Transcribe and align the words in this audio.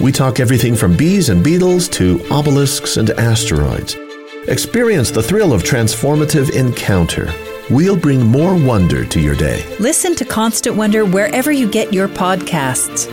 we 0.00 0.12
talk 0.12 0.40
everything 0.40 0.76
from 0.76 0.96
bees 0.96 1.28
and 1.28 1.42
beetles 1.42 1.88
to 1.88 2.20
obelisks 2.30 2.96
and 2.96 3.10
asteroids. 3.10 3.96
Experience 4.48 5.10
the 5.10 5.22
thrill 5.22 5.52
of 5.52 5.62
transformative 5.62 6.54
encounter. 6.54 7.32
We'll 7.70 7.96
bring 7.96 8.24
more 8.24 8.54
wonder 8.54 9.04
to 9.04 9.20
your 9.20 9.34
day. 9.34 9.64
Listen 9.80 10.14
to 10.16 10.24
Constant 10.24 10.76
Wonder 10.76 11.04
wherever 11.04 11.50
you 11.50 11.68
get 11.68 11.92
your 11.92 12.08
podcasts. 12.08 13.06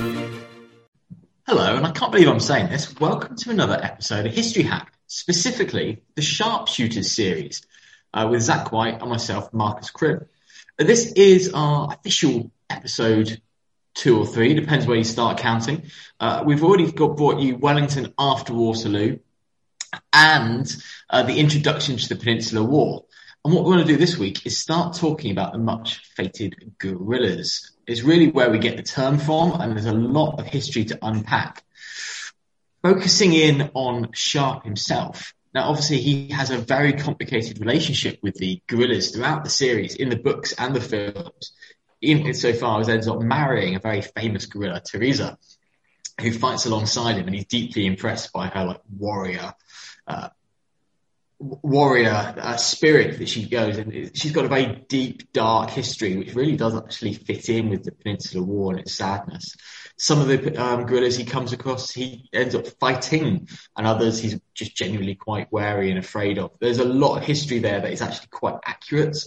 Hello, 1.48 1.76
and 1.76 1.86
I 1.86 1.92
can't 1.92 2.12
believe 2.12 2.28
I'm 2.28 2.40
saying 2.40 2.70
this. 2.70 3.00
Welcome 3.00 3.36
to 3.38 3.50
another 3.50 3.80
episode 3.82 4.26
of 4.26 4.34
History 4.34 4.64
Hack 4.64 4.94
specifically 5.08 6.02
the 6.16 6.22
Sharpshooters 6.22 7.12
series 7.12 7.62
uh, 8.14 8.28
with 8.30 8.42
Zach 8.42 8.72
White 8.72 9.02
and 9.02 9.10
myself, 9.10 9.54
Marcus 9.54 9.90
Cribb. 9.92 10.28
This 10.78 11.12
is 11.14 11.52
our 11.54 11.94
official 11.94 12.52
episode 12.70 13.42
two 13.94 14.20
or 14.20 14.26
three, 14.26 14.54
depends 14.54 14.86
where 14.86 14.98
you 14.98 15.04
start 15.04 15.38
counting. 15.38 15.90
Uh, 16.20 16.44
we've 16.46 16.64
already 16.64 16.92
got 16.92 17.18
brought 17.18 17.40
you 17.40 17.56
Wellington 17.58 18.14
after 18.18 18.54
Waterloo 18.54 19.20
and 20.12 20.76
uh, 21.10 21.24
the 21.24 21.40
introduction 21.40 21.98
to 21.98 22.10
the 22.10 22.16
Peninsular 22.16 22.64
War. 22.64 23.06
And 23.46 23.54
what 23.54 23.66
we're 23.66 23.74
going 23.74 23.88
to 23.88 23.94
do 23.94 23.98
this 23.98 24.18
week 24.18 24.46
is 24.46 24.58
start 24.58 24.96
talking 24.96 25.32
about 25.32 25.52
the 25.52 25.60
much 25.60 25.98
fated 26.16 26.74
guerrillas. 26.78 27.72
It's 27.86 28.02
really 28.02 28.30
where 28.30 28.50
we 28.50 28.58
get 28.58 28.78
the 28.78 28.84
term 28.84 29.18
from, 29.18 29.60
and 29.60 29.74
there's 29.74 29.86
a 29.86 29.94
lot 29.94 30.40
of 30.40 30.46
history 30.46 30.86
to 30.86 31.00
unpack 31.02 31.64
focusing 32.84 33.34
in 33.34 33.72
on 33.74 34.12
Sharpe 34.14 34.66
himself. 34.66 35.34
Now, 35.54 35.70
obviously, 35.70 36.00
he 36.00 36.30
has 36.30 36.50
a 36.50 36.58
very 36.58 36.94
complicated 36.94 37.60
relationship 37.60 38.20
with 38.22 38.36
the 38.36 38.62
guerrillas 38.68 39.12
throughout 39.12 39.44
the 39.44 39.50
series, 39.50 39.96
in 39.96 40.10
the 40.10 40.18
books 40.18 40.54
and 40.54 40.76
the 40.76 40.82
films, 40.82 41.54
even 42.04 42.34
so 42.34 42.54
far 42.54 42.80
as 42.80 42.90
ends 42.90 43.08
up 43.08 43.22
marrying 43.22 43.76
a 43.76 43.80
very 43.80 44.02
famous 44.02 44.46
guerrilla, 44.46 44.82
Teresa, 44.82 45.38
who 46.22 46.32
fights 46.32 46.66
alongside 46.66 47.16
him, 47.16 47.26
and 47.26 47.36
he's 47.36 47.46
deeply 47.46 47.86
impressed 47.86 48.32
by 48.32 48.48
her 48.48 48.66
like 48.66 48.82
warrior, 48.98 49.54
uh, 50.08 50.30
warrior 51.40 52.36
uh, 52.38 52.58
spirit 52.58 53.18
that 53.20 53.30
she 53.30 53.48
goes, 53.48 53.78
and 53.78 54.12
she's 54.16 54.32
got 54.32 54.46
a 54.46 54.50
very 54.50 54.86
deep, 54.88 55.32
dark 55.34 55.70
history, 55.72 56.18
which 56.18 56.36
really 56.36 56.56
does 56.56 56.76
actually 56.76 57.14
fit 57.14 57.50
in 57.50 57.70
with 57.70 57.84
the 57.84 57.92
Peninsular 57.92 58.46
War 58.46 58.72
and 58.72 58.82
its 58.82 58.94
sadness 58.94 59.56
some 59.98 60.20
of 60.20 60.28
the 60.28 60.62
um, 60.62 60.86
guerrillas 60.86 61.18
he 61.18 61.26
comes 61.26 61.54
across, 61.54 61.92
he 61.92 62.30
ends 62.34 62.56
up 62.56 62.68
fighting, 62.80 63.48
and 63.78 63.88
others 63.88 64.20
he's 64.20 64.40
just 64.54 64.76
genuinely 64.76 65.16
quite 65.16 65.52
wary 65.52 65.90
and 65.90 66.00
afraid 66.00 66.38
of. 66.40 66.52
There's 66.60 66.80
a 66.80 66.86
lot 66.86 67.18
of 67.18 67.24
history 67.24 67.60
there 67.60 67.82
that 67.82 67.92
is 67.92 68.02
actually 68.02 68.28
quite 68.30 68.56
accurate 68.66 69.18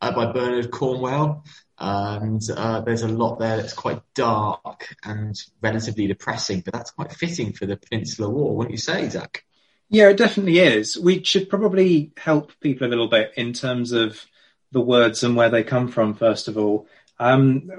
uh, 0.00 0.12
by 0.12 0.32
Bernard 0.32 0.70
Cornwell. 0.70 1.44
And 1.78 2.42
uh, 2.56 2.80
there's 2.80 3.02
a 3.02 3.08
lot 3.08 3.38
there 3.38 3.58
that's 3.58 3.74
quite 3.74 4.00
dark 4.14 4.94
and 5.04 5.38
relatively 5.60 6.06
depressing, 6.06 6.60
but 6.60 6.72
that's 6.72 6.90
quite 6.90 7.12
fitting 7.12 7.52
for 7.52 7.66
the 7.66 7.76
Peninsular 7.76 8.30
War, 8.30 8.56
wouldn't 8.56 8.72
you 8.72 8.78
say, 8.78 9.08
Zach? 9.08 9.44
Yeah, 9.88 10.08
it 10.08 10.16
definitely 10.16 10.58
is. 10.58 10.98
We 10.98 11.22
should 11.22 11.48
probably 11.48 12.12
help 12.16 12.52
people 12.60 12.86
a 12.86 12.90
little 12.90 13.08
bit 13.08 13.32
in 13.36 13.52
terms 13.52 13.92
of 13.92 14.24
the 14.72 14.80
words 14.80 15.22
and 15.22 15.36
where 15.36 15.50
they 15.50 15.62
come 15.62 15.88
from, 15.88 16.14
first 16.14 16.48
of 16.48 16.58
all. 16.58 16.88
Um, 17.18 17.70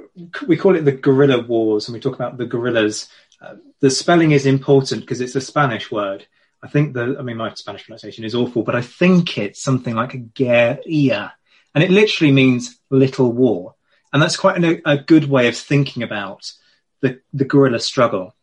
we 0.47 0.57
call 0.57 0.75
it 0.75 0.85
the 0.85 0.91
guerrilla 0.91 1.41
wars, 1.41 1.87
and 1.87 1.93
we 1.93 1.99
talk 1.99 2.15
about 2.15 2.37
the 2.37 2.45
guerrillas. 2.45 3.09
Uh, 3.41 3.55
the 3.81 3.89
spelling 3.89 4.31
is 4.31 4.45
important 4.45 5.01
because 5.01 5.21
it's 5.21 5.35
a 5.35 5.41
Spanish 5.41 5.91
word. 5.91 6.25
I 6.63 6.67
think 6.67 6.93
the, 6.93 7.17
I 7.19 7.21
mean, 7.21 7.37
my 7.37 7.53
Spanish 7.53 7.85
pronunciation 7.85 8.23
is 8.23 8.33
awful, 8.33 8.63
but 8.63 8.75
I 8.75 8.81
think 8.81 9.37
it's 9.37 9.61
something 9.61 9.95
like 9.95 10.13
a 10.13 10.17
guerrilla, 10.17 11.33
and 11.75 11.83
it 11.83 11.91
literally 11.91 12.31
means 12.31 12.79
little 12.89 13.31
war. 13.31 13.75
And 14.13 14.21
that's 14.21 14.37
quite 14.37 14.63
a, 14.63 14.81
a 14.89 14.97
good 14.97 15.29
way 15.29 15.47
of 15.47 15.57
thinking 15.57 16.03
about 16.03 16.51
the, 17.01 17.19
the 17.33 17.45
guerrilla 17.45 17.79
struggle, 17.79 18.33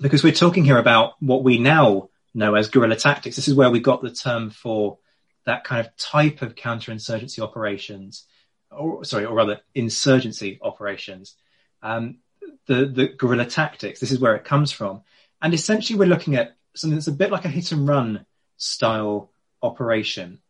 because 0.00 0.24
we're 0.24 0.32
talking 0.32 0.64
here 0.64 0.78
about 0.78 1.14
what 1.20 1.44
we 1.44 1.58
now 1.58 2.08
know 2.34 2.54
as 2.54 2.68
guerrilla 2.68 2.96
tactics. 2.96 3.36
This 3.36 3.48
is 3.48 3.54
where 3.54 3.70
we 3.70 3.80
got 3.80 4.02
the 4.02 4.10
term 4.10 4.50
for 4.50 4.98
that 5.44 5.64
kind 5.64 5.84
of 5.84 5.96
type 5.96 6.42
of 6.42 6.54
counterinsurgency 6.54 7.40
operations 7.40 8.24
or 8.70 9.04
sorry, 9.04 9.24
or 9.24 9.34
rather 9.34 9.60
insurgency 9.74 10.58
operations, 10.62 11.34
um, 11.82 12.18
the, 12.66 12.86
the 12.86 13.08
guerrilla 13.08 13.46
tactics. 13.46 14.00
This 14.00 14.12
is 14.12 14.20
where 14.20 14.34
it 14.36 14.44
comes 14.44 14.72
from. 14.72 15.02
And 15.40 15.54
essentially 15.54 15.98
we're 15.98 16.06
looking 16.08 16.36
at 16.36 16.56
something 16.74 16.96
that's 16.96 17.06
a 17.06 17.12
bit 17.12 17.30
like 17.30 17.44
a 17.44 17.48
hit 17.48 17.72
and 17.72 17.88
run 17.88 18.26
style 18.56 19.30
operation 19.62 20.40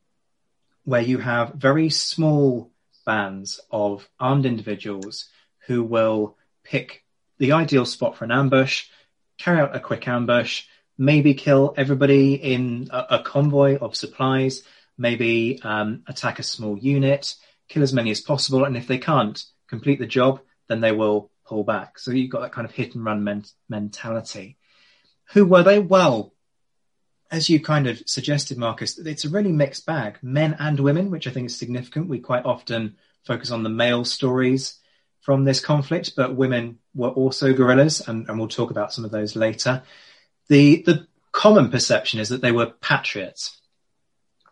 where 0.85 1.01
you 1.01 1.19
have 1.19 1.55
very 1.55 1.91
small 1.91 2.71
bands 3.09 3.59
of 3.71 4.07
armed 4.21 4.45
individuals 4.45 5.31
who 5.67 5.83
will 5.83 6.37
pick 6.63 7.03
the 7.39 7.53
ideal 7.53 7.87
spot 7.87 8.15
for 8.15 8.27
an 8.27 8.31
ambush, 8.31 8.89
carry 9.39 9.61
out 9.61 9.75
a 9.75 9.81
quick 9.81 10.07
ambush, 10.07 10.65
maybe 10.99 11.33
kill 11.33 11.73
everybody 11.79 12.35
in 12.35 12.89
a, 12.91 13.17
a 13.17 13.23
convoy 13.23 13.79
of 13.79 13.97
supplies, 13.97 14.63
maybe 14.99 15.59
um, 15.63 16.03
attack 16.07 16.39
a 16.39 16.43
small 16.43 16.77
unit, 16.77 17.35
kill 17.69 17.83
as 17.83 17.95
many 17.95 18.11
as 18.11 18.21
possible, 18.21 18.67
and 18.67 18.77
if 18.77 18.87
they 18.87 18.99
can't 18.99 19.43
complete 19.69 19.99
the 19.99 20.07
job, 20.07 20.41
then 20.69 20.83
they 20.83 20.93
will 20.93 21.31
pull 21.47 21.65
back. 21.65 21.99
So 21.99 22.11
you've 22.11 22.31
got 22.31 22.43
that 22.43 22.53
kind 22.53 22.67
of 22.67 22.75
hit 22.75 22.95
and 22.95 23.05
run 23.07 23.25
men- 23.25 23.45
mentality. 23.71 24.59
Who 25.33 25.47
were 25.47 25.63
they? 25.63 25.79
Well, 25.79 26.35
as 27.31 27.49
you 27.49 27.61
kind 27.61 27.87
of 27.87 28.03
suggested, 28.07 28.59
Marcus, 28.59 28.99
it's 28.99 29.25
a 29.25 29.29
really 29.29 29.53
mixed 29.53 29.87
bag, 29.87 30.19
men 30.23 30.57
and 30.59 30.81
women, 30.81 31.11
which 31.11 31.27
I 31.27 31.31
think 31.31 31.47
is 31.47 31.59
significant. 31.59 32.09
We 32.09 32.21
quite 32.21 32.45
often 32.45 32.97
focus 33.25 33.51
on 33.51 33.63
the 33.63 33.69
male 33.69 34.05
stories 34.05 34.79
from 35.21 35.45
this 35.45 35.61
conflict, 35.61 36.15
but 36.17 36.37
women 36.37 36.79
were 36.95 37.11
also 37.11 37.53
guerrillas, 37.53 38.07
and, 38.07 38.29
and 38.29 38.39
we'll 38.39 38.49
talk 38.49 38.71
about 38.71 38.93
some 38.93 39.05
of 39.05 39.11
those 39.11 39.37
later. 39.37 39.83
The 40.49 40.83
the 40.83 41.07
common 41.33 41.71
perception 41.71 42.21
is 42.21 42.31
that 42.31 42.41
they 42.41 42.53
were 42.53 42.67
patriots. 42.67 43.61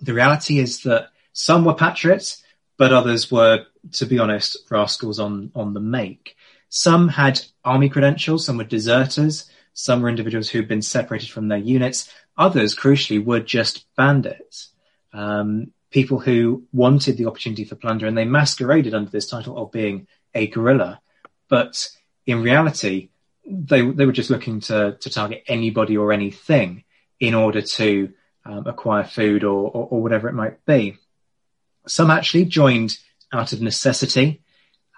The 0.01 0.13
reality 0.13 0.59
is 0.59 0.83
that 0.83 1.09
some 1.33 1.65
were 1.65 1.75
patriots, 1.75 2.43
but 2.77 2.93
others 2.93 3.31
were, 3.31 3.65
to 3.93 4.07
be 4.07 4.19
honest, 4.19 4.59
rascals 4.71 5.19
on, 5.19 5.51
on 5.55 5.73
the 5.73 5.81
make. 5.81 6.37
Some 6.69 7.09
had 7.09 7.41
army 7.65 7.89
credentials, 7.89 8.45
some 8.45 8.59
were 8.59 8.65
deserters, 8.65 9.51
some 9.79 10.01
were 10.01 10.09
individuals 10.09 10.49
who'd 10.49 10.69
been 10.69 10.81
separated 10.81 11.29
from 11.29 11.49
their 11.49 11.59
units. 11.59 12.11
Others, 12.39 12.75
crucially, 12.75 13.23
were 13.23 13.41
just 13.41 13.85
bandits. 13.95 14.71
Um, 15.13 15.71
people 15.91 16.19
who 16.19 16.65
wanted 16.73 17.19
the 17.19 17.27
opportunity 17.27 17.65
for 17.65 17.75
plunder 17.75 18.07
and 18.07 18.17
they 18.17 18.25
masqueraded 18.25 18.95
under 18.95 19.11
this 19.11 19.29
title 19.29 19.59
of 19.59 19.71
being 19.71 20.07
a 20.35 20.47
guerrilla. 20.47 20.99
But 21.49 21.91
in 22.25 22.43
reality, 22.43 23.11
they, 23.47 23.83
they 23.83 24.07
were 24.07 24.13
just 24.13 24.31
looking 24.31 24.61
to, 24.61 24.97
to 24.99 25.11
target 25.11 25.45
anybody 25.47 25.99
or 25.99 26.11
anything 26.11 26.85
in 27.21 27.35
order 27.35 27.61
to 27.61 28.15
um, 28.47 28.67
acquire 28.67 29.05
food 29.05 29.45
or, 29.45 29.71
or, 29.71 29.89
or 29.91 30.03
whatever 30.03 30.27
it 30.27 30.35
might 30.35 30.65
be. 30.65 30.97
Some 31.87 32.11
actually 32.11 32.47
joined 32.47 32.99
out 33.31 33.53
of 33.53 33.61
necessity. 33.61 34.41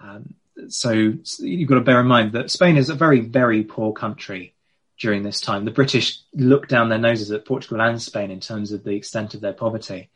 Um, 0.00 0.34
so, 0.68 1.14
so 1.24 1.42
you've 1.42 1.68
got 1.68 1.74
to 1.74 1.80
bear 1.80 1.98
in 1.98 2.06
mind 2.06 2.32
that 2.32 2.52
Spain 2.52 2.76
is 2.76 2.90
a 2.90 2.94
very, 2.94 3.18
very 3.18 3.64
poor 3.64 3.92
country 3.92 4.54
during 4.98 5.22
this 5.22 5.40
time. 5.40 5.64
The 5.64 5.70
British 5.70 6.20
looked 6.34 6.68
down 6.68 6.88
their 6.88 6.98
noses 6.98 7.30
at 7.30 7.46
Portugal 7.46 7.80
and 7.80 8.00
Spain 8.00 8.30
in 8.30 8.40
terms 8.40 8.72
of 8.72 8.84
the 8.84 8.96
extent 8.96 9.34
of 9.34 9.40
their 9.40 9.52
poverty. 9.52 10.10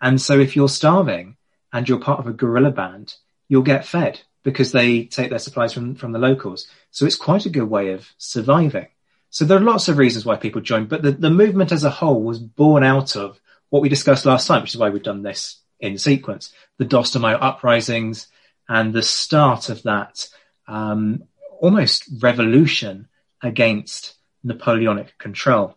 And 0.00 0.20
so 0.20 0.38
if 0.38 0.54
you're 0.54 0.68
starving 0.68 1.36
and 1.72 1.88
you're 1.88 1.98
part 1.98 2.20
of 2.20 2.26
a 2.26 2.32
guerrilla 2.32 2.70
band, 2.70 3.14
you'll 3.48 3.62
get 3.62 3.86
fed 3.86 4.20
because 4.44 4.72
they 4.72 5.04
take 5.04 5.30
their 5.30 5.38
supplies 5.38 5.72
from, 5.72 5.94
from 5.94 6.12
the 6.12 6.18
locals. 6.18 6.68
So 6.90 7.04
it's 7.04 7.16
quite 7.16 7.46
a 7.46 7.50
good 7.50 7.68
way 7.68 7.90
of 7.90 8.08
surviving. 8.16 8.86
So 9.30 9.44
there 9.44 9.58
are 9.58 9.62
lots 9.62 9.88
of 9.88 9.98
reasons 9.98 10.24
why 10.24 10.36
people 10.36 10.60
joined, 10.60 10.88
but 10.88 11.02
the, 11.02 11.12
the 11.12 11.30
movement 11.30 11.72
as 11.72 11.84
a 11.84 11.90
whole 11.90 12.22
was 12.22 12.38
born 12.38 12.82
out 12.82 13.16
of 13.16 13.38
what 13.68 13.82
we 13.82 13.88
discussed 13.88 14.24
last 14.24 14.46
time, 14.46 14.62
which 14.62 14.74
is 14.74 14.80
why 14.80 14.88
we've 14.88 15.02
done 15.02 15.22
this 15.22 15.60
in 15.80 15.98
sequence, 15.98 16.52
the 16.78 16.84
Dos 16.84 17.10
de 17.10 17.18
Mayo 17.18 17.36
uprisings 17.36 18.28
and 18.68 18.92
the 18.92 19.02
start 19.02 19.68
of 19.68 19.82
that 19.82 20.28
um, 20.66 21.24
almost 21.60 22.08
revolution 22.20 23.08
against 23.42 24.14
Napoleonic 24.42 25.18
control. 25.18 25.76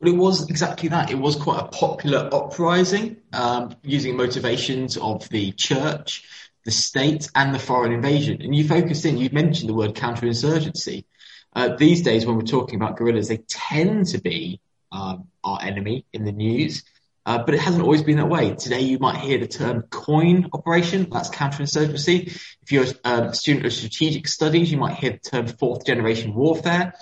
Well, 0.00 0.12
it 0.12 0.16
was 0.16 0.48
exactly 0.50 0.88
that. 0.88 1.10
It 1.10 1.18
was 1.18 1.36
quite 1.36 1.60
a 1.60 1.68
popular 1.68 2.28
uprising 2.32 3.18
um, 3.32 3.76
using 3.82 4.16
motivations 4.16 4.96
of 4.96 5.28
the 5.28 5.52
church, 5.52 6.24
the 6.64 6.72
state, 6.72 7.30
and 7.34 7.54
the 7.54 7.60
foreign 7.60 7.92
invasion. 7.92 8.42
And 8.42 8.54
you 8.54 8.66
focused 8.66 9.04
in, 9.04 9.16
you 9.16 9.30
mentioned 9.32 9.68
the 9.68 9.74
word 9.74 9.94
counterinsurgency. 9.94 11.04
Uh, 11.54 11.76
these 11.76 12.02
days, 12.02 12.26
when 12.26 12.36
we're 12.36 12.42
talking 12.42 12.76
about 12.76 12.96
guerrillas, 12.96 13.28
they 13.28 13.36
tend 13.36 14.06
to 14.08 14.20
be 14.20 14.60
um, 14.90 15.28
our 15.44 15.60
enemy 15.62 16.04
in 16.12 16.24
the 16.24 16.32
news. 16.32 16.82
Uh, 17.24 17.38
but 17.44 17.54
it 17.54 17.60
hasn't 17.60 17.84
always 17.84 18.02
been 18.02 18.16
that 18.16 18.28
way. 18.28 18.54
Today, 18.54 18.80
you 18.80 18.98
might 18.98 19.18
hear 19.18 19.38
the 19.38 19.46
term 19.46 19.82
coin 19.82 20.48
operation. 20.52 21.08
That's 21.10 21.30
counterinsurgency. 21.30 22.26
If 22.62 22.72
you're 22.72 22.86
a 23.04 23.32
student 23.34 23.66
of 23.66 23.72
strategic 23.72 24.26
studies, 24.26 24.72
you 24.72 24.78
might 24.78 24.96
hear 24.96 25.12
the 25.12 25.30
term 25.30 25.46
fourth 25.46 25.86
generation 25.86 26.34
warfare 26.34 26.94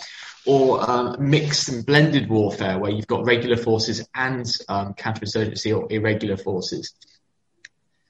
or 0.47 0.91
um, 0.91 1.17
mixed 1.19 1.69
and 1.69 1.85
blended 1.85 2.29
warfare, 2.29 2.79
where 2.79 2.91
you've 2.91 3.07
got 3.07 3.25
regular 3.25 3.57
forces 3.57 4.07
and 4.15 4.51
um, 4.69 4.95
counterinsurgency 4.95 5.77
or 5.77 5.91
irregular 5.91 6.37
forces. 6.37 6.95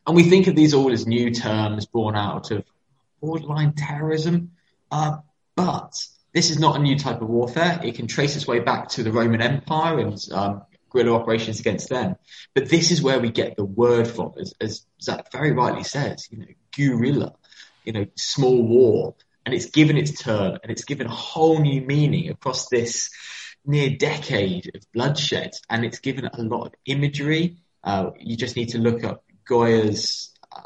And 0.06 0.16
we 0.16 0.24
think 0.24 0.46
of 0.46 0.56
these 0.56 0.74
all 0.74 0.92
as 0.92 1.06
new 1.06 1.32
terms 1.32 1.86
born 1.86 2.16
out 2.16 2.50
of 2.50 2.64
borderline 3.20 3.74
terrorism. 3.74 4.52
Uh, 4.90 5.18
but 5.54 5.94
this 6.32 6.50
is 6.50 6.58
not 6.58 6.76
a 6.76 6.78
new 6.78 6.98
type 6.98 7.20
of 7.20 7.28
warfare. 7.28 7.80
It 7.82 7.96
can 7.96 8.06
trace 8.06 8.36
its 8.36 8.46
way 8.46 8.60
back 8.60 8.88
to 8.90 9.02
the 9.02 9.12
Roman 9.12 9.42
Empire 9.42 9.98
and 9.98 10.18
um, 10.32 10.62
guerrilla 10.90 11.14
operations 11.14 11.60
against 11.60 11.88
them. 11.88 12.16
But 12.54 12.68
this 12.68 12.90
is 12.90 13.00
where 13.00 13.20
we 13.20 13.30
get 13.30 13.56
the 13.56 13.64
word 13.64 14.06
from, 14.06 14.34
as, 14.38 14.54
as 14.60 14.86
Zach 15.00 15.32
very 15.32 15.52
rightly 15.52 15.84
says, 15.84 16.28
you 16.30 16.38
know, 16.38 16.46
guerrilla, 16.76 17.34
you 17.84 17.92
know, 17.92 18.06
small 18.16 18.62
war. 18.62 19.14
And 19.46 19.54
it's 19.54 19.66
given 19.66 19.96
its 19.96 20.20
turn 20.20 20.58
and 20.62 20.70
it's 20.70 20.84
given 20.84 21.06
a 21.06 21.14
whole 21.14 21.60
new 21.60 21.80
meaning 21.80 22.28
across 22.28 22.68
this 22.68 23.10
near 23.64 23.90
decade 23.90 24.70
of 24.74 24.82
bloodshed. 24.92 25.52
And 25.68 25.84
it's 25.84 26.00
given 26.00 26.26
a 26.26 26.42
lot 26.42 26.66
of 26.66 26.74
imagery. 26.84 27.56
Uh, 27.82 28.10
you 28.18 28.36
just 28.36 28.56
need 28.56 28.70
to 28.70 28.78
look 28.78 29.02
up 29.04 29.24
Goya's 29.48 30.34
uh, 30.52 30.62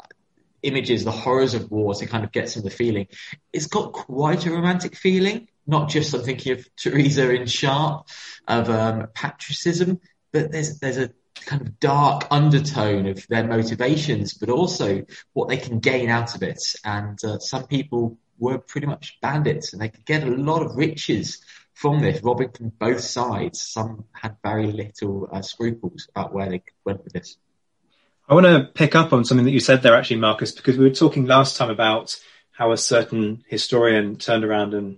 images, 0.61 1.05
the 1.05 1.11
horrors 1.11 1.53
of 1.53 1.71
war 1.71 1.93
to 1.95 2.05
kind 2.05 2.25
of 2.25 2.31
get 2.31 2.49
some 2.49 2.61
of 2.61 2.65
the 2.65 2.75
feeling. 2.75 3.07
It's 3.53 3.67
got 3.67 3.93
quite 3.93 4.45
a 4.45 4.51
romantic 4.51 4.95
feeling, 4.95 5.47
not 5.65 5.89
just 5.89 6.13
I'm 6.13 6.21
thinking 6.21 6.53
of 6.53 6.75
Teresa 6.75 7.33
in 7.33 7.47
Sharpe, 7.47 8.07
of 8.47 8.69
um, 8.69 9.07
patriotism, 9.13 9.99
but 10.35 10.51
there's 10.51 10.79
there's 10.79 10.97
a 10.97 11.09
kind 11.45 11.61
of 11.61 11.79
dark 11.79 12.27
undertone 12.29 13.07
of 13.07 13.25
their 13.27 13.47
motivations, 13.47 14.33
but 14.33 14.49
also 14.49 15.05
what 15.31 15.47
they 15.47 15.55
can 15.55 15.79
gain 15.79 16.09
out 16.09 16.35
of 16.35 16.43
it. 16.43 16.61
And 16.83 17.17
uh, 17.23 17.39
some 17.39 17.67
people 17.67 18.17
were 18.37 18.57
pretty 18.57 18.87
much 18.87 19.17
bandits, 19.21 19.71
and 19.71 19.81
they 19.81 19.87
could 19.87 20.05
get 20.05 20.23
a 20.23 20.29
lot 20.29 20.61
of 20.61 20.75
riches 20.75 21.41
from 21.73 22.01
this, 22.01 22.21
robbing 22.21 22.49
from 22.49 22.69
both 22.69 22.99
sides. 22.99 23.61
Some 23.61 24.03
had 24.11 24.35
very 24.43 24.73
little 24.73 25.29
uh, 25.31 25.41
scruples 25.41 26.09
about 26.09 26.33
where 26.33 26.49
they 26.49 26.63
went 26.83 27.05
with 27.05 27.13
this. 27.13 27.37
I 28.27 28.33
want 28.33 28.45
to 28.47 28.69
pick 28.73 28.93
up 28.93 29.13
on 29.13 29.23
something 29.23 29.45
that 29.45 29.51
you 29.51 29.61
said 29.61 29.83
there, 29.83 29.95
actually, 29.95 30.19
Marcus, 30.19 30.51
because 30.51 30.77
we 30.77 30.83
were 30.83 30.95
talking 30.95 31.25
last 31.25 31.55
time 31.55 31.69
about 31.69 32.19
how 32.51 32.73
a 32.73 32.77
certain 32.77 33.45
historian 33.47 34.17
turned 34.17 34.43
around 34.43 34.73
and 34.73 34.97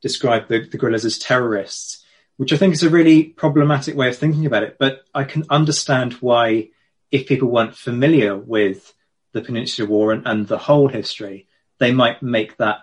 described 0.00 0.48
the, 0.48 0.66
the 0.66 0.78
guerrillas 0.78 1.04
as 1.04 1.18
terrorists 1.18 2.01
which 2.36 2.52
I 2.52 2.56
think 2.56 2.74
is 2.74 2.82
a 2.82 2.90
really 2.90 3.24
problematic 3.24 3.96
way 3.96 4.08
of 4.08 4.16
thinking 4.16 4.46
about 4.46 4.62
it. 4.62 4.76
But 4.78 5.02
I 5.14 5.24
can 5.24 5.44
understand 5.50 6.14
why, 6.14 6.70
if 7.10 7.26
people 7.26 7.48
weren't 7.48 7.76
familiar 7.76 8.36
with 8.36 8.92
the 9.32 9.42
Peninsular 9.42 9.88
War 9.88 10.12
and, 10.12 10.26
and 10.26 10.46
the 10.46 10.58
whole 10.58 10.88
history, 10.88 11.46
they 11.78 11.92
might 11.92 12.22
make 12.22 12.56
that 12.58 12.80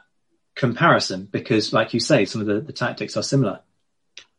comparison 0.55 1.27
because, 1.31 1.73
like 1.73 1.93
you 1.93 1.99
say, 1.99 2.25
some 2.25 2.41
of 2.41 2.47
the, 2.47 2.61
the 2.61 2.73
tactics 2.73 3.15
are 3.17 3.23
similar. 3.23 3.61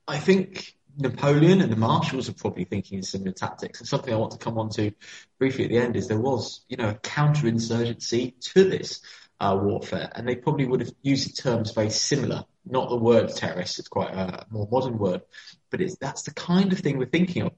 I 0.06 0.18
think 0.18 0.74
Napoleon 0.98 1.60
and 1.60 1.72
the 1.72 1.76
marshals 1.76 2.28
are 2.28 2.34
probably 2.34 2.64
thinking 2.64 2.98
in 2.98 3.02
similar 3.02 3.32
tactics. 3.32 3.80
And 3.80 3.88
something 3.88 4.12
I 4.12 4.16
want 4.16 4.32
to 4.32 4.38
come 4.38 4.58
on 4.58 4.70
to 4.70 4.92
briefly 5.38 5.64
at 5.64 5.70
the 5.70 5.78
end 5.78 5.96
is 5.96 6.08
there 6.08 6.18
was, 6.18 6.60
you 6.68 6.76
know, 6.76 6.90
a 6.90 6.94
counterinsurgency 6.94 8.38
to 8.52 8.64
this 8.64 9.00
uh, 9.38 9.58
warfare, 9.60 10.10
and 10.14 10.28
they 10.28 10.36
probably 10.36 10.66
would 10.66 10.80
have 10.80 10.92
used 11.02 11.38
terms 11.38 11.72
very 11.72 11.90
similar. 11.90 12.44
Not 12.64 12.88
the 12.88 12.96
word 12.96 13.34
terrorist; 13.34 13.78
it's 13.78 13.88
quite 13.88 14.12
a 14.12 14.46
more 14.50 14.68
modern 14.70 14.98
word, 14.98 15.22
but 15.70 15.80
it's 15.80 15.96
that's 15.96 16.22
the 16.22 16.34
kind 16.34 16.72
of 16.72 16.78
thing 16.78 16.98
we're 16.98 17.06
thinking 17.06 17.42
of. 17.42 17.52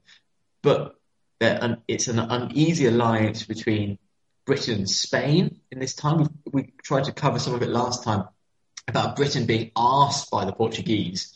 But 0.61 0.95
it's 1.87 2.07
an 2.07 2.19
uneasy 2.19 2.85
alliance 2.85 3.43
between 3.43 3.99
Britain 4.45 4.75
and 4.75 4.89
Spain 4.89 5.59
in 5.71 5.79
this 5.79 5.93
time. 5.93 6.19
We, 6.19 6.27
we 6.51 6.73
tried 6.83 7.05
to 7.05 7.11
cover 7.11 7.37
some 7.37 7.53
of 7.53 7.61
it 7.61 7.69
last 7.69 8.03
time 8.03 8.25
about 8.87 9.15
Britain 9.15 9.45
being 9.45 9.71
asked 9.75 10.31
by 10.31 10.45
the 10.45 10.53
Portuguese 10.53 11.33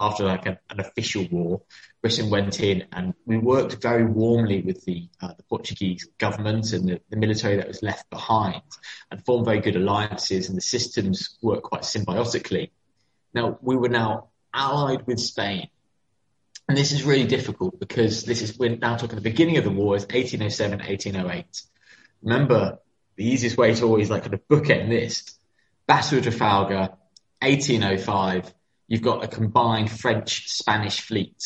after 0.00 0.24
like 0.24 0.46
a, 0.46 0.58
an 0.70 0.80
official 0.80 1.26
war, 1.30 1.62
Britain 2.00 2.30
went 2.30 2.60
in 2.60 2.84
and 2.92 3.14
we 3.26 3.36
worked 3.38 3.80
very 3.80 4.04
warmly 4.04 4.60
with 4.62 4.84
the, 4.84 5.08
uh, 5.20 5.32
the 5.36 5.42
Portuguese 5.44 6.08
government 6.18 6.72
and 6.72 6.88
the, 6.88 7.00
the, 7.10 7.16
military 7.16 7.56
that 7.56 7.68
was 7.68 7.82
left 7.82 8.08
behind 8.10 8.62
and 9.10 9.24
formed 9.24 9.44
very 9.44 9.60
good 9.60 9.76
alliances 9.76 10.48
and 10.48 10.56
the 10.56 10.62
systems 10.62 11.38
worked 11.42 11.64
quite 11.64 11.82
symbiotically. 11.82 12.70
Now 13.34 13.58
we 13.62 13.76
were 13.76 13.88
now 13.88 14.28
allied 14.52 15.06
with 15.06 15.20
Spain. 15.20 15.68
And 16.68 16.78
this 16.78 16.92
is 16.92 17.02
really 17.02 17.26
difficult 17.26 17.78
because 17.80 18.24
this 18.24 18.40
is, 18.40 18.58
we're 18.58 18.76
now 18.76 18.96
talking 18.96 19.16
the 19.16 19.22
beginning 19.22 19.56
of 19.56 19.64
the 19.64 19.70
war 19.70 19.96
is 19.96 20.02
1807, 20.02 20.78
1808. 20.78 21.62
Remember, 22.22 22.78
the 23.16 23.26
easiest 23.26 23.56
way 23.56 23.74
to 23.74 23.84
always 23.84 24.10
like 24.10 24.22
kind 24.22 24.34
of 24.34 24.46
bookend 24.48 24.88
this, 24.88 25.36
Battle 25.86 26.18
of 26.18 26.24
Trafalgar, 26.24 26.96
1805, 27.40 28.54
you've 28.86 29.02
got 29.02 29.24
a 29.24 29.28
combined 29.28 29.90
French 29.90 30.48
Spanish 30.48 31.00
fleet. 31.00 31.44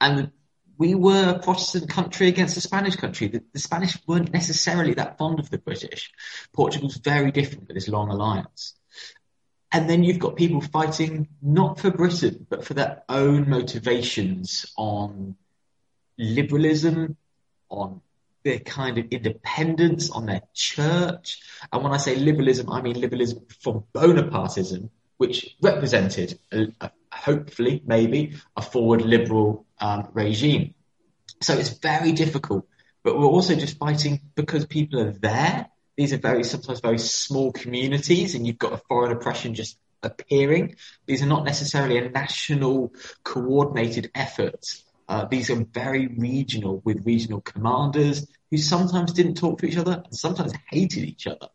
And 0.00 0.30
we 0.78 0.94
were 0.94 1.36
a 1.36 1.38
Protestant 1.38 1.88
country 1.90 2.28
against 2.28 2.56
a 2.56 2.60
Spanish 2.60 2.96
country. 2.96 3.28
The, 3.28 3.42
the, 3.52 3.58
Spanish 3.58 3.98
weren't 4.06 4.32
necessarily 4.32 4.94
that 4.94 5.18
fond 5.18 5.38
of 5.38 5.50
the 5.50 5.58
British. 5.58 6.10
Portugal's 6.52 6.96
very 6.96 7.30
different 7.30 7.68
with 7.68 7.76
this 7.76 7.88
long 7.88 8.10
alliance. 8.10 8.74
And 9.76 9.90
then 9.90 10.04
you've 10.04 10.18
got 10.18 10.36
people 10.36 10.62
fighting 10.62 11.28
not 11.42 11.78
for 11.78 11.90
Britain, 11.90 12.46
but 12.48 12.64
for 12.64 12.72
their 12.72 13.02
own 13.10 13.50
motivations 13.50 14.64
on 14.74 15.36
liberalism, 16.16 17.18
on 17.68 18.00
their 18.42 18.58
kind 18.60 18.96
of 18.96 19.04
independence, 19.10 20.08
on 20.08 20.24
their 20.24 20.40
church. 20.54 21.42
And 21.70 21.82
when 21.84 21.92
I 21.92 21.98
say 21.98 22.16
liberalism, 22.16 22.72
I 22.72 22.80
mean 22.80 22.98
liberalism 22.98 23.44
from 23.60 23.84
Bonapartism, 23.92 24.88
which 25.18 25.54
represented, 25.60 26.38
a, 26.50 26.68
a, 26.80 26.90
hopefully, 27.12 27.82
maybe, 27.84 28.36
a 28.56 28.62
forward 28.62 29.02
liberal 29.02 29.66
um, 29.78 30.08
regime. 30.14 30.72
So 31.42 31.52
it's 31.52 31.68
very 31.68 32.12
difficult, 32.12 32.66
but 33.04 33.18
we're 33.18 33.26
also 33.26 33.54
just 33.54 33.76
fighting 33.76 34.22
because 34.36 34.64
people 34.64 35.00
are 35.00 35.12
there. 35.12 35.68
These 35.96 36.12
are 36.12 36.18
very, 36.18 36.44
sometimes 36.44 36.80
very 36.80 36.98
small 36.98 37.52
communities 37.52 38.34
and 38.34 38.46
you've 38.46 38.58
got 38.58 38.72
a 38.72 38.82
foreign 38.88 39.12
oppression 39.12 39.54
just 39.54 39.78
appearing. 40.02 40.76
These 41.06 41.22
are 41.22 41.26
not 41.26 41.44
necessarily 41.44 41.98
a 41.98 42.10
national 42.10 42.92
coordinated 43.24 44.10
effort. 44.14 44.64
Uh, 45.08 45.24
these 45.24 45.50
are 45.50 45.64
very 45.72 46.08
regional 46.08 46.82
with 46.84 47.06
regional 47.06 47.40
commanders 47.40 48.26
who 48.50 48.58
sometimes 48.58 49.12
didn't 49.12 49.36
talk 49.36 49.58
to 49.60 49.66
each 49.66 49.76
other 49.76 50.02
and 50.04 50.14
sometimes 50.14 50.52
hated 50.70 51.04
each 51.04 51.26
other. 51.26 51.48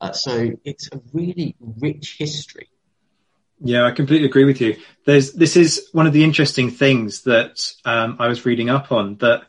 Uh, 0.00 0.12
so 0.12 0.50
it's 0.64 0.88
a 0.92 1.00
really 1.12 1.54
rich 1.60 2.16
history 2.18 2.68
yeah, 3.60 3.86
I 3.86 3.92
completely 3.92 4.26
agree 4.26 4.44
with 4.44 4.60
you. 4.60 4.76
There's 5.06 5.32
this 5.32 5.56
is 5.56 5.88
one 5.92 6.06
of 6.06 6.12
the 6.12 6.24
interesting 6.24 6.70
things 6.70 7.22
that 7.22 7.72
um, 7.84 8.16
I 8.18 8.28
was 8.28 8.44
reading 8.44 8.68
up 8.68 8.92
on 8.92 9.16
that 9.16 9.44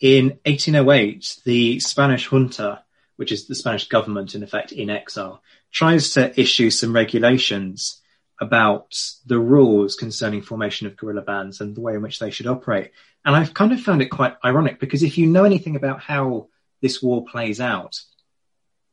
in 0.00 0.38
1808 0.46 1.40
the 1.44 1.80
Spanish 1.80 2.26
junta, 2.26 2.82
which 3.20 3.32
is 3.32 3.46
the 3.46 3.54
Spanish 3.54 3.86
government 3.86 4.34
in 4.34 4.42
effect 4.42 4.72
in 4.72 4.88
exile, 4.88 5.42
tries 5.70 6.14
to 6.14 6.40
issue 6.40 6.70
some 6.70 6.94
regulations 6.94 8.00
about 8.40 8.98
the 9.26 9.38
rules 9.38 9.94
concerning 9.94 10.40
formation 10.40 10.86
of 10.86 10.96
guerrilla 10.96 11.20
bands 11.20 11.60
and 11.60 11.76
the 11.76 11.82
way 11.82 11.92
in 11.92 12.00
which 12.00 12.18
they 12.18 12.30
should 12.30 12.46
operate. 12.46 12.92
And 13.22 13.36
I've 13.36 13.52
kind 13.52 13.72
of 13.72 13.80
found 13.82 14.00
it 14.00 14.06
quite 14.06 14.36
ironic 14.42 14.80
because 14.80 15.02
if 15.02 15.18
you 15.18 15.26
know 15.26 15.44
anything 15.44 15.76
about 15.76 16.00
how 16.00 16.48
this 16.80 17.02
war 17.02 17.22
plays 17.26 17.60
out, 17.60 18.00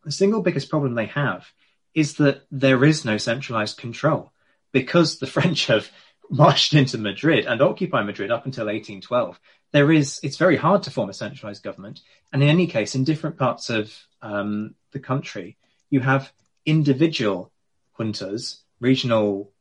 the 0.03 0.11
single 0.11 0.41
biggest 0.41 0.69
problem 0.69 0.93
they 0.93 1.05
have 1.05 1.47
is 1.93 2.15
that 2.15 2.41
there 2.51 2.83
is 2.83 3.05
no 3.05 3.15
centralized 3.15 3.77
control 3.77 4.33
because 4.73 5.19
the 5.19 5.27
French 5.35 5.67
have 5.67 5.89
marched 6.29 6.73
into 6.73 6.97
Madrid 6.97 7.45
and 7.45 7.61
occupied 7.61 8.05
Madrid 8.05 8.29
up 8.29 8.45
until 8.45 8.65
1812, 8.65 9.39
there 9.71 9.89
is 9.89 10.19
it's 10.21 10.35
very 10.35 10.57
hard 10.57 10.83
to 10.83 10.91
form 10.91 11.09
a 11.09 11.13
centralized 11.13 11.63
government. 11.63 12.01
And 12.33 12.43
in 12.43 12.49
any 12.49 12.67
case, 12.67 12.93
in 12.93 13.05
different 13.05 13.37
parts 13.37 13.69
of 13.69 13.97
um, 14.21 14.75
the 14.91 14.99
country, 14.99 15.57
you 15.89 15.99
have 15.99 16.31
individual 16.65 17.51
juntas, 17.97 18.57
regional 18.79 19.51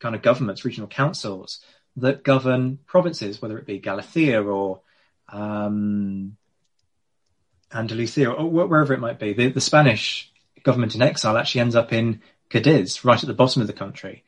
kind 0.00 0.14
of 0.14 0.22
governments, 0.22 0.64
regional 0.64 0.88
councils 0.88 1.60
that 1.96 2.24
govern 2.24 2.78
provinces, 2.86 3.40
whether 3.40 3.58
it 3.58 3.66
be 3.66 3.78
Galicia 3.78 4.42
or 4.42 4.80
um, 5.28 6.36
Andalusia 7.72 8.30
or 8.30 8.50
wherever 8.50 8.92
it 8.92 9.00
might 9.00 9.18
be. 9.18 9.32
The, 9.32 9.48
the, 9.48 9.60
Spanish 9.60 10.30
government 10.62 10.94
in 10.94 11.02
exile 11.02 11.36
actually 11.36 11.62
ends 11.62 11.76
up 11.76 11.92
in 11.92 12.20
Cadiz, 12.50 13.04
right 13.04 13.22
at 13.22 13.26
the 13.26 13.34
bottom 13.34 13.62
of 13.62 13.68
the 13.68 13.72
country. 13.72 14.24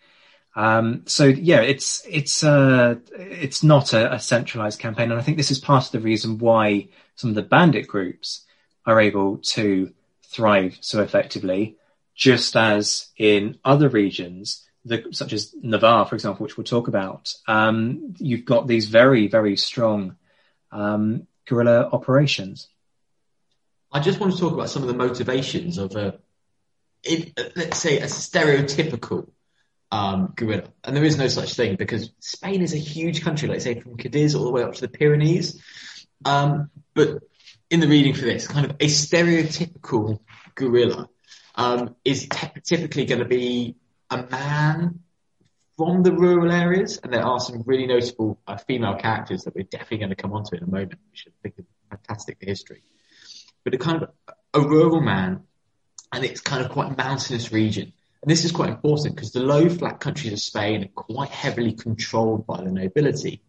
Um, 0.54 1.02
so 1.04 1.24
yeah, 1.26 1.60
it's 1.60 2.02
it's 2.08 2.42
uh, 2.42 2.96
it's 3.12 3.62
not 3.62 3.92
a, 3.92 4.14
a, 4.14 4.18
centralized 4.18 4.78
campaign, 4.78 5.10
and 5.10 5.20
I 5.20 5.22
think 5.22 5.36
this 5.36 5.50
is 5.50 5.58
part 5.58 5.84
of 5.84 5.92
the 5.92 6.00
reason 6.00 6.38
why 6.38 6.88
some 7.14 7.28
of 7.28 7.36
the 7.36 7.42
bandit 7.42 7.86
groups 7.86 8.45
are 8.86 9.00
able 9.00 9.38
to 9.38 9.92
thrive 10.24 10.78
so 10.80 11.02
effectively, 11.02 11.76
just 12.14 12.56
as 12.56 13.08
in 13.16 13.58
other 13.64 13.88
regions, 13.88 14.66
the, 14.84 15.04
such 15.10 15.32
as 15.32 15.54
Navarre, 15.60 16.06
for 16.06 16.14
example, 16.14 16.44
which 16.44 16.56
we'll 16.56 16.64
talk 16.64 16.88
about. 16.88 17.34
Um, 17.48 18.14
you've 18.18 18.44
got 18.44 18.66
these 18.66 18.86
very 18.86 19.26
very 19.26 19.56
strong 19.56 20.16
um, 20.70 21.26
guerrilla 21.46 21.88
operations. 21.92 22.68
I 23.92 24.00
just 24.00 24.20
want 24.20 24.32
to 24.32 24.38
talk 24.38 24.52
about 24.52 24.68
some 24.68 24.82
of 24.82 24.88
the 24.88 24.94
motivations 24.94 25.78
of 25.78 25.94
a, 25.96 26.18
let's 27.54 27.78
say, 27.78 27.98
a 27.98 28.06
stereotypical 28.06 29.28
um, 29.90 30.32
guerrilla. 30.36 30.64
And 30.84 30.96
there 30.96 31.04
is 31.04 31.16
no 31.16 31.28
such 31.28 31.54
thing 31.54 31.76
because 31.76 32.10
Spain 32.18 32.62
is 32.62 32.74
a 32.74 32.78
huge 32.78 33.22
country, 33.22 33.48
let's 33.48 33.64
say 33.64 33.80
from 33.80 33.96
Cadiz 33.96 34.34
all 34.34 34.44
the 34.44 34.50
way 34.50 34.62
up 34.62 34.74
to 34.74 34.80
the 34.80 34.88
Pyrenees. 34.88 35.62
Um, 36.24 36.70
but 36.94 37.22
in 37.70 37.80
the 37.80 37.88
reading 37.88 38.14
for 38.14 38.24
this, 38.24 38.46
kind 38.46 38.66
of 38.66 38.72
a 38.80 38.86
stereotypical 38.86 40.20
guerrilla 40.54 41.08
um, 41.54 41.96
is 42.04 42.28
typically 42.64 43.06
going 43.06 43.18
to 43.18 43.24
be 43.26 43.76
a 44.10 44.22
man 44.22 45.00
from 45.76 46.02
the 46.02 46.12
rural 46.12 46.50
areas, 46.50 46.98
and 46.98 47.12
there 47.12 47.24
are 47.24 47.38
some 47.38 47.62
really 47.66 47.86
notable 47.86 48.40
uh, 48.46 48.56
female 48.56 48.96
characters 48.96 49.44
that 49.44 49.54
we're 49.54 49.64
definitely 49.64 49.98
going 49.98 50.10
to 50.10 50.16
come 50.16 50.32
onto 50.32 50.56
in 50.56 50.62
a 50.62 50.66
moment, 50.66 50.98
which 51.10 51.26
I 51.28 51.32
think 51.42 51.56
is 51.58 51.64
fantastic 51.90 52.38
for 52.38 52.46
history. 52.46 52.82
But 53.62 53.74
a 53.74 53.78
kind 53.78 54.02
of 54.02 54.10
a 54.54 54.60
rural 54.60 55.00
man, 55.00 55.42
and 56.12 56.24
it's 56.24 56.40
kind 56.40 56.64
of 56.64 56.70
quite 56.70 56.96
mountainous 56.96 57.52
region. 57.52 57.92
And 58.22 58.30
this 58.30 58.44
is 58.44 58.52
quite 58.52 58.70
important 58.70 59.14
because 59.14 59.32
the 59.32 59.40
low 59.40 59.68
flat 59.68 60.00
countries 60.00 60.32
of 60.32 60.40
Spain 60.40 60.84
are 60.84 61.02
quite 61.02 61.28
heavily 61.28 61.72
controlled 61.72 62.46
by 62.46 62.62
the 62.62 62.72
nobility. 62.72 63.42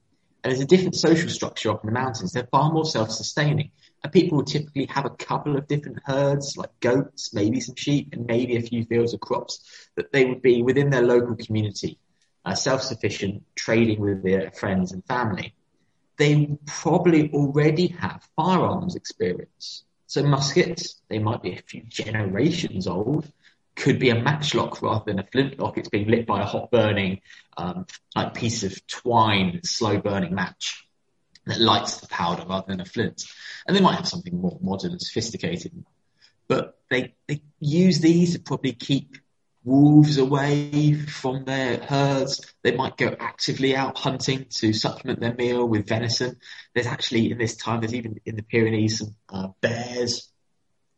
There's 0.48 0.62
a 0.62 0.66
different 0.66 0.96
social 0.96 1.30
structure 1.30 1.72
up 1.72 1.84
in 1.84 1.88
the 1.88 2.00
mountains. 2.00 2.32
They're 2.32 2.48
far 2.50 2.72
more 2.72 2.86
self-sustaining. 2.86 3.70
And 4.02 4.14
people 4.14 4.38
will 4.38 4.46
typically 4.46 4.86
have 4.86 5.06
a 5.06 5.10
couple 5.10 5.58
of 5.58 5.68
different 5.68 6.00
herds, 6.06 6.56
like 6.56 6.70
goats, 6.80 7.34
maybe 7.34 7.60
some 7.60 7.76
sheep, 7.76 8.14
and 8.14 8.26
maybe 8.26 8.56
a 8.56 8.62
few 8.62 8.86
fields 8.86 9.14
of 9.14 9.20
crops 9.20 9.90
that 9.98 10.14
they 10.14 10.24
would 10.24 10.42
be 10.42 10.64
within 10.64 10.90
their 10.90 11.02
local 11.02 11.36
community, 11.36 12.00
uh, 12.46 12.56
self-sufficient, 12.56 13.44
trading 13.56 14.00
with 14.00 14.24
their 14.24 14.50
friends 14.52 14.94
and 14.94 15.04
family. 15.06 15.54
They 16.16 16.58
probably 16.66 17.30
already 17.34 17.88
have 17.88 18.26
firearms 18.38 18.96
experience. 18.96 19.84
So 20.06 20.24
muskets, 20.24 21.02
they 21.10 21.20
might 21.20 21.44
be 21.44 21.52
a 21.52 21.62
few 21.62 21.82
generations 21.90 22.88
old, 22.88 23.30
could 23.78 24.00
be 24.00 24.10
a 24.10 24.20
matchlock 24.20 24.82
rather 24.82 25.04
than 25.06 25.20
a 25.20 25.28
flintlock. 25.32 25.78
It's 25.78 25.90
being 25.90 26.10
lit 26.10 26.26
by 26.26 26.42
a 26.42 26.46
hot 26.46 26.72
burning 26.72 27.22
um, 27.56 27.86
like 28.16 28.34
piece 28.34 28.64
of 28.64 28.86
twine, 28.88 29.62
slow 29.64 30.00
burning 30.00 30.34
match 30.34 30.86
that 31.46 31.62
lights 31.62 31.98
the 31.98 32.08
powder 32.08 32.44
rather 32.48 32.66
than 32.68 32.82
a 32.82 32.86
flint. 32.86 33.24
And 33.66 33.76
they 33.76 33.82
might 33.82 33.96
have 33.96 34.08
something 34.08 34.36
more 34.36 34.58
modern 34.62 34.92
and 34.92 35.02
sophisticated, 35.02 35.72
but 36.48 36.78
they 36.90 37.16
they 37.28 37.42
use 37.60 38.00
these 38.00 38.34
to 38.34 38.40
probably 38.40 38.74
keep 38.74 39.18
wolves 39.64 40.18
away 40.18 40.94
from 40.94 41.46
their 41.46 41.78
herds. 41.78 42.54
They 42.64 42.76
might 42.76 42.98
go 42.98 43.16
actively 43.20 43.76
out 43.76 43.98
hunting 43.98 44.48
to 44.60 44.74
supplement 44.74 45.20
their 45.20 45.36
meal 45.36 45.68
with 45.68 45.88
venison. 45.88 46.38
There's 46.74 46.88
actually 46.88 47.32
in 47.32 47.38
this 47.38 47.58
time, 47.58 47.82
there's 47.82 47.94
even 47.94 48.20
in 48.26 48.36
the 48.36 48.44
Pyrenees 48.44 49.00
some 49.00 49.16
uh, 49.30 49.50
bears 49.62 50.30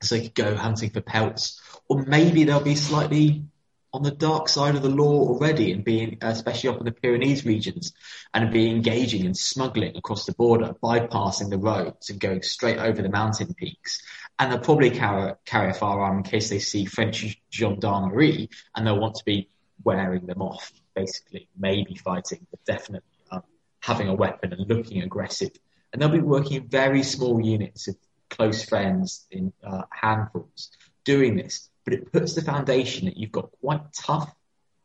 so 0.02 0.16
they 0.16 0.22
could 0.24 0.36
go 0.36 0.56
hunting 0.56 0.90
for 0.90 1.02
pelts, 1.02 1.62
or 1.88 2.04
maybe 2.04 2.44
they'll 2.44 2.60
be 2.60 2.76
slightly 2.76 3.44
on 3.92 4.04
the 4.04 4.12
dark 4.12 4.48
side 4.48 4.76
of 4.76 4.84
the 4.84 4.90
law 4.90 5.28
already 5.28 5.72
and 5.72 5.84
being, 5.84 6.18
especially 6.22 6.70
up 6.70 6.78
in 6.78 6.86
the 6.86 6.92
Pyrenees 6.92 7.46
regions, 7.46 7.94
and 8.34 8.54
be 8.54 8.70
engaging 8.70 9.26
in 9.26 9.34
smuggling 9.34 9.98
across 9.98 10.26
the 10.26 10.34
border, 10.34 10.76
bypassing 10.82 11.50
the 11.50 11.58
roads 11.58 12.10
and 12.10 12.20
going 12.20 12.44
straight 12.44 12.78
over 12.78 13.02
the 13.02 13.10
mountain 13.10 13.54
peaks. 13.56 14.02
And 14.38 14.52
they'll 14.52 14.60
probably 14.60 14.92
carry, 14.92 15.34
carry 15.46 15.72
a 15.72 15.74
firearm 15.74 16.18
in 16.18 16.24
case 16.24 16.50
they 16.50 16.60
see 16.60 16.86
French 16.86 17.42
gendarmerie 17.52 18.50
and 18.76 18.86
they'll 18.86 19.00
want 19.00 19.16
to 19.16 19.26
be 19.26 19.50
wearing 19.84 20.28
them 20.28 20.42
off, 20.42 20.72
basically, 20.96 21.50
maybe 21.58 21.96
fighting, 21.96 22.46
but 22.52 22.64
definitely 22.66 23.10
um, 23.32 23.42
having 23.80 24.08
a 24.08 24.14
weapon 24.14 24.54
and 24.54 24.70
looking 24.70 25.02
aggressive. 25.02 25.52
And 25.92 26.02
they'll 26.02 26.10
be 26.10 26.20
working 26.20 26.58
in 26.58 26.68
very 26.68 27.02
small 27.02 27.42
units 27.42 27.88
of 27.88 27.96
close 28.30 28.64
friends 28.64 29.26
in 29.32 29.54
uh, 29.64 29.84
handfuls 29.90 30.72
doing 31.04 31.36
this, 31.36 31.70
but 31.86 31.94
it 31.94 32.12
puts 32.12 32.36
the 32.36 32.42
foundation 32.42 33.06
that 33.06 33.18
you've 33.18 33.32
got 33.32 33.52
quite 33.62 33.82
tough, 33.94 34.34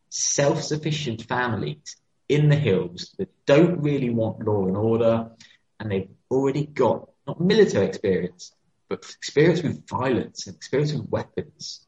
self-sufficient 0.08 1.22
families 1.22 1.96
in 2.28 2.48
the 2.48 2.56
hills 2.56 3.14
that 3.18 3.30
don't 3.46 3.82
really 3.82 4.10
want 4.10 4.44
law 4.44 4.66
and 4.66 4.76
order, 4.76 5.30
and 5.78 5.90
they've 5.90 6.08
already 6.30 6.66
got 6.66 7.10
not 7.26 7.40
military 7.40 7.86
experience, 7.86 8.52
but 8.88 8.98
experience 9.18 9.62
with 9.62 9.86
violence 9.86 10.46
and 10.46 10.56
experience 10.56 10.92
with 10.92 11.08
weapons. 11.08 11.86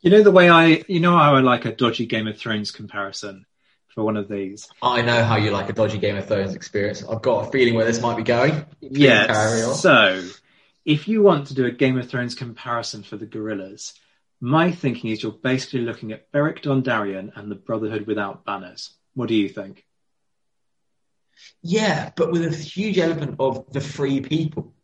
You 0.00 0.10
know 0.10 0.22
the 0.22 0.32
way 0.32 0.50
I, 0.50 0.84
you 0.88 1.00
know 1.00 1.16
I 1.16 1.38
like 1.40 1.64
a 1.64 1.74
dodgy 1.74 2.06
Game 2.06 2.26
of 2.26 2.38
Thrones 2.38 2.72
comparison 2.72 3.46
for 3.94 4.04
one 4.04 4.16
of 4.16 4.28
these. 4.28 4.68
I 4.82 5.02
know 5.02 5.22
how 5.24 5.36
you 5.36 5.50
like 5.50 5.68
a 5.68 5.72
dodgy 5.72 5.98
Game 5.98 6.16
of 6.16 6.26
Thrones 6.26 6.54
experience. 6.54 7.04
I've 7.04 7.22
got 7.22 7.48
a 7.48 7.50
feeling 7.50 7.74
where 7.74 7.84
this 7.84 8.00
might 8.00 8.16
be 8.16 8.22
going. 8.22 8.64
Yeah. 8.80 9.72
So, 9.72 10.22
if 10.84 11.08
you 11.08 11.22
want 11.22 11.48
to 11.48 11.54
do 11.54 11.66
a 11.66 11.70
Game 11.70 11.98
of 11.98 12.08
Thrones 12.08 12.34
comparison 12.34 13.02
for 13.02 13.16
the 13.16 13.26
guerrillas, 13.26 13.94
my 14.40 14.72
thinking 14.72 15.10
is 15.10 15.22
you're 15.22 15.32
basically 15.32 15.82
looking 15.82 16.12
at 16.12 16.30
Beric 16.32 16.62
Dondarrion 16.62 17.32
and 17.36 17.50
the 17.50 17.54
Brotherhood 17.54 18.06
without 18.06 18.44
banners. 18.44 18.90
What 19.14 19.28
do 19.28 19.34
you 19.34 19.48
think? 19.48 19.84
Yeah, 21.62 22.10
but 22.16 22.32
with 22.32 22.44
a 22.44 22.56
huge 22.56 22.98
element 22.98 23.36
of 23.38 23.72
the 23.72 23.80
free 23.80 24.20
people. 24.20 24.74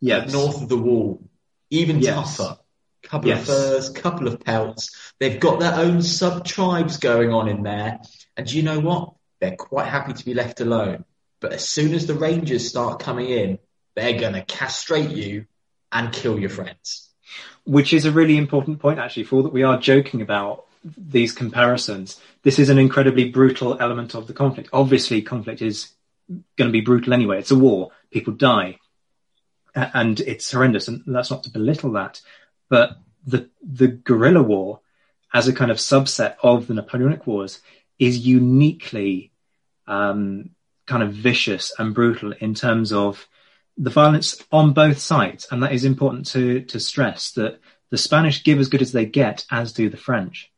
Yes. 0.00 0.32
North 0.32 0.62
of 0.62 0.68
the 0.68 0.76
wall. 0.76 1.28
Even 1.70 2.00
yes. 2.00 2.36
tougher 2.36 2.58
couple 3.08 3.28
yes. 3.28 3.40
of 3.40 3.46
furs, 3.46 3.90
couple 3.90 4.28
of 4.28 4.40
pelts. 4.40 5.12
They've 5.18 5.40
got 5.40 5.60
their 5.60 5.74
own 5.74 6.02
sub 6.02 6.44
tribes 6.44 6.98
going 6.98 7.32
on 7.32 7.48
in 7.48 7.62
there. 7.62 8.00
And 8.36 8.46
do 8.46 8.56
you 8.56 8.62
know 8.62 8.80
what? 8.80 9.14
They're 9.40 9.56
quite 9.56 9.86
happy 9.86 10.12
to 10.12 10.24
be 10.24 10.34
left 10.34 10.60
alone. 10.60 11.04
But 11.40 11.52
as 11.52 11.68
soon 11.68 11.94
as 11.94 12.06
the 12.06 12.14
Rangers 12.14 12.68
start 12.68 13.00
coming 13.00 13.30
in, 13.30 13.58
they're 13.94 14.18
going 14.18 14.34
to 14.34 14.42
castrate 14.42 15.10
you 15.10 15.46
and 15.90 16.12
kill 16.12 16.38
your 16.38 16.50
friends. 16.50 17.08
Which 17.64 17.92
is 17.92 18.04
a 18.04 18.12
really 18.12 18.36
important 18.36 18.80
point, 18.80 18.98
actually, 18.98 19.24
for 19.24 19.36
all 19.36 19.42
that 19.44 19.52
we 19.52 19.62
are 19.62 19.78
joking 19.78 20.20
about 20.20 20.64
these 20.96 21.32
comparisons. 21.32 22.20
This 22.42 22.58
is 22.58 22.68
an 22.68 22.78
incredibly 22.78 23.30
brutal 23.30 23.78
element 23.80 24.14
of 24.14 24.26
the 24.26 24.32
conflict. 24.32 24.70
Obviously, 24.72 25.22
conflict 25.22 25.62
is 25.62 25.92
going 26.56 26.68
to 26.68 26.72
be 26.72 26.80
brutal 26.80 27.12
anyway. 27.12 27.38
It's 27.38 27.50
a 27.50 27.58
war. 27.58 27.90
People 28.10 28.34
die. 28.34 28.78
And 29.74 30.18
it's 30.20 30.50
horrendous. 30.52 30.88
And 30.88 31.02
that's 31.06 31.30
not 31.30 31.44
to 31.44 31.50
belittle 31.50 31.92
that. 31.92 32.20
But 32.68 32.98
the 33.26 33.48
the 33.62 33.88
guerrilla 33.88 34.42
war, 34.42 34.80
as 35.32 35.48
a 35.48 35.52
kind 35.52 35.70
of 35.70 35.78
subset 35.78 36.36
of 36.42 36.66
the 36.66 36.74
Napoleonic 36.74 37.26
Wars, 37.26 37.60
is 37.98 38.26
uniquely 38.26 39.32
um, 39.86 40.50
kind 40.86 41.02
of 41.02 41.12
vicious 41.12 41.72
and 41.78 41.94
brutal 41.94 42.32
in 42.32 42.54
terms 42.54 42.92
of 42.92 43.26
the 43.76 43.90
violence 43.90 44.42
on 44.50 44.72
both 44.72 44.98
sides, 44.98 45.46
and 45.50 45.62
that 45.62 45.72
is 45.72 45.84
important 45.84 46.26
to 46.28 46.62
to 46.62 46.80
stress 46.80 47.32
that 47.32 47.60
the 47.90 47.98
Spanish 47.98 48.44
give 48.44 48.58
as 48.58 48.68
good 48.68 48.82
as 48.82 48.92
they 48.92 49.06
get, 49.06 49.44
as 49.50 49.72
do 49.72 49.88
the 49.88 49.96
French. 49.96 50.50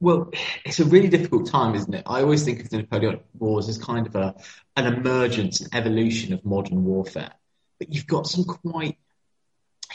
Well, 0.00 0.32
it's 0.64 0.80
a 0.80 0.84
really 0.84 1.08
difficult 1.08 1.46
time, 1.48 1.74
isn't 1.74 1.94
it? 1.94 2.02
I 2.06 2.20
always 2.20 2.44
think 2.44 2.60
of 2.60 2.68
the 2.68 2.78
Napoleonic 2.78 3.24
Wars 3.38 3.68
as 3.68 3.78
kind 3.78 4.06
of 4.06 4.16
a 4.16 4.34
an 4.76 4.92
emergence, 4.92 5.60
an 5.60 5.68
evolution 5.72 6.32
of 6.32 6.44
modern 6.44 6.84
warfare. 6.84 7.32
But 7.78 7.92
you've 7.92 8.06
got 8.06 8.26
some 8.26 8.44
quite 8.44 8.98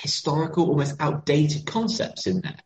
historical, 0.02 0.70
almost 0.70 0.96
outdated 1.00 1.66
concepts 1.66 2.28
in 2.28 2.42
there. 2.42 2.58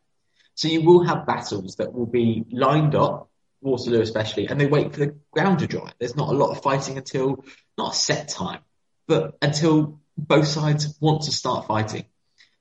So 0.54 0.68
you 0.68 0.82
will 0.82 1.04
have 1.04 1.26
battles 1.26 1.76
that 1.76 1.92
will 1.92 2.06
be 2.06 2.44
lined 2.50 2.94
up, 2.94 3.28
Waterloo 3.60 4.00
especially, 4.00 4.46
and 4.46 4.60
they 4.60 4.66
wait 4.66 4.92
for 4.92 5.00
the 5.00 5.16
ground 5.32 5.60
to 5.60 5.66
dry. 5.66 5.90
There's 5.98 6.16
not 6.16 6.28
a 6.28 6.36
lot 6.36 6.50
of 6.50 6.62
fighting 6.62 6.96
until, 6.96 7.44
not 7.76 7.94
a 7.94 7.96
set 7.96 8.28
time, 8.28 8.60
but 9.08 9.36
until 9.42 10.00
both 10.16 10.46
sides 10.46 10.96
want 11.00 11.22
to 11.22 11.32
start 11.32 11.66
fighting. 11.66 12.04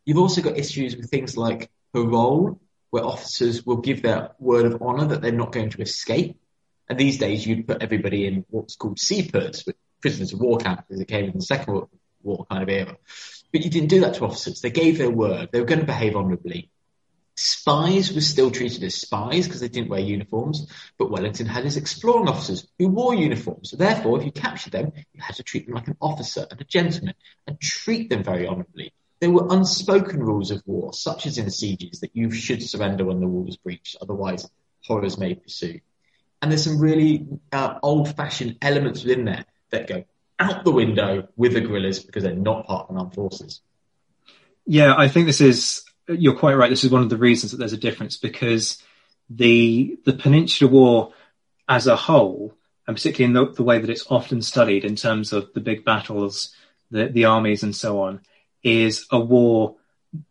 You've 0.05 0.17
also 0.17 0.41
got 0.41 0.57
issues 0.57 0.95
with 0.95 1.09
things 1.09 1.37
like 1.37 1.69
parole, 1.93 2.59
where 2.89 3.05
officers 3.05 3.65
will 3.65 3.77
give 3.77 4.01
their 4.01 4.31
word 4.39 4.65
of 4.65 4.81
honour 4.81 5.05
that 5.05 5.21
they're 5.21 5.31
not 5.31 5.51
going 5.51 5.71
to 5.71 5.81
escape. 5.81 6.39
And 6.89 6.99
these 6.99 7.17
days 7.17 7.45
you'd 7.45 7.67
put 7.67 7.81
everybody 7.81 8.27
in 8.27 8.45
what's 8.49 8.75
called 8.75 8.97
CPERs, 8.97 9.67
prisoners 10.01 10.33
of 10.33 10.39
war 10.39 10.57
camps, 10.57 10.91
as 10.91 10.99
it 10.99 11.07
came 11.07 11.25
in 11.25 11.37
the 11.37 11.41
Second 11.41 11.73
World 11.73 11.89
War 12.21 12.45
kind 12.49 12.63
of 12.63 12.69
era. 12.69 12.97
But 13.53 13.63
you 13.63 13.69
didn't 13.69 13.89
do 13.89 14.01
that 14.01 14.15
to 14.15 14.25
officers. 14.25 14.59
They 14.61 14.71
gave 14.71 14.97
their 14.97 15.11
word. 15.11 15.49
They 15.51 15.59
were 15.59 15.67
going 15.67 15.79
to 15.79 15.85
behave 15.85 16.15
honourably. 16.15 16.71
Spies 17.35 18.13
were 18.13 18.21
still 18.21 18.51
treated 18.51 18.83
as 18.83 18.95
spies 18.95 19.47
because 19.47 19.61
they 19.61 19.67
didn't 19.67 19.89
wear 19.89 19.99
uniforms, 19.99 20.71
but 20.99 21.09
Wellington 21.09 21.47
had 21.47 21.63
his 21.63 21.77
exploring 21.77 22.27
officers 22.27 22.67
who 22.77 22.87
wore 22.87 23.15
uniforms. 23.15 23.71
So 23.71 23.77
therefore, 23.77 24.19
if 24.19 24.25
you 24.25 24.31
captured 24.31 24.73
them, 24.73 24.91
you 25.13 25.21
had 25.21 25.35
to 25.37 25.43
treat 25.43 25.65
them 25.65 25.75
like 25.75 25.87
an 25.87 25.97
officer 26.01 26.45
and 26.49 26.59
a 26.59 26.63
gentleman 26.63 27.15
and 27.47 27.59
treat 27.59 28.09
them 28.09 28.23
very 28.23 28.47
honourably. 28.47 28.93
There 29.19 29.31
were 29.31 29.47
unspoken 29.49 30.19
rules 30.19 30.51
of 30.51 30.61
war, 30.65 30.93
such 30.93 31.25
as 31.25 31.37
in 31.37 31.49
sieges, 31.49 32.01
that 32.01 32.15
you 32.15 32.29
should 32.31 32.61
surrender 32.61 33.05
when 33.05 33.19
the 33.19 33.27
wall 33.27 33.47
is 33.47 33.57
breached, 33.57 33.95
otherwise 34.01 34.47
horrors 34.85 35.17
may 35.17 35.33
pursue. 35.35 35.79
And 36.41 36.51
there's 36.51 36.65
some 36.65 36.79
really 36.79 37.25
uh, 37.51 37.79
old-fashioned 37.81 38.57
elements 38.61 39.03
within 39.03 39.25
there 39.25 39.45
that 39.71 39.87
go 39.87 40.03
out 40.39 40.63
the 40.63 40.71
window 40.71 41.27
with 41.35 41.53
the 41.53 41.61
guerrillas 41.61 41.99
because 41.99 42.23
they're 42.23 42.35
not 42.35 42.65
part 42.65 42.89
of 42.89 42.95
the 42.95 42.99
armed 42.99 43.13
forces. 43.13 43.61
Yeah, 44.65 44.95
I 44.97 45.07
think 45.07 45.27
this 45.27 45.41
is 45.41 45.83
you're 46.07 46.35
quite 46.35 46.55
right. 46.55 46.69
This 46.69 46.83
is 46.83 46.91
one 46.91 47.01
of 47.01 47.09
the 47.09 47.17
reasons 47.17 47.51
that 47.51 47.57
there's 47.57 47.73
a 47.73 47.77
difference 47.77 48.17
because 48.17 48.81
the 49.29 49.97
the 50.05 50.13
Peninsular 50.13 50.71
War 50.71 51.13
as 51.67 51.87
a 51.87 51.95
whole, 51.95 52.53
and 52.87 52.95
particularly 52.95 53.25
in 53.25 53.33
the, 53.33 53.53
the 53.53 53.63
way 53.63 53.79
that 53.79 53.89
it's 53.89 54.09
often 54.09 54.41
studied 54.41 54.85
in 54.85 54.95
terms 54.95 55.33
of 55.33 55.53
the 55.53 55.61
big 55.61 55.85
battles, 55.85 56.53
the, 56.91 57.07
the 57.07 57.25
armies, 57.25 57.63
and 57.63 57.75
so 57.75 58.01
on, 58.01 58.21
is 58.63 59.05
a 59.11 59.19
war 59.19 59.75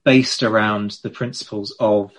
based 0.04 0.42
around 0.42 0.98
the 1.02 1.10
principles 1.10 1.74
of 1.80 2.12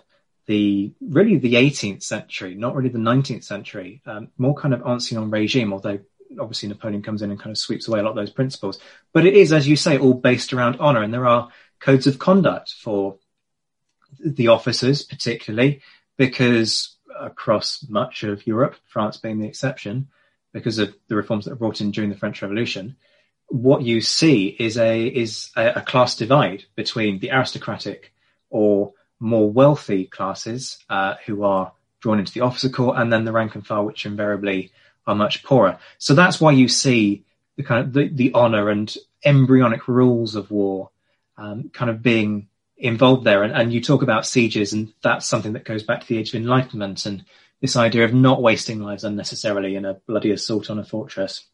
the 0.45 0.91
really 0.99 1.37
the 1.37 1.53
18th 1.53 2.03
century, 2.03 2.55
not 2.55 2.75
really 2.75 2.89
the 2.89 2.99
19th 2.99 3.43
century, 3.43 4.01
um, 4.05 4.27
more 4.37 4.55
kind 4.55 4.73
of 4.73 4.85
ancien 4.85 5.31
regime, 5.31 5.71
although 5.71 5.99
obviously 6.39 6.69
Napoleon 6.69 7.01
comes 7.01 7.21
in 7.21 7.31
and 7.31 7.39
kind 7.39 7.51
of 7.51 7.57
sweeps 7.57 7.87
away 7.87 7.99
a 7.99 8.03
lot 8.03 8.11
of 8.11 8.15
those 8.15 8.29
principles. 8.29 8.79
But 9.13 9.25
it 9.25 9.35
is, 9.35 9.53
as 9.53 9.67
you 9.67 9.75
say, 9.75 9.97
all 9.97 10.13
based 10.13 10.53
around 10.53 10.77
honor, 10.79 11.01
and 11.01 11.13
there 11.13 11.27
are 11.27 11.49
codes 11.79 12.07
of 12.07 12.19
conduct 12.19 12.73
for 12.79 13.17
the 14.19 14.47
officers, 14.47 15.03
particularly 15.03 15.81
because 16.17 16.95
across 17.19 17.85
much 17.89 18.23
of 18.23 18.45
Europe, 18.47 18.75
France 18.85 19.17
being 19.17 19.39
the 19.39 19.47
exception, 19.47 20.07
because 20.51 20.77
of 20.77 20.95
the 21.07 21.15
reforms 21.15 21.45
that 21.45 21.51
were 21.51 21.57
brought 21.57 21.81
in 21.81 21.91
during 21.91 22.09
the 22.09 22.17
French 22.17 22.41
Revolution, 22.41 22.95
what 23.47 23.83
you 23.83 24.01
see 24.01 24.47
is 24.47 24.77
a 24.77 25.05
is 25.05 25.51
a, 25.55 25.81
class 25.81 26.15
divide 26.15 26.65
between 26.75 27.19
the 27.19 27.31
aristocratic 27.31 28.13
or 28.49 28.93
more 29.19 29.49
wealthy 29.49 30.05
classes 30.05 30.77
uh, 30.89 31.15
who 31.25 31.43
are 31.43 31.71
drawn 31.99 32.19
into 32.19 32.33
the 32.33 32.41
officer 32.41 32.69
corps, 32.69 32.99
and 32.99 33.11
then 33.11 33.25
the 33.25 33.31
rank 33.31 33.55
and 33.55 33.65
file, 33.65 33.85
which 33.85 34.05
invariably 34.05 34.71
are 35.05 35.15
much 35.15 35.43
poorer. 35.43 35.77
So 35.97 36.13
that's 36.13 36.39
why 36.39 36.51
you 36.51 36.67
see 36.67 37.25
the 37.57 37.63
kind 37.63 37.85
of 37.85 37.93
the, 37.93 38.07
the 38.07 38.33
honor 38.33 38.69
and 38.69 38.93
embryonic 39.23 39.87
rules 39.87 40.35
of 40.35 40.51
war 40.51 40.89
um, 41.37 41.69
kind 41.73 41.89
of 41.89 42.01
being 42.01 42.47
involved 42.77 43.23
there. 43.23 43.43
And, 43.43 43.53
and 43.53 43.73
you 43.73 43.81
talk 43.81 44.01
about 44.01 44.25
sieges, 44.25 44.73
and 44.73 44.93
that's 45.01 45.25
something 45.25 45.53
that 45.53 45.65
goes 45.65 45.83
back 45.83 46.01
to 46.01 46.07
the 46.07 46.17
Age 46.17 46.29
of 46.29 46.35
Enlightenment 46.35 47.05
and 47.05 47.23
this 47.61 47.75
idea 47.75 48.03
of 48.03 48.13
not 48.13 48.41
wasting 48.41 48.81
lives 48.81 49.03
unnecessarily 49.05 49.75
in 49.75 49.85
a 49.85 49.93
bloody 49.93 50.31
assault 50.31 50.69
on 50.69 50.79
a 50.79 50.83
fortress. 50.83 51.45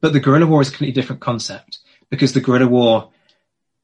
But 0.00 0.12
the 0.12 0.20
guerrilla 0.20 0.46
war 0.46 0.60
is 0.60 0.68
a 0.68 0.70
completely 0.70 1.00
different 1.00 1.20
concept 1.20 1.78
because 2.10 2.32
the 2.32 2.40
guerrilla 2.40 2.68
war, 2.68 3.10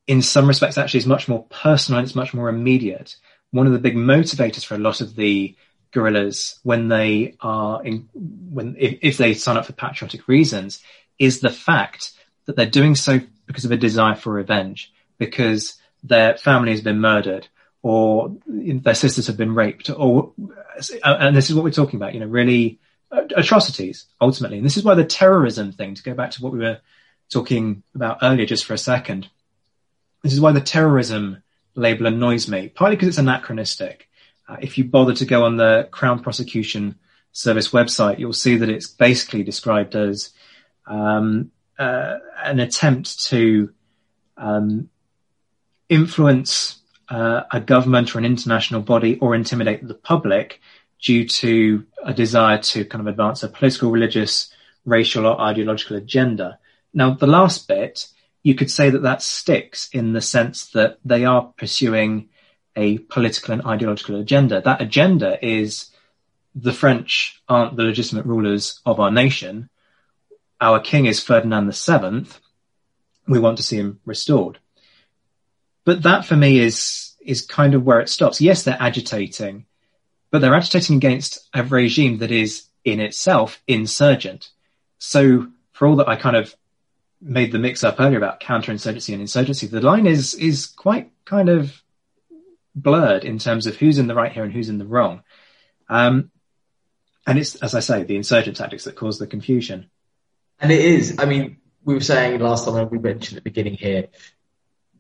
in 0.07 0.23
some 0.23 0.47
respects, 0.47 0.79
actually 0.79 0.99
is 0.99 1.07
much 1.07 1.29
more 1.29 1.45
personal 1.50 1.99
and 1.99 2.07
it's 2.07 2.14
much 2.14 2.33
more 2.33 2.49
immediate. 2.49 3.17
One 3.50 3.67
of 3.67 3.73
the 3.73 3.81
big 3.81 3.97
motivators 3.97 4.64
for 4.64 4.76
a 4.76 4.79
lot 4.79 5.00
of 5.00 5.17
the 5.17 5.57
guerrillas 5.95 6.59
when 6.63 6.89
they 6.89 7.37
are 7.41 7.83
in, 7.83 8.09
when, 8.13 8.77
if, 8.79 8.99
if 9.01 9.17
they 9.17 9.33
sign 9.33 9.57
up 9.57 9.65
for 9.65 9.73
patriotic 9.73 10.29
reasons 10.29 10.83
is 11.19 11.41
the 11.41 11.51
fact 11.51 12.13
that 12.45 12.57
they're 12.57 12.67
doing 12.67 12.95
so 12.95 13.21
because 13.47 13.65
of 13.65 13.71
a 13.71 13.77
desire 13.77 14.15
for 14.15 14.33
revenge, 14.33 14.93
because 15.17 15.79
their 16.03 16.37
family 16.37 16.73
has 16.73 16.83
been 16.83 17.01
murdered 17.01 17.49
or 17.83 18.37
their 18.47 18.95
sisters 18.95 19.29
have 19.29 19.37
been 19.37 19.55
raped 19.55 19.89
or, 19.89 20.33
and 21.05 21.37
this 21.37 21.49
is 21.49 21.55
what 21.55 21.65
we're 21.65 21.71
talking 21.71 21.99
about, 21.99 22.13
you 22.13 22.21
know, 22.21 22.27
really 22.27 22.79
atrocities 23.37 24.07
ultimately. 24.21 24.59
And 24.59 24.67
this 24.67 24.77
is 24.77 24.85
why 24.85 24.95
the 24.95 25.05
terrorism 25.05 25.73
thing, 25.73 25.95
to 25.95 26.03
go 26.03 26.15
back 26.15 26.33
to 26.33 26.43
what 26.43 26.53
we 26.53 26.59
were 26.59 26.81
talking 27.31 27.83
about 27.95 28.19
earlier, 28.23 28.47
just 28.47 28.65
for 28.65 28.75
a 28.75 28.79
second, 28.79 29.28
this 30.23 30.33
is 30.33 30.41
why 30.41 30.52
the 30.52 30.61
terrorism 30.61 31.43
label 31.75 32.07
annoys 32.07 32.49
me, 32.49 32.69
partly 32.69 32.97
because 32.97 33.09
it's 33.09 33.19
anachronistic. 33.19 34.09
Uh, 34.49 34.57
if 34.61 34.76
you 34.76 34.85
bother 34.85 35.15
to 35.15 35.25
go 35.25 35.45
on 35.45 35.57
the 35.57 35.89
Crown 35.91 36.21
Prosecution 36.21 36.97
Service 37.33 37.71
website, 37.71 38.19
you'll 38.19 38.33
see 38.33 38.57
that 38.57 38.69
it's 38.69 38.87
basically 38.87 39.43
described 39.43 39.95
as 39.95 40.30
um, 40.87 41.50
uh, 41.78 42.19
an 42.43 42.61
attempt 42.61 43.25
to 43.25 43.73
um, 44.37 44.89
influence 45.89 46.80
uh, 47.09 47.43
a 47.52 47.61
government 47.61 48.15
or 48.15 48.19
an 48.19 48.25
international 48.25 48.80
body 48.80 49.19
or 49.19 49.35
intimidate 49.35 49.87
the 49.87 49.95
public 49.95 50.61
due 51.00 51.26
to 51.28 51.85
a 52.04 52.15
desire 52.15 52.59
to 52.59 52.85
kind 52.85 53.00
of 53.00 53.07
advance 53.07 53.43
a 53.43 53.49
political, 53.49 53.91
religious, 53.91 54.52
racial, 54.85 55.26
or 55.26 55.41
ideological 55.41 55.97
agenda. 55.97 56.59
Now, 56.93 57.15
the 57.15 57.26
last 57.26 57.69
bit, 57.69 58.09
you 58.43 58.54
could 58.54 58.71
say 58.71 58.91
that 58.91 59.02
that 59.02 59.23
sticks 59.23 59.89
in 59.93 60.13
the 60.13 60.21
sense 60.21 60.67
that 60.71 60.99
they 61.04 61.25
are 61.25 61.52
pursuing 61.59 62.28
a 62.76 62.99
political 62.99 63.54
and 63.54 63.65
ideological 63.65 64.21
agenda. 64.21 64.60
That 64.60 64.82
agenda 64.82 65.45
is 65.45 65.91
the 66.54 66.73
French 66.73 67.43
aren't 67.49 67.76
the 67.76 67.82
legitimate 67.82 68.26
rulers 68.26 68.80
of 68.87 69.00
our 69.00 69.10
nation. 69.10 69.69
Our 70.60 70.80
king 70.80 71.06
is 71.06 71.23
Ferdinand 71.23 71.73
VII. 71.73 72.26
We 73.26 73.39
want 73.39 73.56
to 73.56 73.63
see 73.63 73.76
him 73.76 74.00
restored. 74.04 74.58
But 75.84 76.02
that 76.02 76.25
for 76.25 76.37
me 76.37 76.58
is, 76.58 77.15
is 77.21 77.43
kind 77.43 77.75
of 77.75 77.84
where 77.84 78.00
it 78.00 78.08
stops. 78.08 78.41
Yes, 78.41 78.63
they're 78.63 78.76
agitating, 78.80 79.67
but 80.30 80.41
they're 80.41 80.54
agitating 80.54 80.97
against 80.97 81.49
a 81.52 81.63
regime 81.63 82.19
that 82.19 82.30
is 82.30 82.65
in 82.84 83.00
itself 83.00 83.63
insurgent. 83.67 84.50
So 84.99 85.49
for 85.73 85.87
all 85.87 85.97
that 85.97 86.08
I 86.08 86.17
kind 86.17 86.37
of 86.37 86.54
made 87.21 87.52
the 87.52 87.58
mix 87.58 87.82
up 87.82 88.00
earlier 88.00 88.19
about 88.19 88.41
counterinsurgency 88.41 89.13
and 89.13 89.21
insurgency, 89.21 89.67
the 89.67 89.80
line 89.80 90.06
is, 90.06 90.34
is 90.34 90.67
quite 90.67 91.10
kind 91.25 91.49
of 91.49 91.82
blurred 92.75 93.25
in 93.25 93.39
terms 93.39 93.67
of 93.67 93.76
who's 93.76 93.99
in 93.99 94.06
the 94.06 94.15
right 94.15 94.32
here 94.32 94.45
and 94.45 94.52
who's 94.52 94.69
in 94.69 94.78
the 94.78 94.87
wrong. 94.87 95.23
Um, 95.89 96.30
and 97.26 97.39
it's, 97.39 97.54
as 97.56 97.75
I 97.75 97.80
say, 97.80 98.02
the 98.02 98.17
insurgent 98.17 98.56
tactics 98.56 98.84
that 98.84 98.97
cause 98.97 99.19
the 99.19 99.26
confusion. 99.26 99.91
And 100.60 100.71
it 100.71 100.80
is. 100.80 101.19
I 101.19 101.25
mean, 101.25 101.58
we 101.84 101.95
were 101.95 102.00
saying 102.00 102.41
last 102.41 102.65
time 102.65 102.89
we 102.91 102.99
mentioned 102.99 103.39
at 103.39 103.45
the 103.45 103.50
beginning 103.50 103.75
here, 103.75 104.08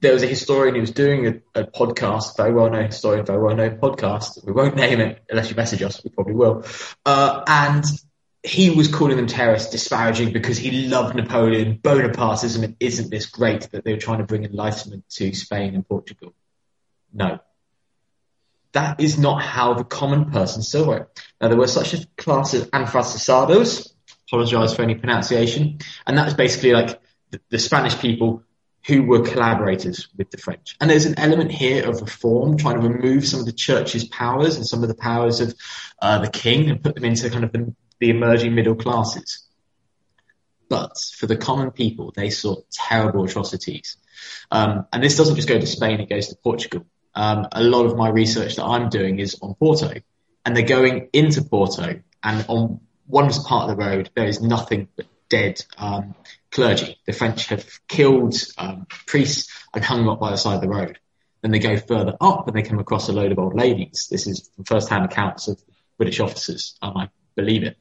there 0.00 0.12
was 0.12 0.22
a 0.22 0.26
historian 0.26 0.74
who 0.74 0.80
was 0.82 0.90
doing 0.90 1.26
a, 1.26 1.60
a 1.60 1.64
podcast, 1.64 2.36
very 2.36 2.52
well 2.52 2.70
known 2.70 2.86
historian, 2.86 3.24
very 3.24 3.42
well 3.42 3.56
known 3.56 3.78
podcast. 3.78 4.44
We 4.44 4.52
won't 4.52 4.76
name 4.76 5.00
it 5.00 5.22
unless 5.30 5.50
you 5.50 5.56
message 5.56 5.82
us. 5.82 6.02
We 6.04 6.10
probably 6.10 6.34
will. 6.34 6.64
Uh, 7.06 7.42
and 7.46 7.84
he 8.42 8.70
was 8.70 8.88
calling 8.88 9.16
them 9.16 9.26
terrorists, 9.26 9.70
disparaging 9.70 10.32
because 10.32 10.58
he 10.58 10.86
loved 10.88 11.14
Napoleon. 11.14 11.78
Bonapartism 11.78 12.76
isn't 12.78 13.10
this 13.10 13.26
great 13.26 13.70
that 13.72 13.84
they 13.84 13.94
were 13.94 14.00
trying 14.00 14.18
to 14.18 14.24
bring 14.24 14.44
enlightenment 14.44 15.08
to 15.10 15.32
Spain 15.32 15.74
and 15.74 15.88
Portugal. 15.88 16.34
No, 17.14 17.38
that 18.74 19.00
is 19.00 19.16
not 19.16 19.40
how 19.40 19.74
the 19.74 19.84
common 19.84 20.30
person 20.30 20.60
saw 20.60 20.92
it. 20.92 21.22
Now, 21.40 21.48
there 21.48 21.56
were 21.56 21.68
such 21.68 21.94
a 21.94 22.06
class 22.16 22.54
as 22.54 22.68
afrancesados, 22.70 23.92
apologize 24.26 24.74
for 24.74 24.82
any 24.82 24.96
pronunciation, 24.96 25.78
and 26.06 26.18
that 26.18 26.24
was 26.26 26.34
basically 26.34 26.72
like 26.72 27.00
the, 27.30 27.40
the, 27.50 27.58
Spanish 27.58 27.96
people 27.98 28.42
who 28.86 29.04
were 29.04 29.22
collaborators 29.22 30.08
with 30.16 30.30
the 30.30 30.38
French. 30.38 30.76
And 30.80 30.90
there's 30.90 31.06
an 31.06 31.18
element 31.18 31.52
here 31.52 31.88
of 31.88 32.00
reform, 32.00 32.56
trying 32.56 32.80
to 32.80 32.88
remove 32.88 33.26
some 33.26 33.40
of 33.40 33.46
the 33.46 33.52
church's 33.52 34.04
powers 34.08 34.56
and 34.56 34.66
some 34.66 34.82
of 34.82 34.88
the 34.88 34.96
powers 34.96 35.40
of 35.40 35.54
uh, 36.02 36.18
the 36.18 36.30
king 36.30 36.68
and 36.68 36.82
put 36.82 36.96
them 36.96 37.04
into 37.04 37.30
kind 37.30 37.44
of 37.44 37.52
the, 37.52 37.74
the 38.00 38.10
emerging 38.10 38.54
middle 38.54 38.74
classes. 38.74 39.46
But 40.68 40.98
for 41.16 41.26
the 41.26 41.36
common 41.36 41.70
people, 41.70 42.12
they 42.14 42.30
saw 42.30 42.56
terrible 42.72 43.24
atrocities. 43.24 43.96
Um, 44.50 44.86
and 44.92 45.02
this 45.02 45.16
doesn't 45.16 45.36
just 45.36 45.48
go 45.48 45.58
to 45.58 45.66
Spain, 45.66 46.00
it 46.00 46.08
goes 46.08 46.28
to 46.28 46.36
Portugal 46.36 46.84
um, 47.14 47.48
a 47.52 47.62
lot 47.62 47.86
of 47.86 47.96
my 47.96 48.08
research 48.08 48.56
that 48.56 48.64
I'm 48.64 48.88
doing 48.88 49.18
is 49.18 49.38
on 49.40 49.54
Porto, 49.54 49.92
and 50.44 50.56
they're 50.56 50.64
going 50.64 51.08
into 51.12 51.42
Porto, 51.42 52.00
and 52.22 52.44
on 52.48 52.80
one 53.06 53.30
part 53.30 53.70
of 53.70 53.76
the 53.76 53.84
road 53.84 54.10
there 54.14 54.26
is 54.26 54.40
nothing 54.40 54.88
but 54.96 55.06
dead 55.28 55.64
um, 55.78 56.14
clergy. 56.50 56.98
The 57.06 57.12
French 57.12 57.46
have 57.46 57.66
killed 57.88 58.34
um, 58.58 58.86
priests 59.06 59.52
and 59.74 59.84
hung 59.84 59.98
them 59.98 60.08
up 60.08 60.20
by 60.20 60.30
the 60.30 60.36
side 60.36 60.56
of 60.56 60.60
the 60.60 60.68
road. 60.68 60.98
Then 61.42 61.50
they 61.50 61.58
go 61.58 61.76
further 61.76 62.16
up 62.20 62.46
and 62.46 62.56
they 62.56 62.62
come 62.62 62.78
across 62.78 63.08
a 63.08 63.12
load 63.12 63.32
of 63.32 63.38
old 63.38 63.54
ladies. 63.54 64.08
This 64.10 64.26
is 64.26 64.48
from 64.54 64.64
first-hand 64.64 65.04
accounts 65.04 65.48
of 65.48 65.60
British 65.98 66.20
officers, 66.20 66.76
and 66.80 66.96
I 66.96 67.08
believe 67.34 67.64
it. 67.64 67.76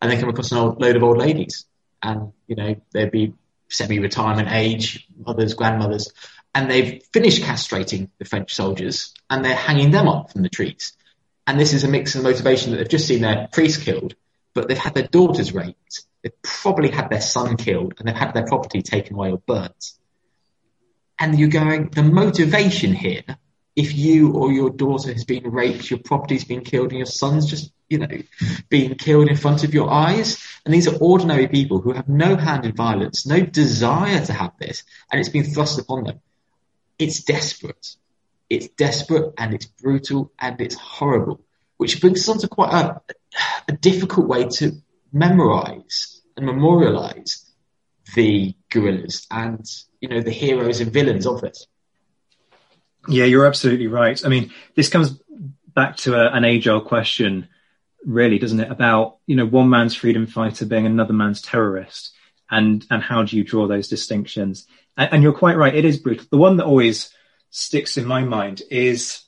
And 0.00 0.10
they 0.10 0.18
come 0.18 0.28
across 0.28 0.52
old 0.52 0.80
load 0.80 0.96
of 0.96 1.02
old 1.02 1.18
ladies, 1.18 1.66
and 2.02 2.32
you 2.46 2.56
know 2.56 2.76
they'd 2.92 3.10
be 3.10 3.34
semi-retirement 3.68 4.48
age, 4.50 5.06
mothers, 5.18 5.54
grandmothers, 5.54 6.12
and 6.58 6.68
they've 6.68 7.04
finished 7.12 7.44
castrating 7.44 8.08
the 8.18 8.24
French 8.24 8.52
soldiers 8.52 9.14
and 9.30 9.44
they're 9.44 9.54
hanging 9.54 9.92
them 9.92 10.08
up 10.08 10.32
from 10.32 10.42
the 10.42 10.48
trees. 10.48 10.92
And 11.46 11.58
this 11.58 11.72
is 11.72 11.84
a 11.84 11.88
mix 11.88 12.16
of 12.16 12.24
motivation 12.24 12.72
that 12.72 12.78
they've 12.78 12.88
just 12.88 13.06
seen 13.06 13.20
their 13.20 13.46
priest 13.52 13.82
killed, 13.82 14.16
but 14.54 14.66
they've 14.66 14.76
had 14.76 14.94
their 14.94 15.06
daughters 15.06 15.54
raped. 15.54 16.02
They've 16.20 16.42
probably 16.42 16.90
had 16.90 17.10
their 17.10 17.20
son 17.20 17.58
killed 17.58 17.94
and 17.98 18.08
they've 18.08 18.16
had 18.16 18.34
their 18.34 18.44
property 18.44 18.82
taken 18.82 19.14
away 19.14 19.30
or 19.30 19.38
burnt. 19.38 19.92
And 21.16 21.38
you're 21.38 21.48
going, 21.48 21.90
the 21.90 22.02
motivation 22.02 22.92
here 22.92 23.22
if 23.76 23.94
you 23.94 24.32
or 24.32 24.50
your 24.50 24.70
daughter 24.70 25.12
has 25.12 25.24
been 25.24 25.48
raped, 25.52 25.88
your 25.88 26.00
property's 26.00 26.44
been 26.44 26.64
killed, 26.64 26.88
and 26.88 26.98
your 26.98 27.06
son's 27.06 27.46
just, 27.46 27.72
you 27.88 27.98
know, 27.98 28.08
being 28.68 28.96
killed 28.96 29.28
in 29.28 29.36
front 29.36 29.62
of 29.62 29.72
your 29.72 29.88
eyes. 29.88 30.44
And 30.64 30.74
these 30.74 30.88
are 30.88 30.96
ordinary 30.96 31.46
people 31.46 31.80
who 31.80 31.92
have 31.92 32.08
no 32.08 32.34
hand 32.34 32.64
in 32.64 32.74
violence, 32.74 33.24
no 33.24 33.40
desire 33.40 34.24
to 34.26 34.32
have 34.32 34.58
this, 34.58 34.82
and 35.12 35.20
it's 35.20 35.28
been 35.28 35.44
thrust 35.44 35.78
upon 35.78 36.02
them. 36.02 36.20
It's 36.98 37.22
desperate. 37.22 37.96
It's 38.50 38.68
desperate 38.68 39.34
and 39.38 39.54
it's 39.54 39.66
brutal 39.66 40.32
and 40.38 40.60
it's 40.60 40.74
horrible, 40.74 41.40
which 41.76 42.00
brings 42.00 42.20
us 42.20 42.28
on 42.28 42.38
to 42.40 42.48
quite 42.48 42.72
a, 42.72 43.00
a 43.68 43.72
difficult 43.72 44.26
way 44.26 44.48
to 44.48 44.72
memorize 45.12 46.22
and 46.36 46.46
memorialize 46.46 47.44
the 48.14 48.54
guerrillas 48.70 49.26
and, 49.30 49.66
you 50.00 50.08
know, 50.08 50.20
the 50.20 50.30
heroes 50.30 50.80
and 50.80 50.92
villains 50.92 51.26
of 51.26 51.40
this. 51.40 51.66
Yeah, 53.06 53.24
you're 53.24 53.46
absolutely 53.46 53.86
right. 53.86 54.22
I 54.24 54.28
mean, 54.28 54.52
this 54.74 54.88
comes 54.88 55.18
back 55.74 55.96
to 55.96 56.14
a, 56.14 56.30
an 56.32 56.44
age-old 56.44 56.86
question, 56.86 57.48
really, 58.04 58.38
doesn't 58.38 58.60
it? 58.60 58.70
About 58.70 59.18
you 59.26 59.36
know 59.36 59.46
one 59.46 59.70
man's 59.70 59.94
freedom 59.94 60.26
fighter 60.26 60.66
being 60.66 60.86
another 60.86 61.12
man's 61.12 61.40
terrorist, 61.40 62.12
and 62.50 62.84
and 62.90 63.02
how 63.02 63.22
do 63.22 63.36
you 63.36 63.44
draw 63.44 63.66
those 63.66 63.88
distinctions? 63.88 64.66
And, 64.98 65.14
and 65.14 65.22
you're 65.22 65.32
quite 65.32 65.56
right. 65.56 65.74
It 65.74 65.86
is 65.86 65.96
brutal. 65.96 66.26
The 66.30 66.36
one 66.36 66.58
that 66.58 66.66
always 66.66 67.10
sticks 67.48 67.96
in 67.96 68.04
my 68.04 68.22
mind 68.22 68.60
is 68.70 69.22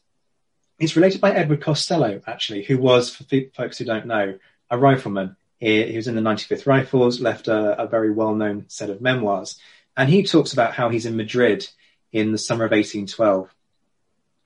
it's 0.79 0.97
related 0.97 1.23
by 1.23 1.33
Edward 1.33 1.63
Costello, 1.63 2.21
actually, 2.27 2.65
who 2.65 2.77
was, 2.77 3.15
for 3.15 3.25
folks 3.55 3.79
who 3.79 3.87
don't 3.87 4.07
know, 4.07 4.39
a 4.69 4.77
rifleman. 4.77 5.37
He, 5.59 5.85
he 5.85 5.97
was 5.97 6.09
in 6.09 6.15
the 6.15 6.21
95th 6.21 6.67
Rifles, 6.67 7.21
left 7.21 7.49
a, 7.49 7.83
a 7.83 7.87
very 7.87 8.11
well-known 8.11 8.67
set 8.69 8.91
of 8.91 9.01
memoirs, 9.01 9.59
and 9.97 10.11
he 10.11 10.23
talks 10.23 10.53
about 10.53 10.75
how 10.75 10.91
he's 10.91 11.07
in 11.07 11.17
Madrid 11.17 11.69
in 12.13 12.33
the 12.33 12.39
summer 12.39 12.65
of 12.65 12.73
1812 12.73 13.55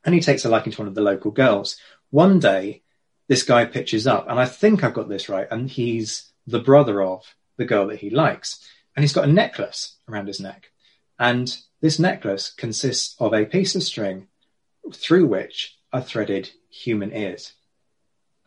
and 0.04 0.14
he 0.14 0.20
takes 0.20 0.44
a 0.44 0.48
liking 0.48 0.72
to 0.72 0.80
one 0.80 0.88
of 0.88 0.94
the 0.94 1.00
local 1.00 1.30
girls. 1.30 1.76
One 2.10 2.38
day, 2.38 2.82
this 3.26 3.42
guy 3.42 3.64
pitches 3.64 4.06
up, 4.06 4.28
and 4.28 4.38
I 4.38 4.44
think 4.44 4.84
I've 4.84 4.94
got 4.94 5.08
this 5.08 5.28
right, 5.28 5.48
and 5.50 5.70
he's 5.70 6.30
the 6.46 6.58
brother 6.58 7.02
of 7.02 7.34
the 7.56 7.64
girl 7.64 7.86
that 7.88 8.00
he 8.00 8.10
likes. 8.10 8.68
And 8.94 9.02
he's 9.02 9.12
got 9.12 9.24
a 9.28 9.32
necklace 9.32 9.96
around 10.08 10.28
his 10.28 10.40
neck. 10.40 10.70
And 11.18 11.56
this 11.80 11.98
necklace 11.98 12.50
consists 12.50 13.14
of 13.18 13.32
a 13.32 13.44
piece 13.44 13.74
of 13.74 13.82
string 13.82 14.28
through 14.92 15.26
which 15.26 15.76
are 15.92 16.02
threaded 16.02 16.50
human 16.70 17.14
ears. 17.14 17.52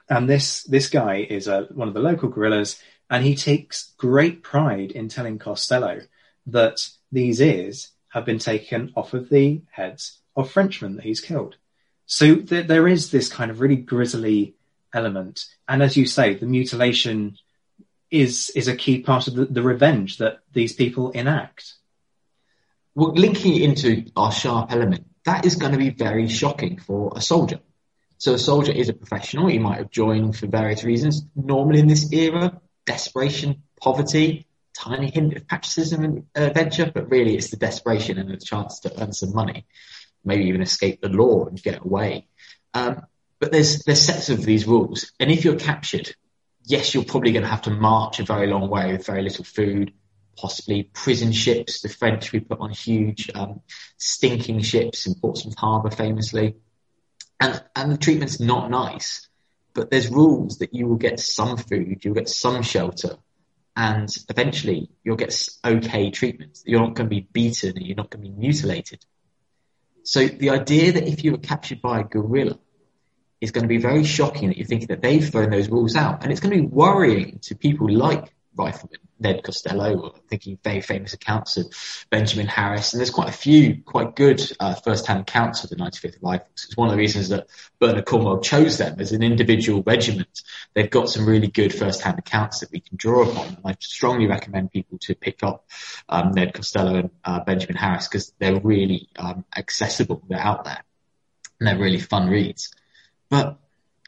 And 0.10 0.30
this, 0.30 0.64
this 0.64 0.90
guy 0.90 1.28
is 1.30 1.48
a, 1.48 1.64
one 1.74 1.88
of 1.88 1.94
the 1.94 2.00
local 2.00 2.30
guerrillas, 2.30 2.82
and 3.10 3.24
he 3.24 3.36
takes 3.36 3.94
great 3.98 4.44
pride 4.44 4.92
in 4.92 5.10
telling 5.10 5.40
Costello 5.40 6.02
that 6.48 6.88
these 7.12 7.42
ears 7.42 7.90
have 8.10 8.26
been 8.26 8.40
taken 8.40 8.92
off 8.96 9.14
of 9.14 9.30
the 9.30 9.62
heads 9.72 10.20
of 10.36 10.52
Frenchmen 10.52 10.96
that 10.96 11.06
he's 11.06 11.22
killed. 11.22 11.56
So 12.06 12.38
th- 12.38 12.68
there 12.68 12.88
is 12.88 13.12
this 13.12 13.30
kind 13.30 13.52
of 13.52 13.60
really 13.60 13.76
grisly 13.76 14.56
element, 14.94 15.46
and 15.68 15.84
as 15.84 15.98
you 15.98 16.06
say, 16.06 16.34
the 16.34 16.46
mutilation 16.46 17.38
is 18.10 18.50
is 18.56 18.70
a 18.70 18.76
key 18.76 19.02
part 19.02 19.28
of 19.28 19.36
the, 19.36 19.46
the 19.46 19.62
revenge 19.62 20.18
that 20.18 20.40
these 20.54 20.74
people 20.74 21.12
enact. 21.12 21.74
Well, 22.98 23.14
linking 23.14 23.56
it 23.56 23.62
into 23.62 24.06
our 24.16 24.32
Sharpe 24.32 24.72
element, 24.72 25.06
that 25.26 25.46
is 25.46 25.54
going 25.54 25.74
to 25.74 25.78
be 25.78 25.92
very 25.92 26.28
shocking 26.28 26.80
for 26.80 27.14
a 27.16 27.22
soldier. 27.22 27.60
So 28.18 28.34
a 28.34 28.40
soldier 28.40 28.72
is 28.72 28.90
a 28.90 28.94
professional. 28.94 29.46
He 29.46 29.60
might 29.60 29.78
have 29.78 29.92
joined 29.92 30.36
for 30.36 30.48
various 30.48 30.84
reasons. 30.84 31.22
Normally 31.36 31.80
in 31.80 31.88
this 31.88 32.12
era, 32.12 32.60
desperation, 32.88 33.62
poverty, 33.80 34.48
tiny 34.76 35.12
hint 35.12 35.36
of 35.36 35.48
patriotism 35.48 36.04
and 36.04 36.24
adventure, 36.34 36.92
but 36.92 37.12
really 37.12 37.36
it's 37.36 37.52
the 37.52 37.58
desperation 37.58 38.18
and 38.18 38.32
the 38.32 38.38
chance 38.38 38.80
to 38.80 39.00
earn 39.00 39.14
some 39.14 39.32
money 39.32 39.68
maybe 40.26 40.46
even 40.46 40.62
escape 40.62 41.02
the 41.02 41.10
law 41.10 41.46
and 41.46 41.62
get 41.62 41.86
away. 41.86 42.28
Um, 42.74 43.06
but 43.40 43.52
there's 43.52 43.84
there's 43.84 44.02
sets 44.02 44.30
of 44.30 44.44
these 44.44 44.68
rules, 44.68 45.12
and 45.20 45.32
if 45.32 45.46
you're 45.46 45.60
captured, 45.60 46.14
yes, 46.64 46.94
you're 46.94 47.06
probably 47.06 47.32
going 47.32 47.44
to 47.44 47.50
have 47.50 47.62
to 47.64 47.70
march 47.70 48.20
a 48.20 48.24
very 48.24 48.48
long 48.48 48.70
way 48.70 48.92
with 48.92 49.06
very 49.06 49.22
little 49.22 49.46
food, 49.46 49.94
possibly 50.38 50.84
prison 50.84 51.32
ships. 51.32 51.82
The 51.82 51.90
French 51.90 52.32
we 52.32 52.40
put 52.40 52.60
on 52.60 52.72
huge 52.72 53.30
um, 53.34 53.62
stinking 53.98 54.62
ships 54.62 55.08
in 55.08 55.16
Portsmouth 55.16 55.58
Harbour, 55.58 55.92
famously, 55.92 56.56
and 57.40 57.64
and 57.76 57.92
the 57.92 57.98
treatment's 57.98 58.40
not 58.40 58.70
nice. 58.70 59.28
But 59.74 59.92
there's 59.92 60.10
rules 60.10 60.60
that 60.60 60.74
you 60.74 60.88
will 60.88 60.98
get 60.98 61.20
some 61.20 61.58
food, 61.58 62.04
you'll 62.04 62.16
get 62.16 62.30
some 62.30 62.64
shelter, 62.64 63.18
and 63.76 64.10
eventually 64.30 64.90
you'll 65.04 65.18
get 65.18 65.36
okay 65.64 66.10
treatment. 66.10 66.60
You're 66.66 66.80
not 66.80 66.96
going 66.96 67.10
to 67.10 67.16
be 67.16 67.28
beaten, 67.32 67.78
and 67.78 67.86
you're 67.86 67.96
not 67.96 68.10
going 68.10 68.24
to 68.24 68.30
be 68.30 68.36
mutilated. 68.36 69.06
So 70.04 70.28
the 70.28 70.52
idea 70.52 70.94
that 70.94 71.08
if 71.08 71.24
you 71.24 71.34
were 71.34 71.38
captured 71.38 71.82
by 71.82 72.00
a 72.00 72.04
guerrilla 72.04 72.58
is 73.40 73.52
going 73.52 73.64
to 73.64 73.68
be 73.68 73.78
very 73.78 74.04
shocking 74.04 74.48
that 74.48 74.58
you're 74.58 74.66
thinking 74.66 74.88
that 74.88 75.02
they've 75.02 75.30
thrown 75.30 75.50
those 75.50 75.70
rules 75.70 75.96
out. 75.96 76.24
And 76.24 76.32
it's 76.32 76.42
going 76.42 76.56
to 76.56 76.62
be 76.62 76.68
worrying 76.68 77.40
to 77.44 77.56
people 77.56 77.90
like 77.90 78.34
Rifleman 78.56 79.00
Ned 79.20 79.44
Costello, 79.44 80.14
thinking 80.28 80.58
very 80.64 80.82
famous 80.82 81.14
accounts 81.14 81.58
of 81.58 81.66
Benjamin 82.10 82.48
Harris. 82.48 82.94
And 82.94 83.00
there's 83.00 83.10
quite 83.10 83.30
a 83.30 83.34
few 83.34 83.82
quite 83.84 84.16
good 84.16 84.42
uh, 84.60 84.76
first-hand 84.76 85.22
accounts 85.22 85.64
of 85.64 85.70
the 85.70 85.76
95th 85.76 86.18
Rifles. 86.22 86.48
It's 86.54 86.78
one 86.78 86.90
of 86.90 86.92
the 86.92 86.98
reasons 86.98 87.30
that 87.30 87.48
Bernard 87.80 88.06
Cornwell 88.06 88.40
chose 88.40 88.78
them 88.78 89.00
as 89.00 89.12
an 89.12 89.24
individual 89.24 89.84
regiment. 89.86 90.42
They've 90.74 90.90
got 90.90 91.10
some 91.10 91.26
really 91.26 91.48
good 91.48 91.74
first-hand 91.74 92.20
accounts 92.20 92.60
that 92.60 92.72
we 92.72 92.80
can 92.80 92.98
draw 92.98 93.30
upon. 93.30 93.48
And 93.48 93.60
I 93.66 93.76
strongly 93.80 94.28
recommend 94.28 94.72
people 94.72 94.98
to 95.02 95.16
pick 95.16 95.44
up 95.44 95.66
um, 96.10 96.32
Ned 96.32 96.54
Costello 96.54 96.96
and 96.96 97.10
uh, 97.24 97.40
Benjamin 97.44 97.78
Harris 97.78 98.08
because 98.08 98.34
they're 98.40 98.60
really 98.60 99.10
um, 99.18 99.46
accessible. 99.56 100.24
They're 100.30 100.40
out 100.40 100.66
there. 100.66 100.84
And 101.60 101.68
they're 101.68 101.80
really 101.80 102.00
fun 102.00 102.30
reads. 102.30 102.72
But 103.30 103.58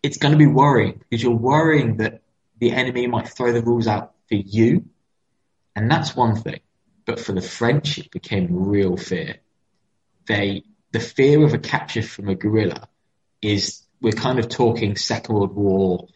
it's 0.03 0.17
going 0.17 0.31
to 0.31 0.37
be 0.37 0.47
worrying 0.47 1.01
because 1.09 1.21
you're 1.21 1.35
worrying 1.35 1.97
that 1.97 2.21
the 2.59 2.71
enemy 2.71 3.07
might 3.07 3.27
throw 3.27 3.51
the 3.51 3.61
rules 3.61 3.87
out 3.87 4.13
for 4.27 4.35
you, 4.35 4.85
and 5.79 5.89
that's 5.89 6.13
one 6.13 6.35
thing. 6.35 6.59
But 7.05 7.21
for 7.21 7.31
the 7.31 7.41
French, 7.41 7.97
it 7.97 8.11
became 8.11 8.47
real 8.51 8.97
fear. 8.97 9.37
They, 10.27 10.63
the 10.91 10.99
fear 10.99 11.45
of 11.45 11.53
a 11.53 11.57
capture 11.57 12.01
from 12.01 12.27
a 12.27 12.35
guerrilla 12.35 12.89
is, 13.41 13.81
we're 14.01 14.11
kind 14.11 14.39
of 14.39 14.49
talking 14.49 14.97
Second 14.97 15.35
World 15.35 15.55
War, 15.55 16.07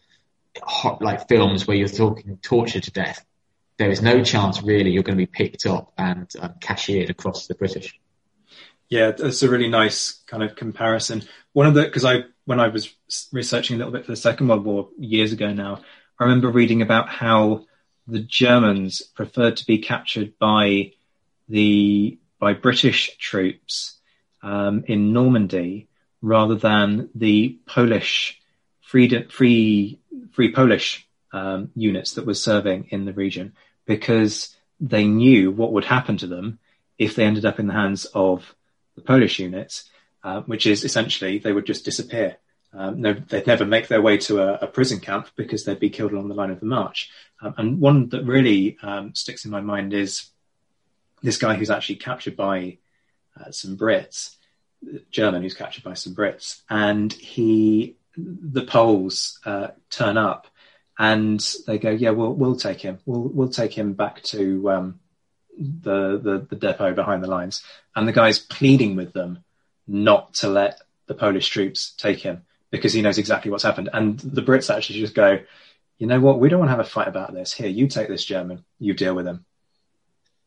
hot, 0.62 1.00
like 1.00 1.28
films 1.28 1.66
where 1.66 1.78
you're 1.78 1.88
talking 1.88 2.36
torture 2.42 2.80
to 2.80 2.90
death. 2.90 3.24
There 3.78 3.90
is 3.90 4.02
no 4.02 4.22
chance 4.22 4.62
really 4.62 4.90
you're 4.90 5.02
going 5.02 5.16
to 5.16 5.26
be 5.26 5.26
picked 5.26 5.64
up 5.64 5.94
and 5.96 6.30
um, 6.38 6.56
cashiered 6.60 7.08
across 7.08 7.46
the 7.46 7.54
British. 7.54 7.98
Yeah, 8.90 9.12
that's 9.12 9.42
a 9.42 9.48
really 9.48 9.70
nice 9.70 10.22
kind 10.26 10.42
of 10.42 10.56
comparison. 10.56 11.22
One 11.54 11.66
of 11.66 11.72
the, 11.72 11.84
because 11.84 12.04
I, 12.04 12.24
when 12.44 12.60
I 12.60 12.68
was 12.68 12.94
researching 13.32 13.76
a 13.76 13.78
little 13.78 13.94
bit 13.94 14.04
for 14.04 14.12
the 14.12 14.16
Second 14.16 14.48
World 14.48 14.66
War 14.66 14.90
years 14.98 15.32
ago 15.32 15.54
now, 15.54 15.80
I 16.20 16.24
remember 16.24 16.50
reading 16.50 16.82
about 16.82 17.08
how 17.08 17.64
the 18.06 18.20
Germans 18.20 19.02
preferred 19.02 19.56
to 19.58 19.66
be 19.66 19.78
captured 19.78 20.38
by 20.38 20.92
the 21.48 22.18
by 22.38 22.52
British 22.52 23.16
troops 23.18 23.96
um, 24.42 24.84
in 24.86 25.12
Normandy 25.12 25.88
rather 26.20 26.54
than 26.54 27.08
the 27.14 27.58
Polish 27.66 28.40
free 28.80 29.08
free 29.28 29.98
free 30.32 30.52
Polish 30.52 31.06
um, 31.32 31.70
units 31.74 32.12
that 32.12 32.26
were 32.26 32.34
serving 32.34 32.86
in 32.90 33.04
the 33.04 33.12
region 33.12 33.54
because 33.86 34.54
they 34.80 35.06
knew 35.06 35.50
what 35.50 35.72
would 35.72 35.84
happen 35.84 36.16
to 36.18 36.26
them 36.26 36.58
if 36.98 37.14
they 37.14 37.24
ended 37.24 37.44
up 37.44 37.58
in 37.58 37.66
the 37.66 37.72
hands 37.72 38.04
of 38.14 38.54
the 38.94 39.00
Polish 39.00 39.38
units, 39.38 39.90
uh, 40.22 40.42
which 40.42 40.66
is 40.66 40.84
essentially 40.84 41.38
they 41.38 41.52
would 41.52 41.66
just 41.66 41.84
disappear. 41.84 42.36
Um, 42.76 43.00
no, 43.00 43.12
they'd 43.12 43.46
never 43.46 43.64
make 43.64 43.88
their 43.88 44.02
way 44.02 44.18
to 44.18 44.40
a, 44.40 44.54
a, 44.62 44.66
prison 44.66 44.98
camp 44.98 45.30
because 45.36 45.64
they'd 45.64 45.78
be 45.78 45.90
killed 45.90 46.12
along 46.12 46.28
the 46.28 46.34
line 46.34 46.50
of 46.50 46.58
the 46.58 46.66
march. 46.66 47.10
Um, 47.40 47.54
and 47.56 47.80
one 47.80 48.08
that 48.08 48.24
really 48.24 48.76
um, 48.82 49.14
sticks 49.14 49.44
in 49.44 49.50
my 49.50 49.60
mind 49.60 49.94
is 49.94 50.30
this 51.22 51.38
guy 51.38 51.54
who's 51.54 51.70
actually 51.70 51.96
captured 51.96 52.36
by 52.36 52.78
uh, 53.38 53.50
some 53.52 53.76
Brits, 53.76 54.34
German 55.10 55.42
who's 55.42 55.54
captured 55.54 55.84
by 55.84 55.94
some 55.94 56.14
Brits, 56.14 56.62
and 56.68 57.12
he, 57.12 57.96
the 58.16 58.64
Poles 58.64 59.38
uh, 59.44 59.68
turn 59.90 60.16
up 60.16 60.48
and 60.98 61.40
they 61.66 61.78
go, 61.78 61.90
yeah, 61.90 62.10
we'll 62.10 62.32
we'll 62.32 62.56
take 62.56 62.80
him, 62.80 62.98
we'll 63.04 63.28
we'll 63.28 63.48
take 63.48 63.76
him 63.76 63.94
back 63.94 64.22
to 64.22 64.70
um, 64.70 65.00
the, 65.58 66.18
the 66.18 66.46
the 66.50 66.56
depot 66.56 66.92
behind 66.94 67.22
the 67.22 67.28
lines, 67.28 67.62
and 67.96 68.06
the 68.06 68.12
guy's 68.12 68.38
pleading 68.38 68.96
with 68.96 69.12
them 69.12 69.44
not 69.86 70.34
to 70.34 70.48
let 70.48 70.80
the 71.06 71.14
Polish 71.14 71.48
troops 71.48 71.92
take 71.96 72.20
him 72.20 72.42
because 72.74 72.92
he 72.92 73.02
knows 73.02 73.18
exactly 73.18 73.52
what's 73.52 73.62
happened. 73.62 73.88
And 73.92 74.18
the 74.18 74.42
Brits 74.42 74.74
actually 74.74 74.98
just 74.98 75.14
go, 75.14 75.38
you 75.96 76.08
know 76.08 76.18
what? 76.20 76.40
We 76.40 76.48
don't 76.48 76.58
want 76.58 76.70
to 76.70 76.76
have 76.76 76.84
a 76.84 76.88
fight 76.88 77.06
about 77.06 77.32
this. 77.32 77.52
Here, 77.52 77.68
you 77.68 77.86
take 77.86 78.08
this 78.08 78.24
German. 78.24 78.64
You 78.80 78.94
deal 78.94 79.14
with 79.14 79.28
him. 79.28 79.44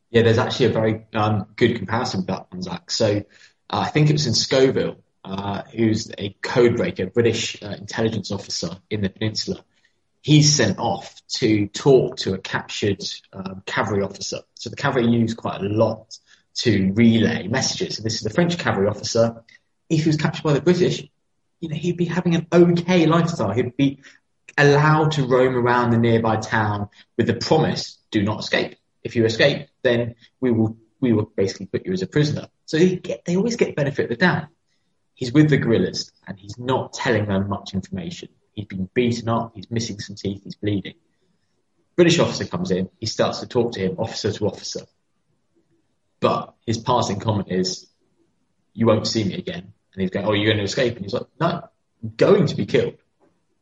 Yeah, 0.09 0.23
there's 0.23 0.37
actually 0.37 0.65
a 0.67 0.71
very 0.71 1.05
um, 1.13 1.47
good 1.55 1.77
comparison 1.77 2.21
with 2.21 2.27
that 2.27 2.51
one, 2.51 2.61
Zach. 2.61 2.91
So 2.91 3.23
uh, 3.69 3.79
I 3.79 3.87
think 3.87 4.09
it 4.09 4.13
was 4.13 4.27
in 4.27 4.33
Scovell, 4.33 4.97
uh, 5.23 5.63
who's 5.73 6.11
a 6.17 6.35
codebreaker, 6.43 7.13
British 7.13 7.63
uh, 7.63 7.75
intelligence 7.77 8.29
officer 8.29 8.71
in 8.89 8.99
the 8.99 9.09
peninsula. 9.09 9.63
He's 10.21 10.53
sent 10.53 10.79
off 10.79 11.21
to 11.35 11.67
talk 11.67 12.17
to 12.17 12.33
a 12.33 12.37
captured 12.37 13.03
um, 13.31 13.63
cavalry 13.65 14.03
officer. 14.03 14.39
So 14.55 14.69
the 14.69 14.75
cavalry 14.75 15.07
use 15.07 15.33
quite 15.33 15.61
a 15.61 15.69
lot 15.69 16.17
to 16.55 16.91
relay 16.93 17.47
messages. 17.47 17.95
So 17.95 18.03
this 18.03 18.15
is 18.15 18.21
the 18.21 18.29
French 18.29 18.57
cavalry 18.57 18.87
officer 18.89 19.43
if 19.89 20.03
he 20.03 20.09
was 20.09 20.17
captured 20.17 20.43
by 20.43 20.53
the 20.53 20.61
British, 20.61 21.07
you 21.59 21.69
know, 21.69 21.75
he'd 21.75 21.97
be 21.97 22.05
having 22.05 22.35
an 22.35 22.47
okay 22.51 23.05
lifestyle. 23.05 23.51
He'd 23.51 23.77
be 23.77 23.99
allowed 24.57 25.11
to 25.13 25.25
roam 25.25 25.55
around 25.55 25.91
the 25.91 25.97
nearby 25.97 26.37
town 26.37 26.89
with 27.17 27.27
the 27.27 27.35
promise, 27.35 27.99
do 28.11 28.23
not 28.23 28.39
escape. 28.39 28.75
If 29.03 29.15
you 29.15 29.25
escape, 29.25 29.67
then 29.83 30.15
we 30.41 30.51
will, 30.51 30.77
we 30.99 31.13
will 31.13 31.31
basically 31.35 31.67
put 31.67 31.85
you 31.85 31.93
as 31.93 32.01
a 32.01 32.07
prisoner. 32.07 32.47
So 32.65 32.77
get, 32.77 33.25
they 33.25 33.37
always 33.37 33.55
get 33.55 33.75
benefit 33.75 34.03
of 34.03 34.09
the 34.09 34.15
doubt. 34.15 34.47
He's 35.13 35.31
with 35.31 35.49
the 35.49 35.57
guerrillas 35.57 36.11
and 36.27 36.37
he's 36.37 36.57
not 36.57 36.93
telling 36.93 37.25
them 37.25 37.49
much 37.49 37.73
information. 37.73 38.29
He's 38.53 38.65
been 38.65 38.89
beaten 38.93 39.29
up. 39.29 39.53
He's 39.55 39.69
missing 39.71 39.99
some 39.99 40.15
teeth. 40.15 40.43
He's 40.43 40.55
bleeding. 40.55 40.95
British 41.95 42.19
officer 42.19 42.45
comes 42.45 42.71
in. 42.71 42.89
He 42.99 43.07
starts 43.07 43.39
to 43.39 43.47
talk 43.47 43.73
to 43.73 43.79
him, 43.79 43.95
officer 43.97 44.31
to 44.31 44.47
officer. 44.47 44.81
But 46.19 46.53
his 46.65 46.77
passing 46.77 47.19
comment 47.19 47.51
is, 47.51 47.87
you 48.73 48.85
won't 48.85 49.07
see 49.07 49.23
me 49.23 49.35
again. 49.35 49.73
And 49.97 50.03
he's 50.03 50.11
going, 50.11 50.27
oh, 50.27 50.33
you're 50.33 50.45
going 50.45 50.59
to 50.59 50.63
escape? 50.63 50.95
And 50.95 51.03
he's 51.03 51.13
like, 51.13 51.25
no, 51.39 51.67
I'm 52.03 52.13
going 52.15 52.45
to 52.45 52.55
be 52.55 52.67
killed. 52.67 52.97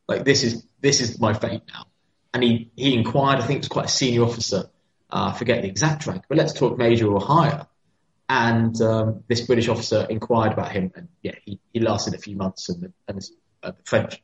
Like 0.05 0.25
this 0.25 0.43
is, 0.43 0.67
this 0.81 0.99
is 0.99 1.17
my 1.17 1.33
fate 1.33 1.61
now. 1.73 1.85
And 2.33 2.43
he, 2.43 2.71
he 2.75 2.93
inquired, 2.93 3.39
I 3.39 3.47
think 3.47 3.59
it 3.59 3.61
was 3.61 3.67
quite 3.69 3.85
a 3.85 3.89
senior 3.89 4.23
officer, 4.23 4.69
uh, 5.09 5.31
I 5.33 5.37
forget 5.37 5.61
the 5.61 5.69
exact 5.69 6.05
rank, 6.07 6.25
but 6.27 6.37
let's 6.37 6.51
talk 6.51 6.77
major 6.77 7.09
or 7.09 7.21
higher. 7.21 7.67
And 8.27 8.79
um, 8.81 9.23
this 9.29 9.41
British 9.41 9.69
officer 9.69 10.05
inquired 10.09 10.51
about 10.51 10.73
him, 10.73 10.91
and 10.93 11.07
yeah, 11.21 11.35
he, 11.45 11.61
he 11.71 11.79
lasted 11.79 12.15
a 12.15 12.17
few 12.17 12.35
months, 12.35 12.67
and 12.67 12.81
the, 12.81 12.93
and 13.07 13.21
the, 13.21 13.29
uh, 13.63 13.71
the 13.71 13.83
French 13.85 14.21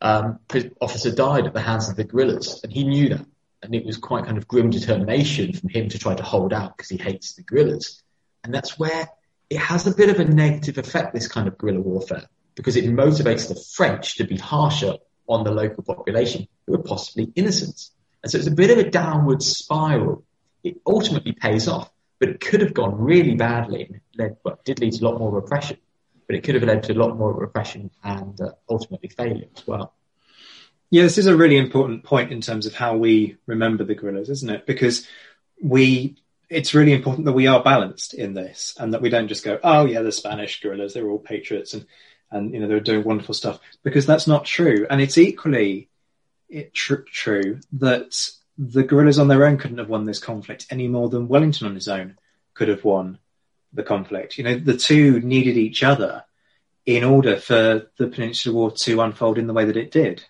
um, 0.00 0.40
officer 0.80 1.12
died 1.14 1.46
at 1.46 1.54
the 1.54 1.60
hands 1.60 1.88
of 1.88 1.94
the 1.94 2.02
guerrillas, 2.02 2.60
and 2.64 2.72
he 2.72 2.82
knew 2.82 3.10
that, 3.10 3.24
and 3.62 3.72
it 3.72 3.86
was 3.86 3.98
quite 3.98 4.24
kind 4.24 4.36
of 4.38 4.48
grim 4.48 4.70
determination 4.70 5.52
from 5.52 5.68
him 5.68 5.90
to 5.90 5.98
try 5.98 6.14
to 6.14 6.24
hold 6.24 6.52
out 6.52 6.76
because 6.76 6.88
he 6.88 6.96
hates 6.96 7.34
the 7.34 7.42
guerrillas, 7.42 8.02
and 8.42 8.52
that's 8.52 8.76
where 8.76 9.08
it 9.50 9.58
has 9.58 9.86
a 9.86 9.94
bit 9.94 10.08
of 10.08 10.18
a 10.18 10.24
negative 10.24 10.78
effect, 10.78 11.14
this 11.14 11.28
kind 11.28 11.48
of 11.48 11.56
guerrilla 11.58 11.80
warfare, 11.80 12.24
because 12.54 12.76
it 12.76 12.84
motivates 12.86 13.48
the 13.48 13.60
French 13.74 14.16
to 14.16 14.24
be 14.24 14.36
harsher 14.36 14.94
on 15.28 15.44
the 15.44 15.50
local 15.50 15.82
population 15.82 16.48
who 16.66 16.74
are 16.74 16.82
possibly 16.82 17.32
innocent. 17.34 17.90
And 18.22 18.30
so 18.30 18.38
it's 18.38 18.46
a 18.46 18.52
bit 18.52 18.70
of 18.70 18.78
a 18.78 18.90
downward 18.90 19.42
spiral. 19.42 20.24
It 20.64 20.80
ultimately 20.86 21.32
pays 21.32 21.68
off, 21.68 21.90
but 22.18 22.28
it 22.28 22.40
could 22.40 22.60
have 22.60 22.74
gone 22.74 22.98
really 22.98 23.34
badly 23.34 23.84
and 23.84 24.00
led, 24.16 24.36
well, 24.44 24.58
did 24.64 24.80
lead 24.80 24.94
to 24.94 25.04
a 25.04 25.06
lot 25.08 25.18
more 25.18 25.30
repression, 25.30 25.78
but 26.26 26.36
it 26.36 26.42
could 26.42 26.56
have 26.56 26.64
led 26.64 26.82
to 26.84 26.92
a 26.92 26.98
lot 26.98 27.16
more 27.16 27.32
repression 27.32 27.90
and 28.02 28.40
uh, 28.40 28.52
ultimately 28.68 29.08
failure 29.08 29.46
as 29.56 29.66
well. 29.66 29.92
Yeah, 30.90 31.02
this 31.02 31.18
is 31.18 31.26
a 31.26 31.36
really 31.36 31.56
important 31.56 32.04
point 32.04 32.32
in 32.32 32.40
terms 32.40 32.66
of 32.66 32.74
how 32.74 32.96
we 32.96 33.36
remember 33.46 33.84
the 33.84 33.94
guerrillas, 33.94 34.30
isn't 34.30 34.50
it? 34.50 34.66
Because 34.66 35.06
we 35.60 36.16
it's 36.48 36.74
really 36.74 36.92
important 36.92 37.26
that 37.26 37.32
we 37.32 37.46
are 37.46 37.62
balanced 37.62 38.14
in 38.14 38.34
this 38.34 38.74
and 38.78 38.94
that 38.94 39.02
we 39.02 39.10
don't 39.10 39.28
just 39.28 39.44
go, 39.44 39.58
oh 39.62 39.84
yeah, 39.84 40.02
the 40.02 40.12
Spanish 40.12 40.60
guerrillas, 40.60 40.94
they're 40.94 41.08
all 41.08 41.18
patriots 41.18 41.74
and, 41.74 41.86
and, 42.30 42.52
you 42.52 42.60
know, 42.60 42.68
they're 42.68 42.80
doing 42.80 43.04
wonderful 43.04 43.34
stuff 43.34 43.58
because 43.82 44.06
that's 44.06 44.26
not 44.26 44.44
true. 44.44 44.86
And 44.88 45.00
it's 45.00 45.18
equally 45.18 45.88
it, 46.48 46.72
tr- 46.72 47.06
true 47.12 47.60
that 47.74 48.14
the 48.58 48.84
guerrillas 48.84 49.18
on 49.18 49.28
their 49.28 49.44
own 49.44 49.58
couldn't 49.58 49.78
have 49.78 49.88
won 49.88 50.04
this 50.04 50.18
conflict 50.18 50.66
any 50.70 50.88
more 50.88 51.08
than 51.08 51.28
Wellington 51.28 51.66
on 51.66 51.74
his 51.74 51.88
own 51.88 52.16
could 52.54 52.68
have 52.68 52.84
won 52.84 53.18
the 53.72 53.82
conflict. 53.82 54.38
You 54.38 54.44
know, 54.44 54.58
the 54.58 54.76
two 54.76 55.20
needed 55.20 55.56
each 55.56 55.82
other 55.82 56.24
in 56.84 57.04
order 57.04 57.36
for 57.36 57.90
the 57.98 58.06
Peninsular 58.06 58.56
War 58.56 58.70
to 58.70 59.00
unfold 59.00 59.38
in 59.38 59.46
the 59.46 59.52
way 59.52 59.64
that 59.64 59.76
it 59.76 59.90
did. 59.90 60.24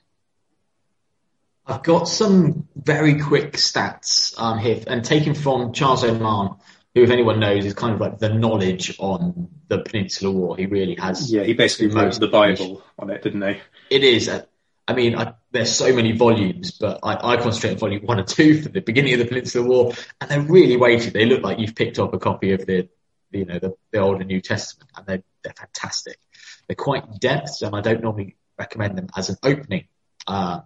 I've 1.66 1.82
got 1.82 2.08
some 2.08 2.68
very 2.76 3.18
quick 3.20 3.54
stats 3.54 4.34
um, 4.38 4.58
here, 4.58 4.82
and 4.86 5.04
taken 5.04 5.34
from 5.34 5.72
Charles 5.72 6.04
Oman, 6.04 6.56
who, 6.94 7.02
if 7.02 7.10
anyone 7.10 7.40
knows, 7.40 7.64
is 7.64 7.74
kind 7.74 7.92
of 7.94 8.00
like 8.00 8.18
the 8.18 8.28
knowledge 8.28 8.94
on 8.98 9.48
the 9.66 9.78
Peninsular 9.80 10.32
War. 10.32 10.56
He 10.56 10.66
really 10.66 10.94
has. 10.94 11.32
Yeah, 11.32 11.42
he 11.42 11.54
basically 11.54 11.88
wrote 11.88 12.20
the 12.20 12.28
Bible 12.28 12.84
on 12.98 13.10
it, 13.10 13.22
didn't 13.22 13.42
he? 13.42 13.58
It 13.90 14.04
is. 14.04 14.28
Uh, 14.28 14.44
I 14.86 14.94
mean, 14.94 15.16
I, 15.16 15.34
there's 15.50 15.72
so 15.72 15.92
many 15.92 16.12
volumes, 16.12 16.70
but 16.70 17.00
I, 17.02 17.32
I 17.32 17.36
concentrate 17.38 17.72
on 17.72 17.78
volume 17.78 18.06
one 18.06 18.20
and 18.20 18.28
two 18.28 18.62
for 18.62 18.68
the 18.68 18.80
beginning 18.80 19.14
of 19.14 19.18
the 19.18 19.26
Peninsular 19.26 19.66
War, 19.66 19.92
and 20.20 20.30
they're 20.30 20.40
really 20.40 20.76
weighted. 20.76 21.14
They 21.14 21.26
look 21.26 21.42
like 21.42 21.58
you've 21.58 21.74
picked 21.74 21.98
up 21.98 22.14
a 22.14 22.18
copy 22.20 22.52
of 22.52 22.64
the, 22.64 22.88
you 23.32 23.44
know, 23.44 23.58
the, 23.58 23.74
the 23.90 23.98
Old 23.98 24.18
and 24.18 24.28
New 24.28 24.40
Testament, 24.40 24.88
and 24.96 25.04
they're, 25.04 25.22
they're 25.42 25.54
fantastic. 25.54 26.20
They're 26.68 26.76
quite 26.76 27.04
in 27.06 27.18
depth, 27.18 27.62
and 27.62 27.74
I 27.74 27.80
don't 27.80 28.02
normally 28.02 28.36
recommend 28.56 28.96
them 28.96 29.08
as 29.16 29.30
an 29.30 29.36
opening. 29.42 29.88
Uh, 30.28 30.60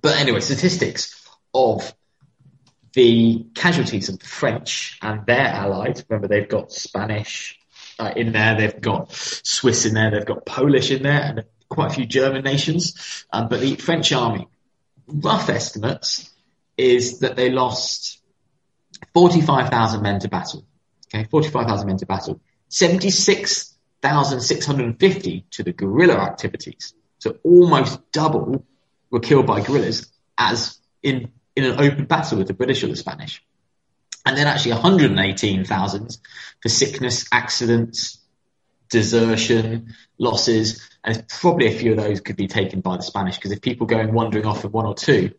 but 0.00 0.18
anyway, 0.18 0.40
statistics 0.40 1.28
of 1.52 1.94
the 2.94 3.46
casualties 3.54 4.08
of 4.08 4.18
the 4.18 4.26
French 4.26 4.98
and 5.02 5.26
their 5.26 5.46
allies. 5.46 6.04
Remember, 6.08 6.28
they've 6.28 6.48
got 6.48 6.72
Spanish 6.72 7.58
uh, 7.98 8.12
in 8.14 8.32
there, 8.32 8.56
they've 8.56 8.80
got 8.80 9.12
Swiss 9.12 9.84
in 9.86 9.94
there, 9.94 10.10
they've 10.10 10.26
got 10.26 10.46
Polish 10.46 10.90
in 10.90 11.02
there, 11.02 11.22
and 11.22 11.44
quite 11.68 11.92
a 11.92 11.94
few 11.94 12.06
German 12.06 12.44
nations. 12.44 13.24
Um, 13.32 13.48
but 13.48 13.60
the 13.60 13.76
French 13.76 14.12
army, 14.12 14.48
rough 15.06 15.48
estimates, 15.48 16.30
is 16.76 17.20
that 17.20 17.36
they 17.36 17.50
lost 17.50 18.20
45,000 19.14 20.02
men 20.02 20.18
to 20.20 20.28
battle. 20.28 20.66
Okay, 21.14 21.26
45,000 21.30 21.86
men 21.86 21.96
to 21.98 22.06
battle. 22.06 22.40
76,650 22.68 25.46
to 25.50 25.62
the 25.62 25.72
guerrilla 25.72 26.14
activities. 26.14 26.94
So 27.18 27.36
almost 27.44 28.00
double 28.12 28.64
were 29.12 29.20
killed 29.20 29.46
by 29.46 29.60
guerrillas 29.60 30.10
as 30.36 30.78
in, 31.02 31.30
in 31.54 31.64
an 31.64 31.78
open 31.78 32.06
battle 32.06 32.38
with 32.38 32.48
the 32.48 32.54
British 32.54 32.82
or 32.82 32.88
the 32.88 32.96
Spanish. 32.96 33.44
And 34.26 34.36
then 34.36 34.46
actually 34.46 34.72
118,000 34.72 36.18
for 36.60 36.68
sickness, 36.68 37.26
accidents, 37.30 38.18
desertion, 38.90 39.94
losses, 40.18 40.88
and 41.04 41.26
probably 41.28 41.66
a 41.66 41.78
few 41.78 41.92
of 41.92 41.98
those 41.98 42.20
could 42.20 42.36
be 42.36 42.46
taken 42.46 42.80
by 42.80 42.96
the 42.96 43.02
Spanish 43.02 43.36
because 43.36 43.52
if 43.52 43.60
people 43.60 43.86
going 43.86 44.12
wandering 44.12 44.46
off 44.46 44.64
with 44.64 44.72
one 44.72 44.86
or 44.86 44.94
two, 44.94 45.32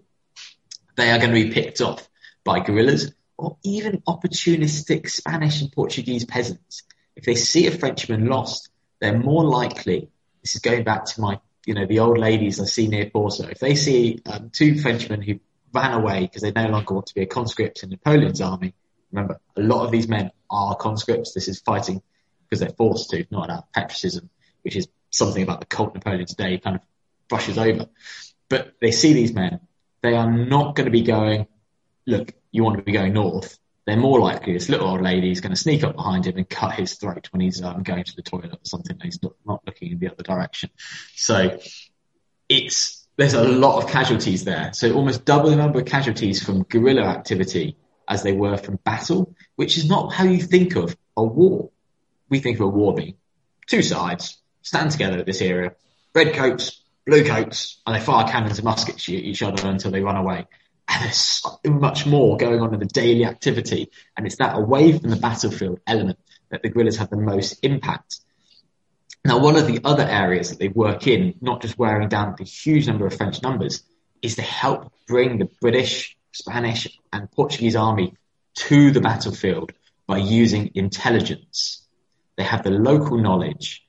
they 0.95 1.09
are 1.11 1.17
going 1.17 1.33
to 1.33 1.43
be 1.43 1.51
picked 1.51 1.81
off 1.81 2.07
by 2.43 2.59
guerrillas 2.59 3.13
or 3.37 3.57
even 3.63 4.01
opportunistic 4.07 5.09
Spanish 5.09 5.61
and 5.61 5.71
Portuguese 5.71 6.25
peasants. 6.25 6.83
If 7.15 7.25
they 7.25 7.35
see 7.35 7.67
a 7.67 7.71
Frenchman 7.71 8.27
lost, 8.27 8.69
they're 8.99 9.17
more 9.17 9.45
likely, 9.45 10.09
this 10.41 10.55
is 10.55 10.61
going 10.61 10.83
back 10.83 11.05
to 11.05 11.21
my 11.21 11.39
you 11.65 11.73
know, 11.73 11.85
the 11.85 11.99
old 11.99 12.17
ladies 12.17 12.59
I 12.59 12.65
see 12.65 12.87
near 12.87 13.09
Porto, 13.09 13.47
if 13.47 13.59
they 13.59 13.75
see 13.75 14.21
um, 14.25 14.49
two 14.51 14.79
Frenchmen 14.79 15.21
who 15.21 15.39
ran 15.73 15.93
away 15.93 16.21
because 16.21 16.41
they 16.41 16.51
no 16.51 16.67
longer 16.67 16.93
want 16.93 17.07
to 17.07 17.15
be 17.15 17.21
a 17.21 17.25
conscript 17.25 17.83
in 17.83 17.89
Napoleon's 17.89 18.41
army, 18.41 18.73
remember, 19.11 19.39
a 19.55 19.61
lot 19.61 19.85
of 19.85 19.91
these 19.91 20.07
men 20.07 20.31
are 20.49 20.75
conscripts. 20.75 21.33
This 21.33 21.47
is 21.47 21.59
fighting 21.61 22.01
because 22.43 22.59
they're 22.59 22.75
forced 22.75 23.09
to, 23.11 23.25
not 23.31 23.49
out 23.49 23.71
patriotism, 23.73 24.29
which 24.63 24.75
is 24.75 24.87
something 25.09 25.43
about 25.43 25.59
the 25.59 25.65
cult 25.65 25.93
Napoleon 25.93 26.25
today 26.25 26.57
kind 26.57 26.75
of 26.75 26.81
brushes 27.29 27.57
over. 27.57 27.87
But 28.49 28.73
they 28.81 28.91
see 28.91 29.13
these 29.13 29.33
men, 29.33 29.61
they 30.01 30.15
are 30.15 30.31
not 30.31 30.75
going 30.75 30.85
to 30.85 30.91
be 30.91 31.03
going, 31.03 31.47
look, 32.05 32.33
you 32.51 32.63
want 32.63 32.77
to 32.77 32.83
be 32.83 32.91
going 32.91 33.13
north 33.13 33.57
they're 33.85 33.97
more 33.97 34.19
likely 34.19 34.53
this 34.53 34.69
little 34.69 34.87
old 34.87 35.01
lady 35.01 35.31
is 35.31 35.41
going 35.41 35.51
to 35.51 35.59
sneak 35.59 35.83
up 35.83 35.95
behind 35.95 36.25
him 36.25 36.37
and 36.37 36.49
cut 36.49 36.73
his 36.73 36.93
throat 36.93 37.27
when 37.31 37.41
he's 37.41 37.61
um, 37.61 37.83
going 37.83 38.03
to 38.03 38.15
the 38.15 38.21
toilet 38.21 38.53
or 38.53 38.59
something. 38.63 38.97
He's 39.01 39.21
not, 39.21 39.33
not 39.45 39.61
looking 39.65 39.91
in 39.91 39.99
the 39.99 40.09
other 40.09 40.23
direction. 40.23 40.69
So 41.15 41.59
it's 42.47 43.07
there's 43.17 43.33
a 43.33 43.43
lot 43.43 43.83
of 43.83 43.89
casualties 43.89 44.45
there. 44.45 44.71
So 44.73 44.93
almost 44.93 45.25
double 45.25 45.49
the 45.49 45.55
number 45.55 45.79
of 45.79 45.85
casualties 45.85 46.43
from 46.43 46.63
guerrilla 46.63 47.03
activity 47.03 47.77
as 48.07 48.23
they 48.23 48.33
were 48.33 48.57
from 48.57 48.77
battle, 48.83 49.35
which 49.55 49.77
is 49.77 49.87
not 49.87 50.13
how 50.13 50.23
you 50.23 50.41
think 50.41 50.75
of 50.75 50.95
a 51.15 51.23
war. 51.23 51.69
We 52.29 52.39
think 52.39 52.57
of 52.57 52.65
a 52.65 52.67
war 52.67 52.95
being 52.95 53.15
two 53.67 53.81
sides 53.81 54.37
stand 54.61 54.91
together 54.91 55.19
at 55.19 55.25
this 55.25 55.41
area, 55.41 55.73
red 56.15 56.33
coats, 56.33 56.81
blue 57.05 57.23
coats, 57.25 57.81
and 57.85 57.95
they 57.95 57.99
fire 57.99 58.27
cannons 58.27 58.57
and 58.57 58.65
muskets 58.65 59.07
at 59.09 59.15
each 59.15 59.43
other 59.43 59.67
until 59.67 59.91
they 59.91 60.01
run 60.01 60.15
away. 60.15 60.47
And 60.87 61.03
there's 61.03 61.17
so 61.17 61.59
much 61.65 62.05
more 62.05 62.37
going 62.37 62.61
on 62.61 62.73
in 62.73 62.79
the 62.79 62.85
daily 62.85 63.25
activity. 63.25 63.89
And 64.15 64.25
it's 64.25 64.37
that 64.37 64.57
away 64.57 64.97
from 64.97 65.09
the 65.09 65.15
battlefield 65.15 65.79
element 65.87 66.19
that 66.49 66.61
the 66.61 66.69
guerrillas 66.69 66.97
have 66.97 67.09
the 67.09 67.17
most 67.17 67.59
impact. 67.63 68.19
Now, 69.25 69.39
one 69.39 69.55
of 69.55 69.67
the 69.67 69.79
other 69.85 70.03
areas 70.03 70.49
that 70.49 70.59
they 70.59 70.67
work 70.67 71.07
in, 71.07 71.35
not 71.39 71.61
just 71.61 71.77
wearing 71.77 72.09
down 72.09 72.35
the 72.37 72.43
huge 72.43 72.87
number 72.87 73.07
of 73.07 73.15
French 73.15 73.41
numbers, 73.41 73.81
is 74.21 74.35
to 74.35 74.41
help 74.41 74.91
bring 75.07 75.37
the 75.37 75.49
British, 75.61 76.17
Spanish, 76.33 76.87
and 77.11 77.31
Portuguese 77.31 77.75
army 77.75 78.15
to 78.55 78.91
the 78.91 79.01
battlefield 79.01 79.71
by 80.07 80.17
using 80.17 80.71
intelligence. 80.75 81.87
They 82.35 82.43
have 82.43 82.63
the 82.63 82.71
local 82.71 83.17
knowledge, 83.17 83.85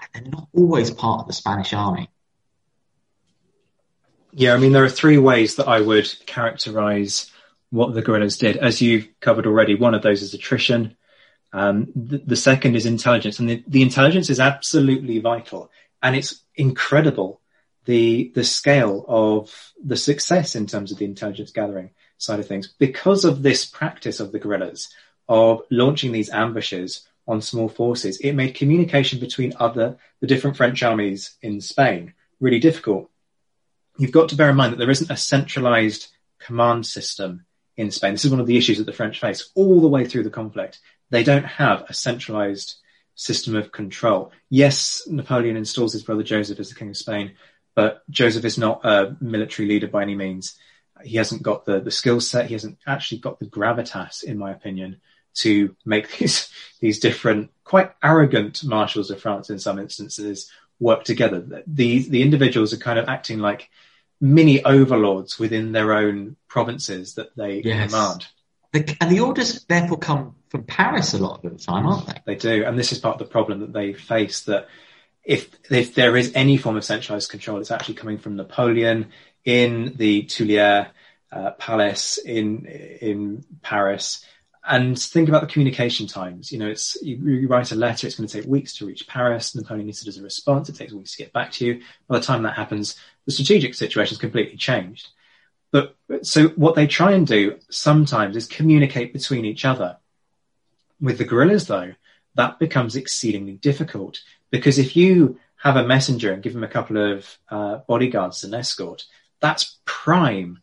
and 0.00 0.24
they're 0.24 0.32
not 0.32 0.48
always 0.52 0.90
part 0.90 1.20
of 1.20 1.26
the 1.28 1.32
Spanish 1.32 1.72
army. 1.72 2.10
Yeah, 4.32 4.54
I 4.54 4.58
mean, 4.58 4.72
there 4.72 4.84
are 4.84 4.90
three 4.90 5.18
ways 5.18 5.56
that 5.56 5.68
I 5.68 5.80
would 5.80 6.08
characterize 6.26 7.30
what 7.70 7.94
the 7.94 8.02
guerrillas 8.02 8.38
did. 8.38 8.56
As 8.56 8.80
you've 8.80 9.08
covered 9.20 9.46
already, 9.46 9.74
one 9.74 9.94
of 9.94 10.02
those 10.02 10.22
is 10.22 10.34
attrition. 10.34 10.96
Um, 11.52 11.88
the, 11.94 12.18
the, 12.18 12.36
second 12.36 12.76
is 12.76 12.84
intelligence, 12.84 13.38
and 13.38 13.48
the, 13.48 13.64
the, 13.66 13.80
intelligence 13.80 14.28
is 14.28 14.38
absolutely 14.38 15.18
vital, 15.18 15.70
and 16.02 16.14
it's 16.14 16.42
incredible 16.56 17.40
the 17.86 18.30
the 18.34 18.44
scale 18.44 19.06
of 19.08 19.72
the 19.82 19.96
success 19.96 20.54
in 20.54 20.66
terms 20.66 20.92
of 20.92 20.98
the 20.98 21.06
intelligence 21.06 21.50
gathering 21.50 21.88
side 22.18 22.38
of 22.38 22.46
things 22.46 22.68
because 22.78 23.24
of 23.24 23.42
this 23.42 23.64
practice 23.64 24.20
of 24.20 24.30
the 24.30 24.38
guerrillas 24.38 24.90
of 25.26 25.62
launching 25.70 26.12
these 26.12 26.28
ambushes 26.28 27.08
on 27.26 27.40
small 27.40 27.68
forces. 27.68 28.18
It 28.18 28.32
made 28.32 28.54
communication 28.54 29.20
between 29.20 29.54
other 29.58 29.96
the 30.20 30.26
different 30.26 30.58
French 30.58 30.82
armies 30.82 31.36
in 31.40 31.62
Spain 31.62 32.12
really 32.40 32.58
difficult. 32.58 33.10
You've 33.98 34.12
got 34.12 34.28
to 34.30 34.36
bear 34.36 34.50
in 34.50 34.56
mind 34.56 34.72
that 34.72 34.78
there 34.78 34.90
isn't 34.90 35.10
a 35.10 35.16
centralized 35.16 36.08
command 36.38 36.86
system 36.86 37.44
in 37.76 37.90
Spain. 37.90 38.12
This 38.12 38.24
is 38.24 38.30
one 38.30 38.40
of 38.40 38.46
the 38.46 38.56
issues 38.56 38.78
that 38.78 38.84
the 38.84 38.92
French 38.92 39.20
face 39.20 39.50
all 39.54 39.80
the 39.80 39.88
way 39.88 40.04
through 40.04 40.22
the 40.22 40.30
conflict. 40.30 40.78
They 41.10 41.24
don't 41.24 41.44
have 41.44 41.84
a 41.88 41.94
centralized 41.94 42.76
system 43.16 43.56
of 43.56 43.72
control. 43.72 44.30
Yes, 44.48 45.02
Napoleon 45.08 45.56
installs 45.56 45.92
his 45.92 46.04
brother 46.04 46.22
Joseph 46.22 46.60
as 46.60 46.68
the 46.68 46.76
King 46.76 46.90
of 46.90 46.96
Spain, 46.96 47.32
but 47.74 48.08
Joseph 48.08 48.44
is 48.44 48.56
not 48.56 48.84
a 48.84 49.16
military 49.20 49.68
leader 49.68 49.88
by 49.88 50.02
any 50.02 50.14
means. 50.14 50.56
He 51.02 51.16
hasn't 51.16 51.42
got 51.42 51.64
the, 51.64 51.80
the 51.80 51.90
skill 51.90 52.20
set. 52.20 52.46
He 52.46 52.54
hasn't 52.54 52.78
actually 52.86 53.18
got 53.18 53.40
the 53.40 53.46
gravitas, 53.46 54.22
in 54.22 54.38
my 54.38 54.52
opinion, 54.52 55.00
to 55.34 55.74
make 55.84 56.08
these, 56.18 56.48
these 56.80 57.00
different, 57.00 57.50
quite 57.64 57.92
arrogant 58.02 58.62
marshals 58.62 59.10
of 59.10 59.20
France 59.20 59.50
in 59.50 59.58
some 59.58 59.78
instances 59.78 60.50
work 60.78 61.02
together. 61.02 61.40
The, 61.66 62.08
the 62.08 62.22
individuals 62.22 62.72
are 62.72 62.78
kind 62.78 62.98
of 63.00 63.08
acting 63.08 63.40
like 63.40 63.68
mini 64.20 64.64
overlords 64.64 65.38
within 65.38 65.72
their 65.72 65.92
own 65.92 66.36
provinces 66.48 67.14
that 67.14 67.36
they 67.36 67.60
yes. 67.60 67.90
command. 67.90 68.26
The, 68.72 68.96
and 69.00 69.10
the 69.10 69.20
orders 69.20 69.64
therefore 69.64 69.98
come 69.98 70.34
from 70.48 70.64
Paris 70.64 71.14
a 71.14 71.18
lot 71.18 71.44
of 71.44 71.52
the 71.52 71.58
time, 71.58 71.86
aren't 71.86 72.06
they? 72.06 72.20
They 72.26 72.34
do, 72.34 72.64
and 72.64 72.78
this 72.78 72.92
is 72.92 72.98
part 72.98 73.14
of 73.14 73.26
the 73.26 73.32
problem 73.32 73.60
that 73.60 73.72
they 73.72 73.92
face. 73.92 74.42
That 74.42 74.68
if 75.24 75.48
if 75.70 75.94
there 75.94 76.16
is 76.16 76.32
any 76.34 76.56
form 76.56 76.76
of 76.76 76.84
centralized 76.84 77.30
control, 77.30 77.60
it's 77.60 77.70
actually 77.70 77.94
coming 77.94 78.18
from 78.18 78.36
Napoleon 78.36 79.10
in 79.44 79.94
the 79.96 80.24
Tuileries 80.24 80.86
uh, 81.32 81.50
Palace 81.52 82.18
in 82.18 82.66
in 82.66 83.44
Paris. 83.62 84.24
And 84.70 84.98
think 84.98 85.30
about 85.30 85.40
the 85.40 85.46
communication 85.46 86.06
times. 86.06 86.52
You 86.52 86.58
know, 86.58 86.68
it's 86.68 86.98
you, 87.02 87.16
you 87.16 87.48
write 87.48 87.72
a 87.72 87.74
letter; 87.74 88.06
it's 88.06 88.16
going 88.16 88.28
to 88.28 88.40
take 88.40 88.48
weeks 88.48 88.76
to 88.76 88.86
reach 88.86 89.08
Paris. 89.08 89.54
Napoleon 89.54 89.86
needs 89.86 90.02
it 90.02 90.08
as 90.08 90.18
a 90.18 90.22
response; 90.22 90.68
it 90.68 90.76
takes 90.76 90.92
weeks 90.92 91.12
to 91.12 91.22
get 91.22 91.32
back 91.32 91.52
to 91.52 91.64
you. 91.64 91.80
By 92.06 92.18
the 92.18 92.24
time 92.24 92.42
that 92.42 92.54
happens, 92.54 92.94
the 93.24 93.32
strategic 93.32 93.74
situation 93.74 94.10
has 94.10 94.18
completely 94.18 94.58
changed. 94.58 95.08
But 95.70 95.96
so 96.22 96.48
what 96.48 96.74
they 96.74 96.86
try 96.86 97.12
and 97.12 97.26
do 97.26 97.58
sometimes 97.70 98.36
is 98.36 98.46
communicate 98.46 99.14
between 99.14 99.46
each 99.46 99.64
other. 99.64 99.96
With 101.00 101.16
the 101.16 101.24
guerrillas, 101.24 101.66
though, 101.66 101.94
that 102.34 102.58
becomes 102.58 102.94
exceedingly 102.94 103.54
difficult 103.54 104.20
because 104.50 104.78
if 104.78 104.96
you 104.96 105.38
have 105.56 105.76
a 105.76 105.86
messenger 105.86 106.32
and 106.32 106.42
give 106.42 106.54
him 106.54 106.64
a 106.64 106.68
couple 106.68 107.12
of 107.12 107.38
uh, 107.50 107.78
bodyguards 107.88 108.44
as 108.44 108.50
an 108.50 108.58
escort, 108.58 109.04
that's 109.40 109.78
prime 109.86 110.62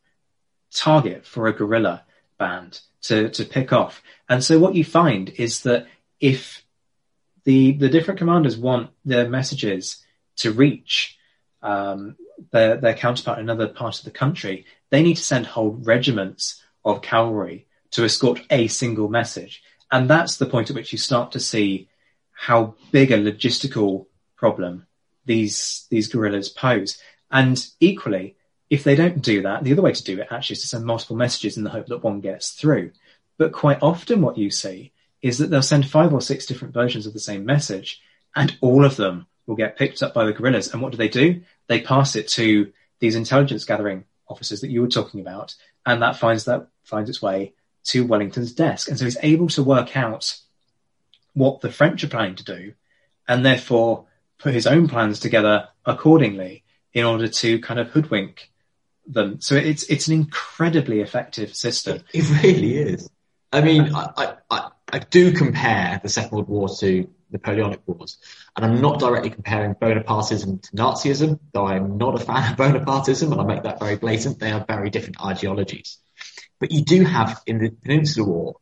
target 0.72 1.26
for 1.26 1.48
a 1.48 1.54
guerrilla 1.54 2.04
band 2.38 2.82
to, 3.08 3.30
to 3.30 3.46
pick 3.46 3.74
off. 3.74 4.02
And 4.30 4.44
so 4.44 4.60
what 4.60 4.76
you 4.76 4.84
find 4.84 5.30
is 5.30 5.62
that 5.62 5.88
if 6.20 6.64
the, 7.44 7.74
the 7.74 7.90
different 7.90 8.20
commanders 8.20 8.58
want 8.58 8.90
their 9.04 9.30
messages 9.30 10.04
to 10.38 10.52
reach 10.52 11.18
um, 11.62 12.16
their, 12.52 12.78
their 12.78 12.94
counterpart 12.94 13.40
in 13.40 13.46
another 13.46 13.68
part 13.68 14.00
of 14.00 14.06
the 14.06 14.12
country, 14.12 14.66
they 14.90 15.04
need 15.04 15.18
to 15.18 15.24
send 15.24 15.46
whole 15.46 15.72
regiments 15.72 16.64
of 16.84 17.02
cavalry 17.02 17.68
to 17.92 18.04
escort 18.04 18.42
a 18.50 18.68
single 18.68 19.08
message. 19.08 19.64
And 19.92 20.10
that's 20.10 20.38
the 20.38 20.46
point 20.46 20.70
at 20.70 20.76
which 20.76 20.92
you 20.92 20.98
start 20.98 21.32
to 21.34 21.40
see 21.40 21.88
how 22.32 22.76
big 22.92 23.12
a 23.12 23.18
logistical 23.18 24.08
problem 24.36 24.88
these, 25.26 25.86
these 25.90 26.08
guerrillas 26.08 26.50
pose. 26.50 26.98
And 27.32 27.66
equally, 27.80 28.35
if 28.70 28.84
they 28.84 28.96
don't 28.96 29.22
do 29.22 29.44
that, 29.44 29.64
the 29.64 29.72
other 29.72 29.82
way 29.82 29.94
to 29.94 30.04
do 30.04 30.20
it 30.20 30.28
actually 30.32 30.56
is 30.56 30.62
to 30.62 30.68
send 30.68 30.86
multiple 30.86 31.16
messages 31.16 31.58
in 31.58 31.64
the 31.64 31.70
hope 31.70 31.88
that 31.88 32.04
one 32.04 32.22
gets 32.22 32.52
through. 32.52 32.92
But 33.38 33.52
quite 33.52 33.80
often 33.82 34.22
what 34.22 34.38
you 34.38 34.50
see 34.50 34.92
is 35.22 35.38
that 35.38 35.50
they'll 35.50 35.62
send 35.62 35.88
five 35.88 36.14
or 36.14 36.22
six 36.22 36.46
different 36.46 36.74
versions 36.74 37.06
of 37.06 37.14
the 37.14 37.20
same 37.20 37.46
message 37.46 38.02
and 38.36 38.58
all 38.62 38.86
of 38.86 38.96
them 38.96 39.28
will 39.46 39.56
get 39.56 39.78
picked 39.78 40.02
up 40.02 40.14
by 40.14 40.26
the 40.26 40.34
guerrillas. 40.34 40.74
And 40.74 40.82
what 40.82 40.92
do 40.92 40.98
they 40.98 41.08
do? 41.08 41.42
They 41.68 41.82
pass 41.82 42.16
it 42.16 42.28
to 42.30 42.72
these 43.00 43.16
intelligence 43.16 43.66
gathering 43.66 44.06
officers 44.28 44.62
that 44.62 44.72
you 44.72 44.82
were 44.82 44.88
talking 44.88 45.20
about. 45.20 45.56
And 45.86 46.02
that 46.02 46.18
finds 46.18 46.46
that 46.46 46.68
finds 46.84 47.10
its 47.10 47.22
way 47.22 47.54
to 47.86 48.06
Wellington's 48.06 48.54
desk. 48.54 48.90
And 48.90 48.98
so 48.98 49.06
he's 49.06 49.18
able 49.22 49.48
to 49.50 49.64
work 49.64 49.96
out 49.96 50.38
what 51.34 51.62
the 51.62 51.72
French 51.72 52.04
are 52.04 52.08
planning 52.08 52.36
to 52.36 52.44
do 52.44 52.74
and 53.28 53.46
therefore 53.46 54.06
put 54.40 54.54
his 54.54 54.68
own 54.68 54.88
plans 54.88 55.20
together 55.20 55.68
accordingly 55.86 56.64
in 56.94 57.06
order 57.06 57.28
to 57.28 57.60
kind 57.60 57.80
of 57.80 57.90
hoodwink 57.90 58.50
them. 59.08 59.42
So 59.42 59.56
it's 59.56 59.84
it's 59.84 60.08
an 60.08 60.14
incredibly 60.14 61.02
effective 61.02 61.56
system. 61.56 62.02
It 62.14 62.30
really 62.44 62.78
is. 62.78 63.10
I 63.52 63.62
mean, 63.62 63.94
I, 63.96 64.36
I, 64.50 64.70
I 64.92 65.00
do 65.00 65.32
compare 65.32 66.00
the 66.04 66.10
Second 66.10 66.32
World 66.32 66.50
War 66.50 66.70
to 66.80 67.10
Napoleonic 67.32 67.82
Wars, 67.86 68.18
and 68.56 68.66
I'm 68.66 68.82
not 68.82 69.00
directly 69.00 69.30
comparing 69.30 69.76
Bonapartism 69.76 70.62
to 70.62 70.76
Nazism, 70.76 71.40
though 71.54 71.68
I'm 71.68 71.98
not 71.98 72.22
a 72.22 72.26
fan 72.26 72.52
of 72.52 72.58
Bonapartism, 72.86 73.32
and 73.32 73.40
I 73.40 73.44
make 73.46 73.64
that 73.64 73.80
very 73.80 73.96
blatant. 73.96 74.40
They 74.40 74.52
are 74.52 74.66
very 74.68 74.90
different 74.90 75.24
ideologies. 75.24 75.98
But 76.60 76.72
you 76.72 76.84
do 76.84 77.04
have 77.04 77.42
in 77.46 77.60
the 77.60 77.70
Peninsular 77.70 78.28
War 78.28 78.56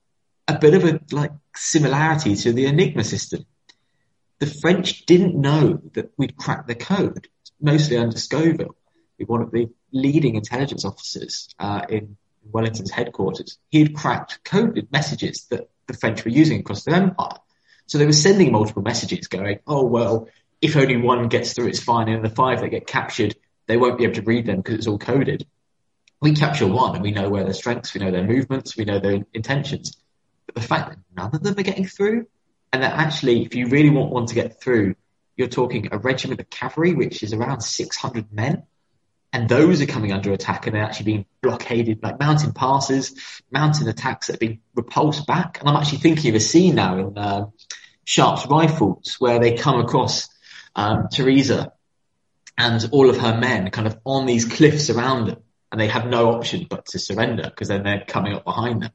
a 0.47 0.57
bit 0.59 0.73
of 0.73 0.83
a 0.83 0.99
like 1.11 1.31
similarity 1.55 2.35
to 2.35 2.53
the 2.53 2.65
Enigma 2.65 3.03
system. 3.03 3.45
The 4.39 4.47
French 4.47 5.05
didn't 5.05 5.39
know 5.39 5.79
that 5.93 6.11
we'd 6.17 6.35
cracked 6.35 6.67
the 6.67 6.75
code, 6.75 7.29
mostly 7.61 7.97
under 7.97 8.17
Scovell, 8.17 8.75
one 9.25 9.41
of 9.41 9.51
the 9.51 9.69
leading 9.93 10.35
intelligence 10.35 10.83
officers 10.83 11.47
uh, 11.59 11.81
in 11.89 12.17
Wellington's 12.51 12.91
headquarters. 12.91 13.57
He 13.69 13.79
had 13.79 13.95
cracked 13.95 14.43
coded 14.43 14.91
messages 14.91 15.45
that 15.49 15.69
the 15.87 15.93
French 15.93 16.25
were 16.25 16.31
using 16.31 16.59
across 16.59 16.83
the 16.83 16.91
empire. 16.91 17.37
So 17.85 17.97
they 17.97 18.05
were 18.05 18.13
sending 18.13 18.51
multiple 18.51 18.81
messages 18.81 19.27
going, 19.27 19.59
oh, 19.67 19.85
well, 19.85 20.27
if 20.61 20.75
only 20.75 20.97
one 20.97 21.27
gets 21.27 21.53
through, 21.53 21.67
it's 21.67 21.81
fine. 21.81 22.09
And 22.09 22.23
the 22.23 22.29
five 22.29 22.61
that 22.61 22.69
get 22.69 22.87
captured, 22.87 23.35
they 23.67 23.77
won't 23.77 23.97
be 23.97 24.05
able 24.05 24.15
to 24.15 24.21
read 24.21 24.45
them 24.45 24.57
because 24.57 24.75
it's 24.75 24.87
all 24.87 24.97
coded. 24.97 25.45
We 26.21 26.33
capture 26.33 26.67
one 26.67 26.95
and 26.95 27.03
we 27.03 27.11
know 27.11 27.29
where 27.29 27.43
their 27.43 27.53
strengths, 27.53 27.93
we 27.93 27.99
know 27.99 28.11
their 28.11 28.23
movements, 28.23 28.77
we 28.77 28.85
know 28.85 28.99
their 28.99 29.25
intentions. 29.33 29.97
But 30.45 30.55
the 30.55 30.61
fact 30.61 30.89
that 30.89 30.99
none 31.15 31.35
of 31.35 31.43
them 31.43 31.57
are 31.57 31.63
getting 31.63 31.85
through, 31.85 32.27
and 32.71 32.81
that 32.81 32.93
actually, 32.93 33.43
if 33.43 33.55
you 33.55 33.67
really 33.67 33.89
want 33.89 34.11
one 34.11 34.25
to 34.25 34.35
get 34.35 34.61
through, 34.61 34.95
you're 35.35 35.47
talking 35.47 35.89
a 35.91 35.97
regiment 35.97 36.39
of 36.39 36.49
cavalry, 36.49 36.93
which 36.93 37.23
is 37.23 37.33
around 37.33 37.61
600 37.61 38.31
men, 38.31 38.63
and 39.33 39.49
those 39.49 39.81
are 39.81 39.87
coming 39.87 40.13
under 40.13 40.31
attack 40.31 40.67
and 40.67 40.75
they're 40.75 40.83
actually 40.83 41.05
being 41.05 41.25
blockaded, 41.41 42.03
like 42.03 42.19
mountain 42.19 42.53
passes, 42.53 43.15
mountain 43.51 43.87
attacks 43.87 44.27
that 44.27 44.35
are 44.35 44.37
being 44.37 44.59
repulsed 44.75 45.25
back. 45.25 45.59
And 45.59 45.67
I'm 45.67 45.75
actually 45.75 45.97
thinking 45.97 46.29
of 46.29 46.35
a 46.35 46.39
scene 46.39 46.75
now 46.75 46.99
in 46.99 47.17
uh, 47.17 47.47
Sharpe's 48.05 48.45
Rifles 48.45 49.15
where 49.17 49.39
they 49.39 49.55
come 49.55 49.79
across 49.79 50.29
um, 50.75 51.07
Teresa 51.11 51.73
and 52.59 52.87
all 52.91 53.09
of 53.09 53.17
her 53.17 53.35
men 53.35 53.71
kind 53.71 53.87
of 53.87 53.97
on 54.05 54.27
these 54.27 54.45
cliffs 54.45 54.91
around 54.91 55.27
them, 55.27 55.37
and 55.71 55.81
they 55.81 55.87
have 55.87 56.05
no 56.05 56.31
option 56.33 56.67
but 56.69 56.85
to 56.87 56.99
surrender 56.99 57.43
because 57.43 57.69
then 57.69 57.81
they're 57.81 58.05
coming 58.07 58.33
up 58.35 58.43
behind 58.43 58.83
them. 58.83 58.91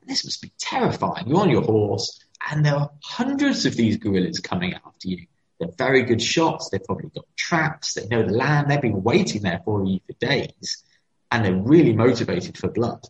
And 0.00 0.08
this 0.08 0.24
must 0.24 0.40
be 0.40 0.52
terrifying. 0.58 1.28
You're 1.28 1.40
on 1.40 1.50
your 1.50 1.62
horse, 1.62 2.18
and 2.50 2.64
there 2.64 2.76
are 2.76 2.90
hundreds 3.02 3.66
of 3.66 3.76
these 3.76 3.98
guerrillas 3.98 4.40
coming 4.40 4.72
after 4.72 5.08
you. 5.08 5.26
They're 5.62 5.88
very 5.88 6.02
good 6.02 6.20
shots. 6.20 6.70
They've 6.70 6.82
probably 6.82 7.10
got 7.14 7.24
traps. 7.36 7.94
They 7.94 8.08
know 8.08 8.24
the 8.24 8.32
land. 8.32 8.68
They've 8.68 8.80
been 8.80 9.04
waiting 9.04 9.42
there 9.42 9.60
for 9.64 9.84
you 9.86 10.00
for 10.06 10.14
days 10.14 10.82
and 11.30 11.44
they're 11.44 11.54
really 11.54 11.92
motivated 11.92 12.58
for 12.58 12.68
blood. 12.68 13.04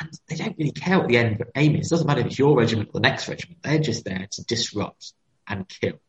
And 0.00 0.10
they 0.28 0.36
don't 0.36 0.56
really 0.56 0.72
care 0.72 0.98
what 0.98 1.08
the 1.08 1.18
end 1.18 1.44
aim 1.54 1.76
is. 1.76 1.88
It 1.88 1.90
doesn't 1.90 2.06
matter 2.06 2.20
if 2.20 2.28
it's 2.28 2.38
your 2.38 2.56
regiment 2.56 2.88
or 2.90 2.92
the 2.94 3.00
next 3.00 3.28
regiment. 3.28 3.62
They're 3.62 3.78
just 3.78 4.04
there 4.04 4.26
to 4.30 4.44
disrupt 4.44 5.12
and 5.46 5.68
kill. 5.68 6.00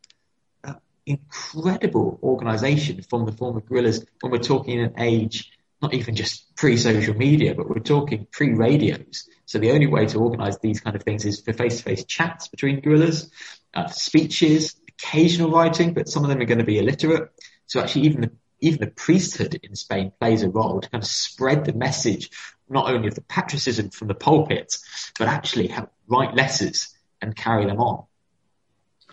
Incredible 1.05 2.19
organization 2.23 3.01
from 3.01 3.25
the 3.25 3.31
former 3.31 3.59
guerrillas 3.59 4.05
when 4.21 4.31
we're 4.31 4.37
talking 4.37 4.79
in 4.79 4.85
an 4.85 4.93
age, 4.99 5.51
not 5.81 5.93
even 5.93 6.15
just 6.15 6.55
pre-social 6.55 7.15
media, 7.15 7.53
but 7.55 7.67
we're 7.67 7.79
talking 7.79 8.27
pre-radios. 8.31 9.27
So 9.45 9.57
the 9.59 9.71
only 9.71 9.87
way 9.87 10.05
to 10.05 10.19
organize 10.19 10.57
these 10.59 10.79
kind 10.79 10.95
of 10.95 11.03
things 11.03 11.25
is 11.25 11.41
for 11.41 11.53
face-to-face 11.53 12.05
chats 12.05 12.47
between 12.47 12.79
guerrillas, 12.81 13.29
uh, 13.73 13.87
speeches, 13.87 14.75
occasional 15.03 15.51
writing, 15.51 15.93
but 15.93 16.07
some 16.07 16.23
of 16.23 16.29
them 16.29 16.39
are 16.41 16.45
going 16.45 16.59
to 16.59 16.63
be 16.63 16.79
illiterate. 16.79 17.29
So 17.65 17.79
actually 17.79 18.03
even 18.03 18.21
the, 18.21 18.31
even 18.59 18.79
the 18.79 18.87
priesthood 18.87 19.59
in 19.63 19.75
Spain 19.75 20.11
plays 20.19 20.43
a 20.43 20.49
role 20.49 20.81
to 20.81 20.89
kind 20.89 21.03
of 21.03 21.09
spread 21.09 21.65
the 21.65 21.73
message, 21.73 22.29
not 22.69 22.89
only 22.89 23.07
of 23.07 23.15
the 23.15 23.21
patricism 23.21 23.89
from 23.89 24.07
the 24.07 24.13
pulpit, 24.13 24.75
but 25.17 25.27
actually 25.27 25.67
help 25.67 25.91
write 26.07 26.35
letters 26.35 26.93
and 27.21 27.35
carry 27.35 27.65
them 27.65 27.79
on. 27.79 28.05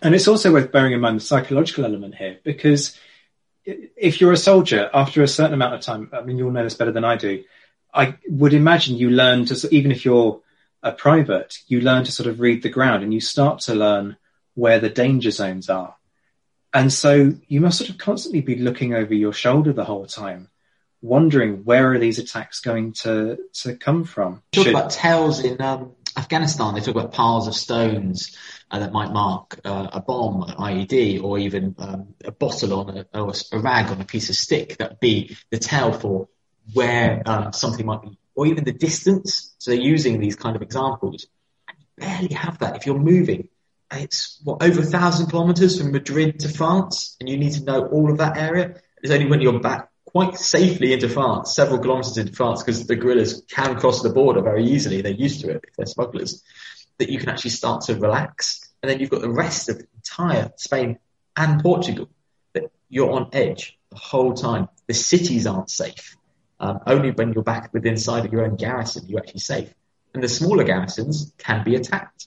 And 0.02 0.14
it's 0.14 0.28
also 0.28 0.52
worth 0.52 0.70
bearing 0.70 0.92
in 0.92 1.00
mind 1.00 1.16
the 1.16 1.24
psychological 1.24 1.84
element 1.84 2.14
here, 2.14 2.38
because 2.44 2.96
if 3.64 4.20
you're 4.20 4.32
a 4.32 4.36
soldier, 4.36 4.88
after 4.94 5.22
a 5.22 5.28
certain 5.28 5.54
amount 5.54 5.74
of 5.74 5.80
time, 5.80 6.10
I 6.12 6.22
mean, 6.22 6.38
you'll 6.38 6.52
know 6.52 6.64
this 6.64 6.74
better 6.74 6.92
than 6.92 7.04
I 7.04 7.16
do. 7.16 7.44
I 7.92 8.16
would 8.28 8.54
imagine 8.54 8.96
you 8.96 9.10
learn 9.10 9.44
to, 9.46 9.68
even 9.74 9.90
if 9.90 10.04
you're 10.04 10.40
a 10.82 10.92
private, 10.92 11.58
you 11.66 11.80
learn 11.80 12.04
to 12.04 12.12
sort 12.12 12.28
of 12.28 12.38
read 12.40 12.62
the 12.62 12.68
ground 12.68 13.02
and 13.02 13.12
you 13.12 13.20
start 13.20 13.60
to 13.60 13.74
learn 13.74 14.16
where 14.58 14.80
the 14.80 14.90
danger 14.90 15.30
zones 15.30 15.70
are. 15.70 15.94
And 16.74 16.92
so 16.92 17.32
you 17.46 17.60
must 17.60 17.78
sort 17.78 17.90
of 17.90 17.98
constantly 17.98 18.40
be 18.40 18.56
looking 18.56 18.92
over 18.92 19.14
your 19.14 19.32
shoulder 19.32 19.72
the 19.72 19.84
whole 19.84 20.06
time, 20.06 20.48
wondering 21.00 21.64
where 21.64 21.92
are 21.92 21.98
these 21.98 22.18
attacks 22.18 22.60
going 22.60 22.92
to, 23.04 23.38
to 23.62 23.76
come 23.76 24.02
from. 24.02 24.42
Talk 24.50 24.64
Should... 24.64 24.74
about 24.74 24.90
tells 24.90 25.44
in 25.44 25.62
um, 25.62 25.92
Afghanistan, 26.16 26.74
they 26.74 26.80
talk 26.80 26.96
about 26.96 27.12
piles 27.12 27.46
of 27.46 27.54
stones 27.54 28.36
uh, 28.72 28.80
that 28.80 28.92
might 28.92 29.12
mark 29.12 29.60
uh, 29.64 29.90
a 29.92 30.00
bomb, 30.00 30.42
an 30.42 30.56
IED, 30.56 31.22
or 31.22 31.38
even 31.38 31.76
um, 31.78 32.14
a 32.24 32.32
bottle 32.32 32.80
on 32.80 32.98
a, 32.98 33.06
or 33.14 33.32
a 33.52 33.58
rag 33.60 33.92
on 33.92 34.00
a 34.00 34.04
piece 34.04 34.28
of 34.28 34.34
stick 34.34 34.76
that 34.78 34.90
would 34.90 35.00
be 35.00 35.36
the 35.50 35.58
tell 35.58 35.92
for 35.92 36.28
where 36.74 37.22
um, 37.26 37.52
something 37.52 37.86
might 37.86 38.02
be, 38.02 38.18
or 38.34 38.46
even 38.46 38.64
the 38.64 38.72
distance. 38.72 39.54
So 39.58 39.70
they're 39.70 39.80
using 39.80 40.18
these 40.18 40.34
kind 40.34 40.56
of 40.56 40.62
examples. 40.62 41.28
And 41.68 41.76
you 41.78 41.86
barely 41.96 42.34
have 42.34 42.58
that 42.58 42.74
if 42.74 42.86
you're 42.86 42.98
moving. 42.98 43.50
It's 43.92 44.40
what 44.44 44.62
over 44.62 44.80
a 44.80 44.84
thousand 44.84 45.28
kilometers 45.28 45.80
from 45.80 45.92
Madrid 45.92 46.40
to 46.40 46.48
France, 46.48 47.16
and 47.20 47.28
you 47.28 47.38
need 47.38 47.52
to 47.52 47.64
know 47.64 47.86
all 47.86 48.10
of 48.10 48.18
that 48.18 48.36
area. 48.36 48.76
It's 49.02 49.12
only 49.12 49.26
when 49.26 49.40
you're 49.40 49.60
back 49.60 49.90
quite 50.04 50.36
safely 50.36 50.92
into 50.92 51.08
France, 51.08 51.54
several 51.54 51.78
kilometers 51.78 52.16
into 52.18 52.32
France, 52.32 52.62
because 52.62 52.86
the 52.86 52.96
guerrillas 52.96 53.42
can 53.48 53.78
cross 53.78 54.02
the 54.02 54.10
border 54.10 54.42
very 54.42 54.64
easily. 54.64 55.02
They're 55.02 55.12
used 55.12 55.40
to 55.42 55.50
it 55.50 55.64
if 55.68 55.76
they're 55.76 55.86
smugglers, 55.86 56.42
that 56.98 57.10
you 57.10 57.18
can 57.18 57.28
actually 57.28 57.50
start 57.50 57.82
to 57.82 57.94
relax. 57.94 58.72
And 58.82 58.90
then 58.90 59.00
you've 59.00 59.10
got 59.10 59.22
the 59.22 59.30
rest 59.30 59.68
of 59.68 59.78
the 59.78 59.86
entire 59.96 60.50
Spain 60.56 60.98
and 61.36 61.62
Portugal 61.62 62.08
that 62.54 62.70
you're 62.88 63.10
on 63.10 63.30
edge 63.32 63.78
the 63.90 63.96
whole 63.96 64.34
time. 64.34 64.68
The 64.86 64.94
cities 64.94 65.46
aren't 65.46 65.70
safe. 65.70 66.16
Um, 66.60 66.80
only 66.86 67.10
when 67.10 67.32
you're 67.32 67.44
back 67.44 67.72
within 67.72 67.92
inside 67.92 68.24
of 68.24 68.32
your 68.32 68.44
own 68.44 68.56
garrison 68.56 69.06
you're 69.06 69.20
actually 69.20 69.40
safe. 69.40 69.72
And 70.14 70.22
the 70.22 70.28
smaller 70.28 70.64
garrisons 70.64 71.32
can 71.38 71.64
be 71.64 71.76
attacked. 71.76 72.26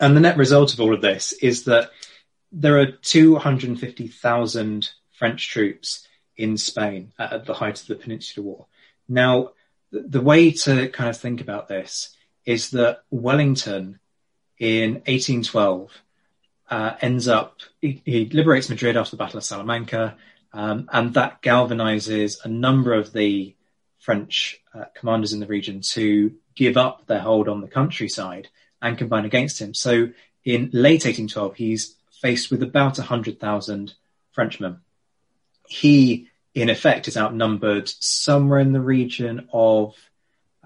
And 0.00 0.16
the 0.16 0.20
net 0.20 0.36
result 0.36 0.72
of 0.72 0.80
all 0.80 0.94
of 0.94 1.02
this 1.02 1.32
is 1.32 1.64
that 1.64 1.90
there 2.52 2.78
are 2.78 2.86
250,000 2.86 4.90
French 5.12 5.48
troops 5.48 6.06
in 6.36 6.56
Spain 6.56 7.12
at 7.18 7.44
the 7.44 7.54
height 7.54 7.80
of 7.80 7.88
the 7.88 7.96
Peninsular 7.96 8.46
War. 8.46 8.66
Now, 9.08 9.50
the 9.90 10.20
way 10.20 10.52
to 10.52 10.88
kind 10.88 11.10
of 11.10 11.16
think 11.16 11.40
about 11.40 11.68
this 11.68 12.14
is 12.44 12.70
that 12.70 13.02
Wellington 13.10 13.98
in 14.58 14.94
1812 15.06 15.90
uh, 16.70 16.94
ends 17.00 17.28
up, 17.28 17.60
he, 17.80 18.02
he, 18.04 18.26
liberates 18.26 18.68
Madrid 18.68 18.96
after 18.96 19.12
the 19.12 19.16
Battle 19.16 19.38
of 19.38 19.44
Salamanca, 19.44 20.16
um, 20.52 20.88
and 20.92 21.14
that 21.14 21.42
galvanizes 21.42 22.44
a 22.44 22.48
number 22.48 22.92
of 22.92 23.12
the 23.12 23.54
French 23.98 24.60
uh, 24.74 24.84
commanders 24.94 25.32
in 25.32 25.40
the 25.40 25.46
region 25.46 25.80
to 25.80 26.34
give 26.54 26.76
up 26.76 27.06
their 27.06 27.20
hold 27.20 27.48
on 27.48 27.60
the 27.60 27.68
countryside 27.68 28.48
and 28.80 28.98
combine 28.98 29.24
against 29.24 29.60
him. 29.60 29.74
So 29.74 30.10
in 30.44 30.70
late 30.72 31.04
1812, 31.04 31.56
he's 31.56 31.96
faced 32.20 32.50
with 32.50 32.62
about 32.62 32.98
100,000 32.98 33.94
Frenchmen. 34.32 34.80
He, 35.68 36.28
in 36.54 36.70
effect, 36.70 37.08
is 37.08 37.16
outnumbered 37.16 37.88
somewhere 37.88 38.60
in 38.60 38.72
the 38.72 38.80
region 38.80 39.48
of 39.52 39.94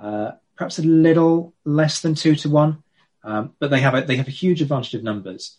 uh, 0.01 0.33
perhaps 0.57 0.79
a 0.79 0.83
little 0.83 1.55
less 1.65 2.01
than 2.01 2.15
two 2.15 2.37
to 2.37 2.49
one, 2.49 2.83
um, 3.25 3.53
but 3.59 3.71
they 3.71 3.81
have 3.81 3.95
a, 3.95 4.03
they 4.03 4.17
have 4.17 4.29
a 4.29 4.33
huge 4.33 4.63
advantage 4.63 4.95
of 4.95 5.03
numbers, 5.03 5.57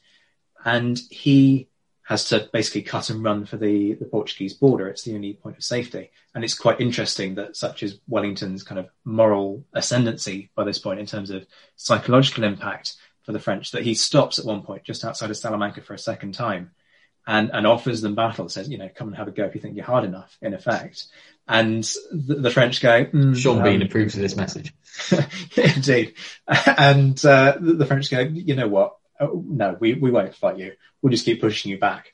and 0.63 0.99
he 1.09 1.67
has 2.03 2.25
to 2.25 2.49
basically 2.51 2.81
cut 2.81 3.09
and 3.09 3.23
run 3.23 3.45
for 3.45 3.57
the, 3.57 3.93
the 3.93 4.05
Portuguese 4.05 4.53
border. 4.53 4.89
It's 4.89 5.03
the 5.03 5.15
only 5.15 5.33
point 5.33 5.57
of 5.57 5.63
safety. 5.63 6.11
And 6.35 6.43
it's 6.43 6.57
quite 6.57 6.81
interesting 6.81 7.35
that 7.35 7.55
such 7.55 7.81
is 7.81 7.99
Wellington's 8.07 8.63
kind 8.63 8.79
of 8.79 8.89
moral 9.05 9.63
ascendancy 9.73 10.49
by 10.55 10.65
this 10.65 10.79
point 10.79 10.99
in 10.99 11.05
terms 11.05 11.29
of 11.29 11.45
psychological 11.77 12.43
impact 12.43 12.95
for 13.23 13.31
the 13.31 13.39
French 13.39 13.71
that 13.71 13.83
he 13.83 13.95
stops 13.95 14.37
at 14.37 14.45
one 14.45 14.63
point 14.63 14.83
just 14.83 15.05
outside 15.05 15.29
of 15.29 15.37
Salamanca 15.37 15.81
for 15.81 15.93
a 15.93 15.99
second 15.99 16.33
time 16.33 16.71
and, 17.25 17.51
and 17.53 17.65
offers 17.65 18.01
them 18.01 18.15
battle, 18.15 18.49
says, 18.49 18.69
you 18.69 18.77
know, 18.77 18.89
come 18.93 19.07
and 19.07 19.15
have 19.15 19.29
a 19.29 19.31
go 19.31 19.45
if 19.45 19.55
you 19.55 19.61
think 19.61 19.75
you're 19.75 19.85
hard 19.85 20.03
enough, 20.03 20.37
in 20.41 20.53
effect. 20.53 21.05
And 21.47 21.83
the, 22.11 22.35
the 22.35 22.51
French 22.51 22.81
go, 22.81 23.05
mm, 23.05 23.37
Sean 23.37 23.59
um, 23.59 23.63
Bean 23.63 23.81
approves 23.81 24.15
of 24.15 24.21
this 24.21 24.35
message. 24.35 24.73
indeed. 25.57 26.15
And 26.47 27.23
uh, 27.25 27.57
the, 27.59 27.73
the 27.75 27.85
French 27.85 28.11
go, 28.11 28.19
you 28.19 28.55
know 28.55 28.67
what? 28.67 28.97
Oh, 29.23 29.43
no, 29.47 29.77
we, 29.79 29.93
we 29.93 30.11
won't 30.11 30.35
fight 30.35 30.57
you. 30.57 30.73
We'll 31.01 31.11
just 31.11 31.25
keep 31.25 31.41
pushing 31.41 31.71
you 31.71 31.77
back. 31.77 32.13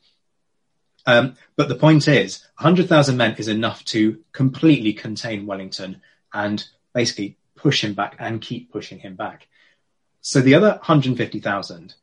Um, 1.06 1.36
but 1.56 1.70
the 1.70 1.76
point 1.76 2.08
is, 2.08 2.44
100,000 2.60 3.18
men 3.18 3.36
is 3.38 3.48
enough 3.48 3.84
to 3.86 4.20
completely 4.32 4.94
contain 4.94 5.46
Wellington 5.46 6.02
and 6.34 6.64
basically 6.94 7.38
push 7.56 7.84
him 7.84 7.94
back 7.94 8.16
and 8.20 8.42
keep 8.42 8.72
pushing 8.72 9.00
him 9.00 9.16
back. 9.16 9.48
So 10.22 10.42
the 10.42 10.56
other 10.56 10.72
150,000 10.72 11.94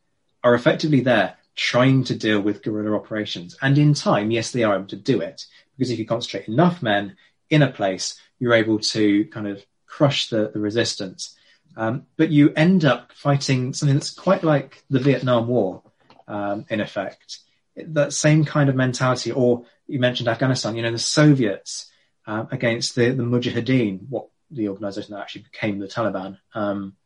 are 0.42 0.54
effectively 0.54 1.00
there 1.00 1.36
trying 1.54 2.04
to 2.04 2.14
deal 2.14 2.40
with 2.40 2.62
guerrilla 2.62 2.96
operations. 2.96 3.56
And 3.62 3.78
in 3.78 3.94
time, 3.94 4.30
yes, 4.30 4.50
they 4.50 4.64
are 4.64 4.76
able 4.76 4.86
to 4.88 4.96
do 4.96 5.20
it 5.20 5.46
because 5.76 5.90
if 5.90 5.98
you 5.98 6.06
concentrate 6.06 6.48
enough 6.48 6.82
men 6.82 7.16
in 7.50 7.62
a 7.62 7.70
place, 7.70 8.18
you're 8.38 8.54
able 8.54 8.78
to 8.78 9.24
kind 9.26 9.46
of 9.46 9.64
crush 9.86 10.28
the, 10.28 10.50
the 10.52 10.60
resistance. 10.60 11.35
Um, 11.76 12.06
but 12.16 12.30
you 12.30 12.52
end 12.54 12.84
up 12.84 13.12
fighting 13.12 13.74
something 13.74 13.96
that's 13.96 14.10
quite 14.10 14.42
like 14.42 14.82
the 14.88 14.98
Vietnam 14.98 15.46
War, 15.46 15.82
um, 16.26 16.64
in 16.70 16.80
effect. 16.80 17.38
That 17.76 18.12
same 18.12 18.44
kind 18.44 18.70
of 18.70 18.76
mentality, 18.76 19.30
or 19.30 19.64
you 19.86 19.98
mentioned 19.98 20.28
Afghanistan, 20.28 20.76
you 20.76 20.82
know, 20.82 20.92
the 20.92 20.98
Soviets 20.98 21.90
uh, 22.26 22.46
against 22.50 22.94
the, 22.94 23.10
the 23.10 23.22
Mujahideen, 23.22 24.08
what 24.08 24.28
the 24.50 24.68
organization 24.68 25.14
that 25.14 25.20
actually 25.20 25.42
became 25.42 25.78
the 25.78 25.86
Taliban, 25.86 26.38
um, 26.54 26.96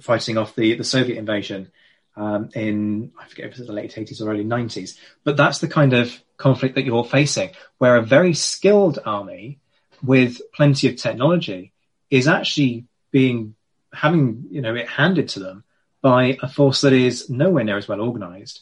fighting 0.00 0.36
off 0.36 0.54
the, 0.54 0.74
the 0.74 0.84
Soviet 0.84 1.18
invasion 1.18 1.70
um, 2.16 2.50
in, 2.54 3.12
I 3.18 3.28
forget 3.28 3.46
if 3.46 3.52
it 3.52 3.58
was 3.58 3.66
the 3.68 3.72
late 3.72 3.94
80s 3.94 4.20
or 4.20 4.30
early 4.30 4.44
90s. 4.44 4.98
But 5.24 5.36
that's 5.36 5.60
the 5.60 5.68
kind 5.68 5.92
of 5.92 6.20
conflict 6.36 6.74
that 6.74 6.84
you're 6.84 7.04
facing, 7.04 7.50
where 7.78 7.96
a 7.96 8.02
very 8.02 8.34
skilled 8.34 8.98
army 9.04 9.60
with 10.02 10.40
plenty 10.52 10.88
of 10.88 10.96
technology 10.96 11.72
is 12.10 12.26
actually 12.26 12.87
being 13.10 13.54
having 13.92 14.46
you 14.50 14.60
know 14.60 14.74
it 14.74 14.88
handed 14.88 15.28
to 15.30 15.40
them 15.40 15.64
by 16.02 16.38
a 16.42 16.48
force 16.48 16.82
that 16.82 16.92
is 16.92 17.28
nowhere 17.28 17.64
near 17.64 17.76
as 17.76 17.88
well 17.88 18.00
organized, 18.00 18.60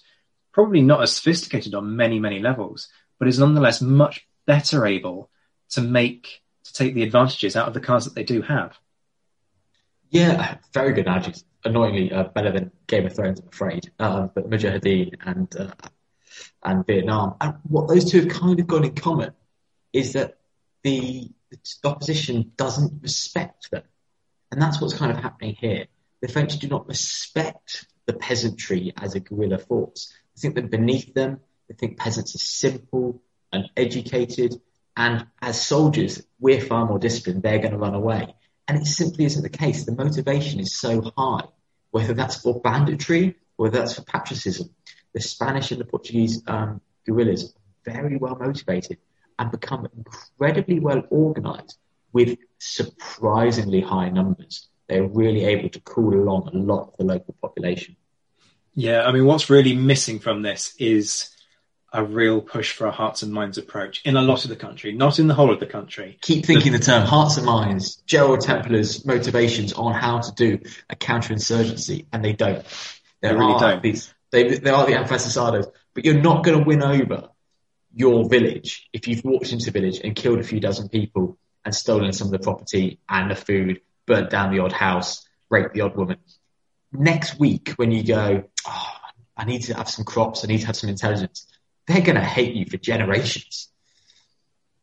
probably 0.52 0.80
not 0.80 1.02
as 1.02 1.12
sophisticated 1.12 1.74
on 1.74 1.96
many 1.96 2.18
many 2.18 2.40
levels, 2.40 2.88
but 3.18 3.28
is 3.28 3.38
nonetheless 3.38 3.80
much 3.80 4.26
better 4.46 4.86
able 4.86 5.30
to 5.70 5.80
make 5.80 6.42
to 6.64 6.72
take 6.72 6.94
the 6.94 7.02
advantages 7.02 7.56
out 7.56 7.68
of 7.68 7.74
the 7.74 7.80
cards 7.80 8.04
that 8.04 8.14
they 8.14 8.24
do 8.24 8.42
have. 8.42 8.78
Yeah, 10.10 10.56
very 10.72 10.92
good 10.92 11.06
analogies. 11.06 11.44
Annoyingly, 11.64 12.12
uh, 12.12 12.24
better 12.24 12.52
than 12.52 12.70
Game 12.86 13.06
of 13.06 13.14
Thrones, 13.14 13.40
I'm 13.40 13.48
afraid. 13.48 13.90
Uh, 13.98 14.28
but 14.32 14.48
Mujahideen 14.48 15.14
and 15.24 15.56
uh, 15.56 15.72
and 16.62 16.86
Vietnam, 16.86 17.34
and 17.40 17.54
what 17.64 17.88
those 17.88 18.10
two 18.10 18.20
have 18.20 18.28
kind 18.28 18.58
of 18.60 18.66
got 18.66 18.84
in 18.84 18.94
common 18.94 19.32
is 19.92 20.12
that 20.12 20.38
the, 20.82 21.28
the 21.50 21.88
opposition 21.88 22.52
doesn't 22.56 23.02
respect 23.02 23.70
them. 23.70 23.82
And 24.50 24.60
that's 24.60 24.80
what's 24.80 24.94
kind 24.94 25.10
of 25.10 25.18
happening 25.18 25.56
here. 25.58 25.86
The 26.20 26.28
French 26.28 26.58
do 26.58 26.68
not 26.68 26.88
respect 26.88 27.86
the 28.06 28.12
peasantry 28.12 28.92
as 28.96 29.14
a 29.14 29.20
guerrilla 29.20 29.58
force. 29.58 30.12
They 30.34 30.40
think 30.40 30.54
they're 30.54 30.68
beneath 30.68 31.14
them. 31.14 31.40
They 31.68 31.74
think 31.74 31.98
peasants 31.98 32.34
are 32.34 32.38
simple 32.38 33.22
and 33.52 33.68
educated. 33.76 34.60
And 34.96 35.26
as 35.42 35.64
soldiers, 35.64 36.22
we're 36.38 36.60
far 36.60 36.86
more 36.86 36.98
disciplined. 36.98 37.42
They're 37.42 37.58
going 37.58 37.72
to 37.72 37.78
run 37.78 37.94
away. 37.94 38.34
And 38.68 38.78
it 38.78 38.86
simply 38.86 39.24
isn't 39.26 39.42
the 39.42 39.48
case. 39.48 39.84
The 39.84 39.92
motivation 39.92 40.60
is 40.60 40.74
so 40.74 41.12
high, 41.16 41.44
whether 41.90 42.14
that's 42.14 42.36
for 42.36 42.60
banditry, 42.60 43.36
whether 43.56 43.78
that's 43.78 43.94
for 43.94 44.02
patriotism. 44.02 44.70
The 45.12 45.20
Spanish 45.20 45.70
and 45.70 45.80
the 45.80 45.84
Portuguese 45.84 46.42
um, 46.46 46.80
guerrillas 47.04 47.44
are 47.44 47.92
very 47.92 48.16
well 48.16 48.36
motivated 48.36 48.98
and 49.38 49.50
become 49.50 49.86
incredibly 49.96 50.80
well 50.80 51.02
organized 51.10 51.78
with 52.16 52.38
surprisingly 52.58 53.82
high 53.82 54.08
numbers. 54.08 54.68
They're 54.88 55.06
really 55.06 55.44
able 55.44 55.68
to 55.68 55.80
cool 55.80 56.14
along 56.14 56.48
a 56.48 56.56
lot 56.56 56.88
of 56.88 56.96
the 56.96 57.04
local 57.04 57.34
population. 57.42 57.96
Yeah, 58.74 59.04
I 59.04 59.12
mean, 59.12 59.26
what's 59.26 59.50
really 59.50 59.76
missing 59.76 60.18
from 60.18 60.40
this 60.40 60.74
is 60.78 61.28
a 61.92 62.02
real 62.02 62.40
push 62.40 62.72
for 62.72 62.86
a 62.86 62.90
hearts 62.90 63.22
and 63.22 63.34
minds 63.34 63.58
approach 63.58 64.00
in 64.06 64.16
a 64.16 64.22
lot 64.22 64.44
of 64.44 64.48
the 64.48 64.56
country, 64.56 64.92
not 64.94 65.18
in 65.18 65.26
the 65.26 65.34
whole 65.34 65.52
of 65.52 65.60
the 65.60 65.66
country. 65.66 66.16
Keep 66.22 66.46
thinking 66.46 66.72
the, 66.72 66.78
the 66.78 66.84
term 66.84 67.06
hearts 67.06 67.36
and 67.36 67.44
minds, 67.44 67.96
Gerald 68.06 68.40
Templer's 68.40 69.04
motivations 69.04 69.74
on 69.74 69.92
how 69.92 70.20
to 70.20 70.32
do 70.34 70.58
a 70.88 70.96
counterinsurgency, 70.96 72.06
and 72.14 72.24
they 72.24 72.32
don't. 72.32 72.64
There 73.20 73.34
they 73.34 73.38
really 73.38 73.60
don't. 73.60 73.82
These, 73.82 74.14
they, 74.30 74.56
they 74.56 74.70
are 74.70 74.86
the 74.86 74.92
afrancesados, 74.92 75.70
but 75.92 76.06
you're 76.06 76.22
not 76.22 76.44
going 76.44 76.58
to 76.58 76.64
win 76.64 76.82
over 76.82 77.28
your 77.94 78.26
village 78.26 78.88
if 78.94 79.06
you've 79.06 79.22
walked 79.22 79.52
into 79.52 79.68
a 79.68 79.72
village 79.72 80.00
and 80.02 80.16
killed 80.16 80.38
a 80.38 80.44
few 80.44 80.60
dozen 80.60 80.88
people 80.88 81.36
and 81.66 81.74
stolen 81.74 82.12
some 82.12 82.28
of 82.28 82.32
the 82.32 82.38
property 82.38 83.00
and 83.08 83.28
the 83.30 83.34
food, 83.34 83.80
burnt 84.06 84.30
down 84.30 84.52
the 84.52 84.60
odd 84.60 84.72
house, 84.72 85.26
raped 85.50 85.74
the 85.74 85.80
odd 85.80 85.96
woman. 85.96 86.16
Next 86.92 87.40
week, 87.40 87.70
when 87.76 87.90
you 87.90 88.04
go, 88.04 88.44
oh, 88.66 88.92
I 89.36 89.44
need 89.44 89.62
to 89.64 89.74
have 89.74 89.90
some 89.90 90.04
crops, 90.04 90.44
I 90.44 90.46
need 90.46 90.60
to 90.60 90.66
have 90.66 90.76
some 90.76 90.88
intelligence, 90.88 91.46
they're 91.88 92.00
going 92.00 92.14
to 92.14 92.22
hate 92.24 92.54
you 92.54 92.66
for 92.66 92.76
generations. 92.76 93.68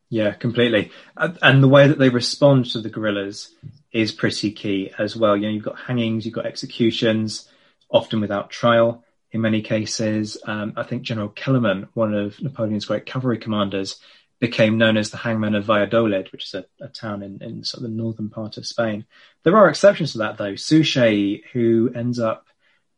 Yeah, 0.10 0.34
completely. 0.34 0.92
And 1.16 1.64
the 1.64 1.70
way 1.70 1.88
that 1.88 1.98
they 1.98 2.10
respond 2.10 2.66
to 2.72 2.82
the 2.82 2.90
guerrillas 2.90 3.56
is 3.94 4.12
pretty 4.12 4.52
key 4.52 4.92
as 5.00 5.16
well. 5.16 5.38
You 5.38 5.44
know, 5.44 5.54
you've 5.54 5.64
got 5.64 5.80
hangings, 5.80 6.26
you've 6.26 6.36
got 6.36 6.46
executions, 6.46 7.50
often 7.90 8.20
without 8.20 8.50
trial 8.50 9.06
in 9.32 9.40
many 9.40 9.62
cases. 9.62 10.38
Um, 10.46 10.74
I 10.76 10.84
think 10.84 11.04
General 11.04 11.30
Kellermann, 11.30 11.88
one 11.94 12.14
of 12.14 12.42
Napoleon's 12.42 12.86
great 12.86 13.06
cavalry 13.06 13.38
commanders, 13.38 14.00
became 14.44 14.78
known 14.78 14.98
as 14.98 15.10
the 15.10 15.16
hangman 15.16 15.56
of 15.56 15.64
Valladolid, 15.64 16.30
which 16.34 16.44
is 16.48 16.54
a, 16.54 16.66
a 16.84 16.90
town 16.90 17.24
in, 17.24 17.42
in 17.42 17.64
sort 17.64 17.82
of 17.82 17.90
the 17.90 17.96
northern 17.96 18.30
part 18.30 18.58
of 18.58 18.66
Spain. 18.66 19.06
There 19.44 19.56
are 19.56 19.70
exceptions 19.70 20.12
to 20.12 20.18
that, 20.18 20.38
though. 20.38 20.58
Suchet, 20.58 21.44
who 21.54 21.90
ends 21.96 22.20
up 22.20 22.46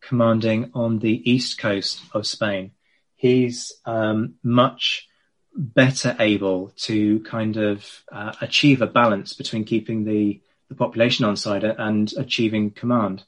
commanding 0.01 0.71
on 0.73 0.97
the 0.97 1.31
east 1.31 1.59
coast 1.59 2.01
of 2.15 2.25
Spain, 2.25 2.71
he's 3.15 3.73
um, 3.85 4.33
much 4.41 5.07
better 5.55 6.15
able 6.19 6.73
to 6.77 7.19
kind 7.19 7.57
of 7.57 7.85
uh, 8.11 8.33
achieve 8.41 8.81
a 8.81 8.87
balance 8.87 9.33
between 9.33 9.65
keeping 9.65 10.03
the, 10.03 10.41
the 10.69 10.75
population 10.75 11.25
on 11.25 11.37
side 11.37 11.63
and 11.63 12.11
achieving 12.17 12.71
command. 12.71 13.23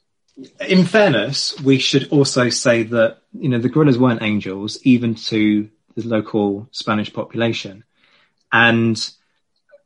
In 0.66 0.84
fairness, 0.84 1.56
we 1.60 1.78
should 1.78 2.08
also 2.08 2.48
say 2.48 2.82
that 2.82 3.18
you 3.32 3.48
know 3.48 3.60
the 3.60 3.68
guerrillas 3.68 3.96
weren't 3.96 4.22
angels, 4.22 4.76
even 4.82 5.14
to 5.30 5.68
the 5.94 6.08
local 6.08 6.68
Spanish 6.72 7.12
population. 7.12 7.84
And 8.52 8.98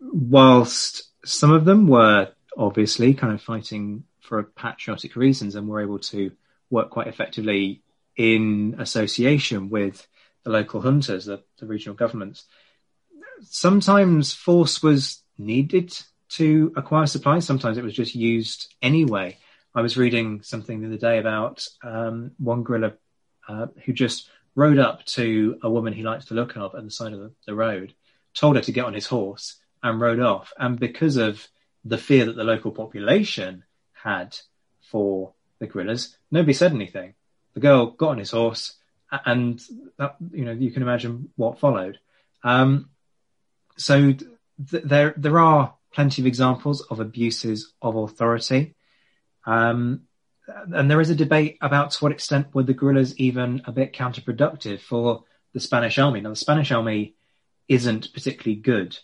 whilst 0.01 1.05
some 1.25 1.53
of 1.53 1.65
them 1.65 1.87
were 1.87 2.29
obviously 2.57 3.15
kind 3.15 3.33
of 3.33 3.41
fighting 3.41 4.05
for 4.21 4.43
patriotic 4.43 5.17
reasons 5.17 5.55
and 5.55 5.69
were 5.69 5.83
able 5.83 5.99
to 5.99 6.33
work 6.71 6.91
quite 6.91 7.07
effectively 7.07 7.83
in 8.17 8.77
association 8.79 9.69
with 9.71 10.07
the 10.45 10.51
local 10.51 10.83
juntas, 10.83 11.27
the, 11.27 11.43
the 11.59 11.67
regional 11.67 11.95
governments. 11.95 12.45
Sometimes 13.43 14.33
force 14.33 14.83
was 14.83 15.23
needed 15.39 15.97
to 16.31 16.73
acquire 16.77 17.07
supplies. 17.07 17.45
Sometimes 17.45 17.79
it 17.79 17.85
was 17.85 17.95
just 17.95 18.15
used 18.15 18.75
anyway. 18.81 19.39
I 19.75 19.83
was 19.83 19.97
reading 19.97 20.43
something 20.43 20.81
the 20.81 20.87
other 20.87 20.97
day 20.97 21.19
about 21.19 21.67
um, 21.83 22.33
one 22.39 22.63
guerrilla 22.63 22.95
uh, 23.49 23.67
who 23.85 23.93
just 23.93 24.29
rode 24.55 24.79
up 24.79 25.05
to 25.07 25.59
a 25.63 25.71
woman 25.71 25.93
he 25.93 26.03
liked 26.03 26.29
the 26.29 26.35
look 26.35 26.57
of 26.57 26.75
at 26.75 26.85
the 26.85 26.91
side 26.91 27.13
of 27.13 27.21
the, 27.21 27.33
the, 27.47 27.55
road, 27.55 27.95
told 28.35 28.57
her 28.57 28.63
to 28.63 28.73
get 28.73 28.85
on 28.85 28.95
his 28.95 29.07
horse, 29.07 29.57
and 29.83 30.01
rode 30.01 30.21
off. 30.21 30.53
And 30.59 30.79
because 30.79 31.17
of 31.17 31.47
the 31.85 31.99
fear 31.99 32.27
that 32.27 32.37
the 32.37 32.45
local 32.45 32.71
population 32.71 33.65
had 33.93 34.39
for 34.81 35.33
the 35.59 35.67
guerrillas, 35.67 36.17
nobody 36.31 36.53
said 36.53 36.73
anything. 36.73 37.15
The 37.55 37.61
girl 37.61 37.87
got 37.87 38.11
on 38.11 38.19
his 38.19 38.31
horse, 38.31 38.75
and 39.27 39.61
that, 39.99 40.17
you 40.33 40.45
know 40.45 40.53
you 40.53 40.71
can 40.71 40.83
imagine 40.83 41.31
what 41.37 41.59
followed. 41.59 41.99
Um, 42.43 42.91
so 43.77 44.13
th- 44.13 44.85
there 44.85 45.15
there 45.17 45.39
are 45.39 45.75
plenty 45.93 46.23
of 46.23 46.27
examples 46.27 46.81
of 46.83 47.01
abuses 47.01 47.73
of 47.83 47.97
authority, 47.97 48.75
um, 49.45 50.03
and 50.47 50.91
there 50.91 51.01
is 51.01 51.11
a 51.11 51.15
debate 51.15 51.59
about 51.61 51.91
to 51.93 52.05
what 52.05 52.13
extent 52.13 52.55
were 52.55 52.63
the 52.63 52.75
guerrillas 52.75 53.17
even 53.19 53.63
a 53.67 53.73
bit 53.73 53.93
counterproductive 53.93 54.81
for 54.81 55.25
the 55.53 55.61
Spanish 55.61 55.99
army. 55.99 56.21
Now 56.21 56.31
the 56.31 56.37
Spanish 56.37 56.73
army 56.73 57.15
isn't 57.69 58.13
particularly 58.13 58.61
good. 58.61 58.99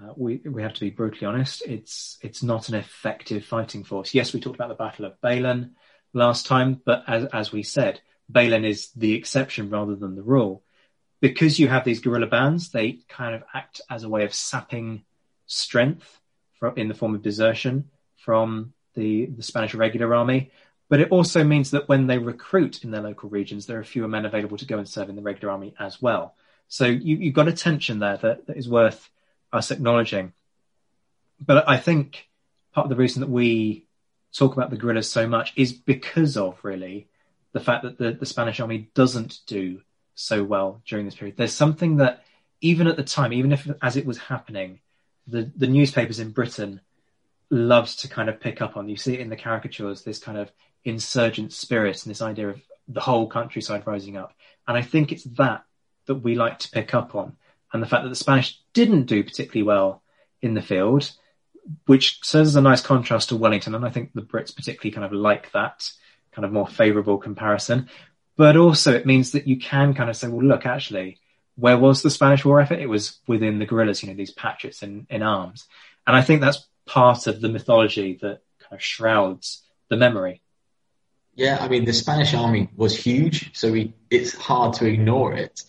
Uh, 0.00 0.12
we 0.16 0.36
we 0.44 0.62
have 0.62 0.74
to 0.74 0.80
be 0.80 0.90
brutally 0.90 1.26
honest. 1.26 1.62
It's 1.66 2.18
it's 2.22 2.42
not 2.42 2.68
an 2.68 2.74
effective 2.74 3.44
fighting 3.44 3.84
force. 3.84 4.14
Yes, 4.14 4.32
we 4.32 4.40
talked 4.40 4.56
about 4.56 4.68
the 4.68 4.74
Battle 4.74 5.04
of 5.04 5.20
Bailén 5.20 5.70
last 6.12 6.46
time, 6.46 6.80
but 6.84 7.04
as 7.06 7.24
as 7.26 7.52
we 7.52 7.62
said, 7.62 8.00
Bailén 8.30 8.64
is 8.64 8.90
the 8.92 9.14
exception 9.14 9.70
rather 9.70 9.94
than 9.94 10.16
the 10.16 10.22
rule. 10.22 10.62
Because 11.20 11.60
you 11.60 11.68
have 11.68 11.84
these 11.84 12.00
guerrilla 12.00 12.26
bands, 12.26 12.70
they 12.70 12.98
kind 13.08 13.34
of 13.34 13.44
act 13.54 13.80
as 13.88 14.02
a 14.02 14.08
way 14.08 14.24
of 14.24 14.34
sapping 14.34 15.04
strength 15.46 16.20
for, 16.58 16.74
in 16.74 16.88
the 16.88 16.94
form 16.94 17.14
of 17.14 17.22
desertion 17.22 17.90
from 18.16 18.72
the, 18.94 19.26
the 19.26 19.42
Spanish 19.42 19.74
regular 19.74 20.14
army. 20.16 20.50
But 20.88 21.00
it 21.00 21.10
also 21.10 21.44
means 21.44 21.70
that 21.70 21.88
when 21.88 22.08
they 22.08 22.18
recruit 22.18 22.82
in 22.82 22.90
their 22.90 23.02
local 23.02 23.30
regions, 23.30 23.66
there 23.66 23.78
are 23.78 23.84
fewer 23.84 24.08
men 24.08 24.26
available 24.26 24.58
to 24.58 24.66
go 24.66 24.78
and 24.78 24.88
serve 24.88 25.08
in 25.08 25.16
the 25.16 25.22
regular 25.22 25.52
army 25.52 25.74
as 25.78 26.02
well. 26.02 26.34
So 26.68 26.86
you, 26.86 27.16
you've 27.16 27.34
got 27.34 27.48
a 27.48 27.52
tension 27.52 27.98
there 27.98 28.16
that, 28.18 28.46
that 28.46 28.56
is 28.56 28.68
worth 28.68 29.10
us 29.52 29.70
acknowledging. 29.70 30.32
But 31.40 31.68
I 31.68 31.76
think 31.76 32.28
part 32.72 32.86
of 32.86 32.90
the 32.90 32.96
reason 32.96 33.20
that 33.20 33.30
we 33.30 33.84
talk 34.32 34.54
about 34.54 34.70
the 34.70 34.76
guerrillas 34.76 35.10
so 35.10 35.26
much 35.26 35.52
is 35.56 35.72
because 35.72 36.36
of 36.36 36.58
really 36.62 37.08
the 37.52 37.60
fact 37.60 37.82
that 37.82 37.98
the, 37.98 38.12
the 38.12 38.26
Spanish 38.26 38.60
army 38.60 38.90
doesn't 38.94 39.40
do 39.46 39.82
so 40.14 40.42
well 40.42 40.80
during 40.86 41.04
this 41.04 41.14
period. 41.14 41.36
There's 41.36 41.52
something 41.52 41.96
that 41.96 42.24
even 42.60 42.86
at 42.86 42.96
the 42.96 43.02
time, 43.02 43.32
even 43.32 43.52
if 43.52 43.68
as 43.82 43.96
it 43.96 44.06
was 44.06 44.18
happening, 44.18 44.80
the, 45.26 45.50
the 45.56 45.66
newspapers 45.66 46.18
in 46.18 46.30
Britain 46.30 46.80
loved 47.50 48.00
to 48.00 48.08
kind 48.08 48.28
of 48.28 48.40
pick 48.40 48.62
up 48.62 48.76
on. 48.76 48.88
You 48.88 48.96
see 48.96 49.14
it 49.14 49.20
in 49.20 49.28
the 49.28 49.36
caricatures, 49.36 50.02
this 50.02 50.18
kind 50.18 50.38
of 50.38 50.50
insurgent 50.84 51.52
spirit 51.52 52.02
and 52.04 52.10
this 52.10 52.22
idea 52.22 52.48
of 52.48 52.60
the 52.88 53.00
whole 53.00 53.28
countryside 53.28 53.86
rising 53.86 54.16
up. 54.16 54.32
And 54.66 54.76
I 54.76 54.82
think 54.82 55.12
it's 55.12 55.24
that 55.24 55.64
that 56.06 56.16
we 56.16 56.34
like 56.34 56.58
to 56.60 56.70
pick 56.70 56.94
up 56.94 57.14
on. 57.14 57.36
And 57.72 57.82
the 57.82 57.86
fact 57.86 58.02
that 58.02 58.10
the 58.10 58.14
Spanish 58.16 58.60
didn't 58.74 59.06
do 59.06 59.24
particularly 59.24 59.62
well 59.62 60.02
in 60.40 60.54
the 60.54 60.62
field, 60.62 61.10
which 61.86 62.18
serves 62.22 62.50
as 62.50 62.56
a 62.56 62.60
nice 62.60 62.82
contrast 62.82 63.28
to 63.28 63.36
Wellington. 63.36 63.74
And 63.74 63.84
I 63.84 63.90
think 63.90 64.12
the 64.12 64.22
Brits 64.22 64.54
particularly 64.54 64.92
kind 64.92 65.06
of 65.06 65.12
like 65.12 65.52
that 65.52 65.90
kind 66.32 66.44
of 66.44 66.52
more 66.52 66.66
favorable 66.66 67.18
comparison. 67.18 67.88
But 68.36 68.56
also 68.56 68.92
it 68.92 69.06
means 69.06 69.32
that 69.32 69.46
you 69.46 69.58
can 69.58 69.94
kind 69.94 70.10
of 70.10 70.16
say, 70.16 70.28
well, 70.28 70.44
look, 70.44 70.66
actually, 70.66 71.18
where 71.56 71.78
was 71.78 72.02
the 72.02 72.10
Spanish 72.10 72.44
war 72.44 72.60
effort? 72.60 72.78
It 72.78 72.88
was 72.88 73.20
within 73.26 73.58
the 73.58 73.66
guerrillas, 73.66 74.02
you 74.02 74.08
know, 74.08 74.14
these 74.14 74.32
patriots 74.32 74.82
in, 74.82 75.06
in 75.10 75.22
arms. 75.22 75.66
And 76.06 76.16
I 76.16 76.22
think 76.22 76.40
that's 76.40 76.66
part 76.86 77.26
of 77.26 77.40
the 77.40 77.48
mythology 77.48 78.18
that 78.22 78.40
kind 78.58 78.72
of 78.72 78.82
shrouds 78.82 79.62
the 79.88 79.96
memory. 79.96 80.41
Yeah, 81.34 81.58
I 81.60 81.68
mean, 81.68 81.84
the 81.84 81.92
Spanish 81.92 82.34
army 82.34 82.68
was 82.76 82.96
huge, 82.96 83.56
so 83.56 83.72
we, 83.72 83.94
it's 84.10 84.34
hard 84.34 84.74
to 84.74 84.86
ignore 84.86 85.32
it. 85.32 85.62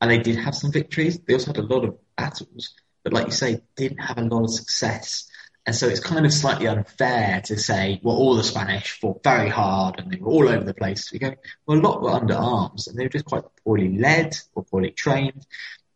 And 0.00 0.10
they 0.10 0.18
did 0.18 0.36
have 0.36 0.54
some 0.54 0.72
victories. 0.72 1.18
They 1.20 1.34
also 1.34 1.48
had 1.48 1.58
a 1.58 1.62
lot 1.62 1.84
of 1.84 1.98
battles, 2.16 2.74
but 3.04 3.12
like 3.12 3.26
you 3.26 3.32
say, 3.32 3.60
didn't 3.76 3.98
have 3.98 4.16
a 4.16 4.22
lot 4.22 4.44
of 4.44 4.50
success. 4.50 5.30
And 5.66 5.76
so 5.76 5.88
it's 5.88 6.00
kind 6.00 6.24
of 6.24 6.32
slightly 6.32 6.66
unfair 6.66 7.42
to 7.44 7.58
say, 7.58 8.00
well, 8.02 8.16
all 8.16 8.34
the 8.34 8.42
Spanish 8.42 8.98
fought 8.98 9.22
very 9.22 9.50
hard 9.50 10.00
and 10.00 10.10
they 10.10 10.16
were 10.16 10.30
all 10.30 10.48
over 10.48 10.64
the 10.64 10.72
place. 10.72 11.12
We 11.12 11.18
go, 11.18 11.34
well, 11.66 11.78
a 11.78 11.82
lot 11.82 12.02
were 12.02 12.10
under 12.10 12.34
arms 12.34 12.88
and 12.88 12.98
they 12.98 13.04
were 13.04 13.10
just 13.10 13.26
quite 13.26 13.44
poorly 13.62 13.98
led 13.98 14.36
or 14.54 14.64
poorly 14.64 14.90
trained 14.90 15.46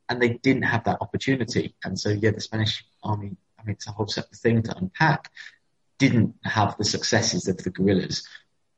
and 0.09 0.21
they 0.21 0.35
didn't 0.35 0.65
have 0.65 0.85
that 0.85 0.99
opportunity. 1.01 1.75
And 1.83 1.99
so, 1.99 2.11
yeah, 2.11 2.31
the 2.31 2.43
Spanish 2.43 2.85
army, 3.03 3.37
I 3.59 3.65
mean, 3.65 3.73
it's 3.73 3.87
a 3.87 3.93
whole 3.93 4.07
separate 4.07 4.37
thing 4.37 4.63
to 4.65 4.77
unpack, 4.77 5.31
didn't 5.99 6.35
have 6.45 6.77
the 6.77 6.85
successes 6.85 7.49
of 7.49 7.57
the 7.57 7.71
guerrillas. 7.71 8.29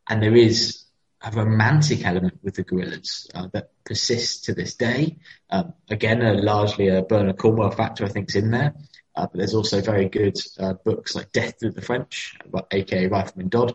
And 0.08 0.22
there 0.22 0.36
is 0.36 0.84
a 1.22 1.30
romantic 1.30 2.04
element 2.04 2.38
with 2.42 2.54
the 2.54 2.62
guerrillas 2.62 3.26
uh, 3.34 3.48
that 3.52 3.70
persists 3.84 4.42
to 4.42 4.54
this 4.54 4.74
day. 4.74 5.16
Um, 5.50 5.74
again, 5.90 6.22
a, 6.22 6.34
largely 6.34 6.88
a 6.88 7.02
Bernard 7.02 7.38
Cornwell 7.38 7.70
factor, 7.70 8.04
I 8.04 8.08
think, 8.08 8.28
is 8.28 8.36
in 8.36 8.50
there. 8.50 8.74
Uh, 9.14 9.26
but 9.26 9.38
there's 9.38 9.54
also 9.54 9.80
very 9.80 10.08
good 10.08 10.38
uh, 10.58 10.74
books 10.74 11.14
like 11.14 11.32
Death 11.32 11.58
to 11.58 11.70
the 11.70 11.80
French, 11.80 12.36
aka 12.70 13.06
Rifleman 13.06 13.48
Dodd, 13.48 13.74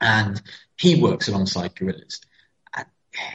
and 0.00 0.40
he 0.78 1.02
works 1.02 1.26
alongside 1.26 1.74
guerrillas. 1.74 2.20
And 2.76 2.86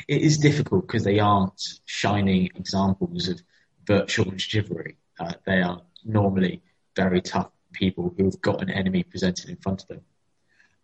it 0.08 0.22
is 0.22 0.38
difficult 0.38 0.88
because 0.88 1.04
they 1.04 1.20
aren't 1.20 1.62
shining 1.86 2.52
examples 2.56 3.28
of 3.28 3.42
virtual 3.86 4.32
chivalry. 4.38 4.96
Uh, 5.20 5.34
they 5.46 5.62
are 5.62 5.82
normally 6.06 6.62
very 6.96 7.22
tough 7.22 7.52
people 7.74 8.14
who've 8.18 8.40
got 8.42 8.62
an 8.62 8.70
enemy 8.70 9.04
presented 9.04 9.50
in 9.50 9.58
front 9.58 9.82
of 9.82 9.88
them. 9.90 10.02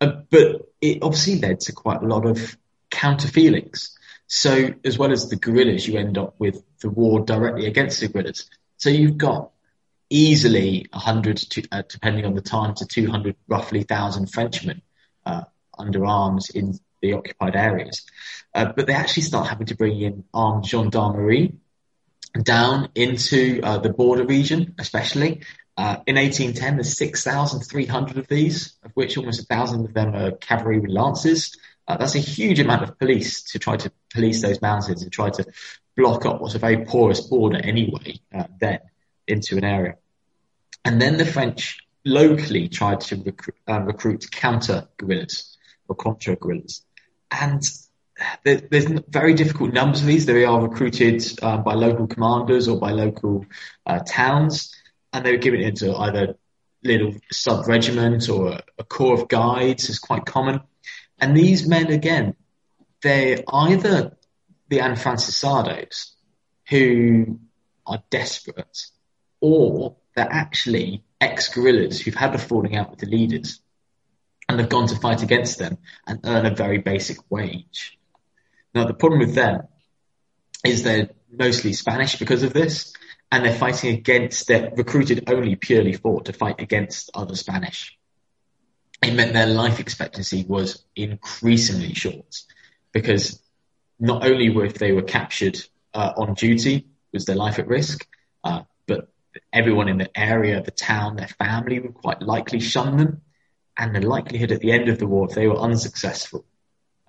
Uh, 0.00 0.12
but 0.30 0.72
it 0.80 0.98
obviously 1.02 1.38
led 1.38 1.60
to 1.60 1.72
quite 1.72 2.02
a 2.02 2.06
lot 2.06 2.26
of 2.26 2.56
counter 2.90 3.28
feelings. 3.28 3.96
So 4.26 4.74
as 4.84 4.98
well 4.98 5.12
as 5.12 5.28
the 5.28 5.36
guerrillas, 5.36 5.86
you 5.86 5.98
end 5.98 6.18
up 6.18 6.34
with 6.38 6.62
the 6.80 6.90
war 6.90 7.20
directly 7.20 7.66
against 7.66 8.00
the 8.00 8.08
guerrillas. 8.08 8.50
So 8.76 8.90
you've 8.90 9.18
got 9.18 9.50
easily 10.10 10.86
100 10.92 11.36
to, 11.36 11.62
uh, 11.72 11.82
depending 11.88 12.24
on 12.24 12.34
the 12.34 12.40
time 12.40 12.74
to 12.74 12.86
200 12.86 13.36
roughly 13.48 13.82
thousand 13.82 14.26
Frenchmen 14.32 14.82
uh, 15.24 15.42
under 15.78 16.04
arms 16.04 16.50
in 16.50 16.78
the 17.02 17.14
occupied 17.14 17.56
areas. 17.56 18.04
Uh, 18.54 18.72
but 18.74 18.86
they 18.86 18.94
actually 18.94 19.22
start 19.22 19.48
having 19.48 19.66
to 19.66 19.76
bring 19.76 20.00
in 20.00 20.24
armed 20.32 20.64
gendarmerie 20.64 21.54
down 22.42 22.88
into 22.94 23.60
uh, 23.62 23.78
the 23.78 23.90
border 23.90 24.24
region, 24.24 24.74
especially. 24.78 25.42
Uh, 25.76 25.98
in 26.06 26.16
1810, 26.16 26.76
there's 26.76 26.96
6,300 26.96 28.16
of 28.16 28.28
these, 28.28 28.74
of 28.82 28.92
which 28.92 29.18
almost 29.18 29.42
a 29.42 29.44
thousand 29.44 29.84
of 29.84 29.92
them 29.92 30.14
are 30.14 30.30
cavalry 30.32 30.78
with 30.78 30.90
lances. 30.90 31.56
Uh, 31.86 31.96
that's 31.98 32.14
a 32.14 32.20
huge 32.20 32.58
amount 32.58 32.82
of 32.82 32.98
police 32.98 33.42
to 33.42 33.58
try 33.58 33.76
to 33.76 33.92
police 34.12 34.40
those 34.42 34.62
mountains 34.62 35.02
and 35.02 35.12
try 35.12 35.28
to 35.28 35.44
block 35.96 36.24
up 36.24 36.40
what's 36.40 36.54
a 36.54 36.58
very 36.58 36.84
porous 36.84 37.20
border 37.20 37.58
anyway, 37.62 38.18
uh, 38.34 38.44
then 38.58 38.80
into 39.26 39.56
an 39.56 39.64
area. 39.64 39.96
And 40.84 41.00
then 41.00 41.18
the 41.18 41.26
French 41.26 41.78
locally 42.04 42.68
tried 42.68 43.00
to 43.02 43.16
recruit, 43.16 43.56
uh, 43.68 43.80
recruit 43.80 44.30
counter 44.30 44.88
guerrillas 44.96 45.58
or 45.88 45.96
contra 45.96 46.36
guerrillas. 46.36 46.84
And 47.30 47.62
there, 48.44 48.56
there's 48.56 48.86
very 49.08 49.34
difficult 49.34 49.74
numbers 49.74 50.00
of 50.00 50.06
these. 50.06 50.24
They 50.24 50.44
are 50.44 50.60
recruited 50.60 51.22
uh, 51.42 51.58
by 51.58 51.74
local 51.74 52.06
commanders 52.06 52.66
or 52.66 52.80
by 52.80 52.92
local 52.92 53.44
uh, 53.84 54.00
towns 54.00 54.74
and 55.12 55.24
they 55.24 55.32
were 55.32 55.38
given 55.38 55.60
into 55.60 55.94
either 55.94 56.36
little 56.82 57.14
sub 57.30 57.66
regiment 57.66 58.28
or 58.28 58.60
a, 58.78 58.84
corps 58.84 59.20
of 59.20 59.28
guides 59.28 59.88
is 59.88 59.98
quite 59.98 60.24
common. 60.24 60.60
And 61.18 61.36
these 61.36 61.66
men, 61.66 61.88
again, 61.88 62.34
they're 63.02 63.42
either 63.48 64.16
the 64.68 64.78
Afrancesados 64.78 66.12
who 66.68 67.40
are 67.86 68.02
desperate 68.10 68.86
or 69.40 69.96
they're 70.14 70.28
actually 70.30 71.04
ex-guerrillas 71.20 72.00
who've 72.00 72.14
had 72.14 72.34
a 72.34 72.38
falling 72.38 72.76
out 72.76 72.90
with 72.90 72.98
the 72.98 73.06
leaders 73.06 73.60
and 74.48 74.60
have 74.60 74.68
gone 74.68 74.88
to 74.88 74.96
fight 74.96 75.22
against 75.22 75.58
them 75.58 75.78
and 76.06 76.20
earn 76.24 76.46
a 76.46 76.54
very 76.54 76.78
basic 76.78 77.18
wage. 77.30 77.98
Now, 78.74 78.84
the 78.86 78.94
problem 78.94 79.20
with 79.20 79.34
them 79.34 79.62
is 80.64 80.82
they're 80.82 81.10
mostly 81.30 81.72
Spanish 81.72 82.18
because 82.18 82.42
of 82.42 82.52
this, 82.52 82.92
and 83.30 83.44
they're 83.44 83.54
fighting 83.54 83.94
against, 83.94 84.46
they're 84.46 84.72
recruited 84.76 85.30
only 85.30 85.56
purely 85.56 85.92
for 85.92 86.22
to 86.22 86.32
fight 86.32 86.60
against 86.60 87.10
other 87.14 87.34
Spanish. 87.34 87.98
It 89.02 89.14
meant 89.14 89.32
their 89.32 89.46
life 89.46 89.80
expectancy 89.80 90.44
was 90.48 90.84
increasingly 90.94 91.94
short 91.94 92.42
because 92.92 93.40
not 93.98 94.24
only 94.24 94.50
were 94.50 94.64
if 94.64 94.74
they 94.74 94.92
were 94.92 95.02
captured 95.02 95.58
uh, 95.92 96.12
on 96.16 96.34
duty 96.34 96.86
was 97.12 97.24
their 97.24 97.36
life 97.36 97.58
at 97.58 97.66
risk, 97.66 98.06
uh, 98.44 98.62
but 98.86 99.08
everyone 99.52 99.88
in 99.88 99.98
the 99.98 100.18
area, 100.18 100.62
the 100.62 100.70
town, 100.70 101.16
their 101.16 101.28
family 101.28 101.78
would 101.78 101.94
quite 101.94 102.22
likely 102.22 102.60
shun 102.60 102.96
them. 102.96 103.22
And 103.78 103.94
the 103.94 104.00
likelihood 104.00 104.52
at 104.52 104.60
the 104.60 104.72
end 104.72 104.88
of 104.88 104.98
the 104.98 105.06
war, 105.06 105.26
if 105.28 105.34
they 105.34 105.46
were 105.46 105.58
unsuccessful, 105.58 106.46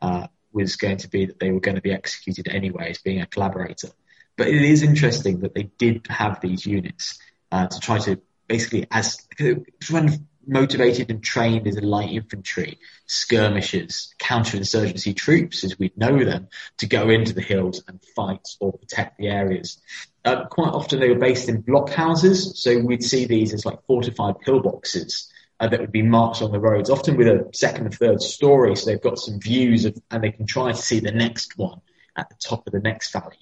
uh, 0.01 0.28
was 0.51 0.76
going 0.76 0.97
to 0.97 1.07
be 1.07 1.26
that 1.26 1.39
they 1.39 1.51
were 1.51 1.59
going 1.59 1.76
to 1.76 1.82
be 1.82 1.93
executed 1.93 2.47
anyway 2.49 2.89
as 2.89 2.97
being 2.97 3.22
a 3.22 3.26
collaborator. 3.26 3.89
But 4.38 4.48
it 4.48 4.62
is 4.62 4.84
interesting 4.84 5.40
that 5.40 5.56
they 5.56 5.64
did 5.64 6.08
have 6.10 6.40
these 6.42 6.66
units 6.66 7.20
uh, 7.52 7.68
to 7.68 7.80
try 7.80 7.98
to 8.00 8.22
basically, 8.48 8.88
as 8.92 9.28
kind 9.38 10.10
of 10.10 10.20
motivated 10.48 11.10
and 11.10 11.22
trained 11.22 11.68
as 11.68 11.76
a 11.76 11.82
light 11.82 12.12
infantry, 12.12 12.80
skirmishers, 13.06 14.14
counterinsurgency 14.20 15.16
troops, 15.16 15.64
as 15.64 15.78
we 15.78 15.92
know 15.98 16.24
them, 16.24 16.48
to 16.78 16.86
go 16.86 17.10
into 17.10 17.34
the 17.34 17.42
hills 17.42 17.84
and 17.88 18.00
fight 18.16 18.48
or 18.60 18.72
protect 18.74 19.18
the 19.18 19.28
areas. 19.28 19.82
Uh, 20.24 20.46
quite 20.46 20.70
often 20.70 21.00
they 21.00 21.10
were 21.10 21.20
based 21.20 21.50
in 21.50 21.64
blockhouses, 21.64 22.56
so 22.56 22.80
we'd 22.80 23.04
see 23.04 23.26
these 23.26 23.54
as 23.54 23.66
like 23.66 23.84
fortified 23.86 24.36
pillboxes. 24.46 25.28
Uh, 25.60 25.68
that 25.68 25.80
would 25.80 25.92
be 25.92 26.04
marked 26.04 26.44
on 26.44 26.52
the 26.52 26.60
roads, 26.60 26.92
often 26.92 27.18
with 27.18 27.28
a 27.28 27.50
second 27.52 27.88
or 27.88 27.90
third 27.90 28.22
story, 28.22 28.76
so 28.76 28.86
they've 28.86 29.02
got 29.02 29.18
some 29.18 29.40
views 29.40 29.86
of, 29.86 29.98
and 30.12 30.24
they 30.24 30.32
can 30.32 30.46
try 30.46 30.72
to 30.72 30.78
see 30.78 31.00
the 31.00 31.12
next 31.12 31.58
one 31.58 31.82
at 32.16 32.30
the 32.30 32.36
top 32.36 32.68
of 32.68 32.74
the 32.74 32.80
next 32.80 33.12
valley 33.12 33.38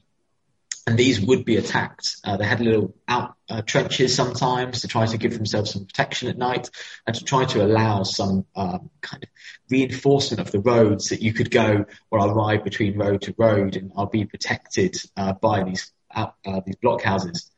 and 0.88 0.98
these 0.98 1.20
would 1.20 1.46
be 1.46 1.58
attacked. 1.58 2.18
Uh, 2.24 2.38
they 2.38 2.46
had 2.46 2.62
little 2.62 2.94
out 3.08 3.36
uh, 3.50 3.62
trenches 3.62 4.14
sometimes 4.14 4.82
to 4.82 4.88
try 4.88 5.06
to 5.06 5.18
give 5.18 5.34
themselves 5.34 5.72
some 5.72 5.86
protection 5.86 6.30
at 6.30 6.38
night 6.38 6.70
and 7.08 7.16
to 7.16 7.24
try 7.24 7.46
to 7.46 7.64
allow 7.64 8.04
some 8.04 8.46
um, 8.56 8.90
kind 9.02 9.24
of 9.24 9.30
reinforcement 9.70 10.40
of 10.40 10.52
the 10.52 10.60
roads 10.60 11.10
that 11.10 11.22
you 11.22 11.34
could 11.34 11.50
go 11.50 11.86
or 12.12 12.20
I'll 12.20 12.36
ride 12.36 12.64
between 12.64 12.98
road 12.98 13.24
to 13.24 13.34
road 13.38 13.76
and 13.76 13.92
I'll 13.98 14.06
be 14.06 14.26
protected 14.26 14.96
uh, 15.18 15.34
by 15.34 15.64
these 15.64 15.92
uh, 16.14 16.28
these 16.66 16.76
blockhouses. 16.78 17.50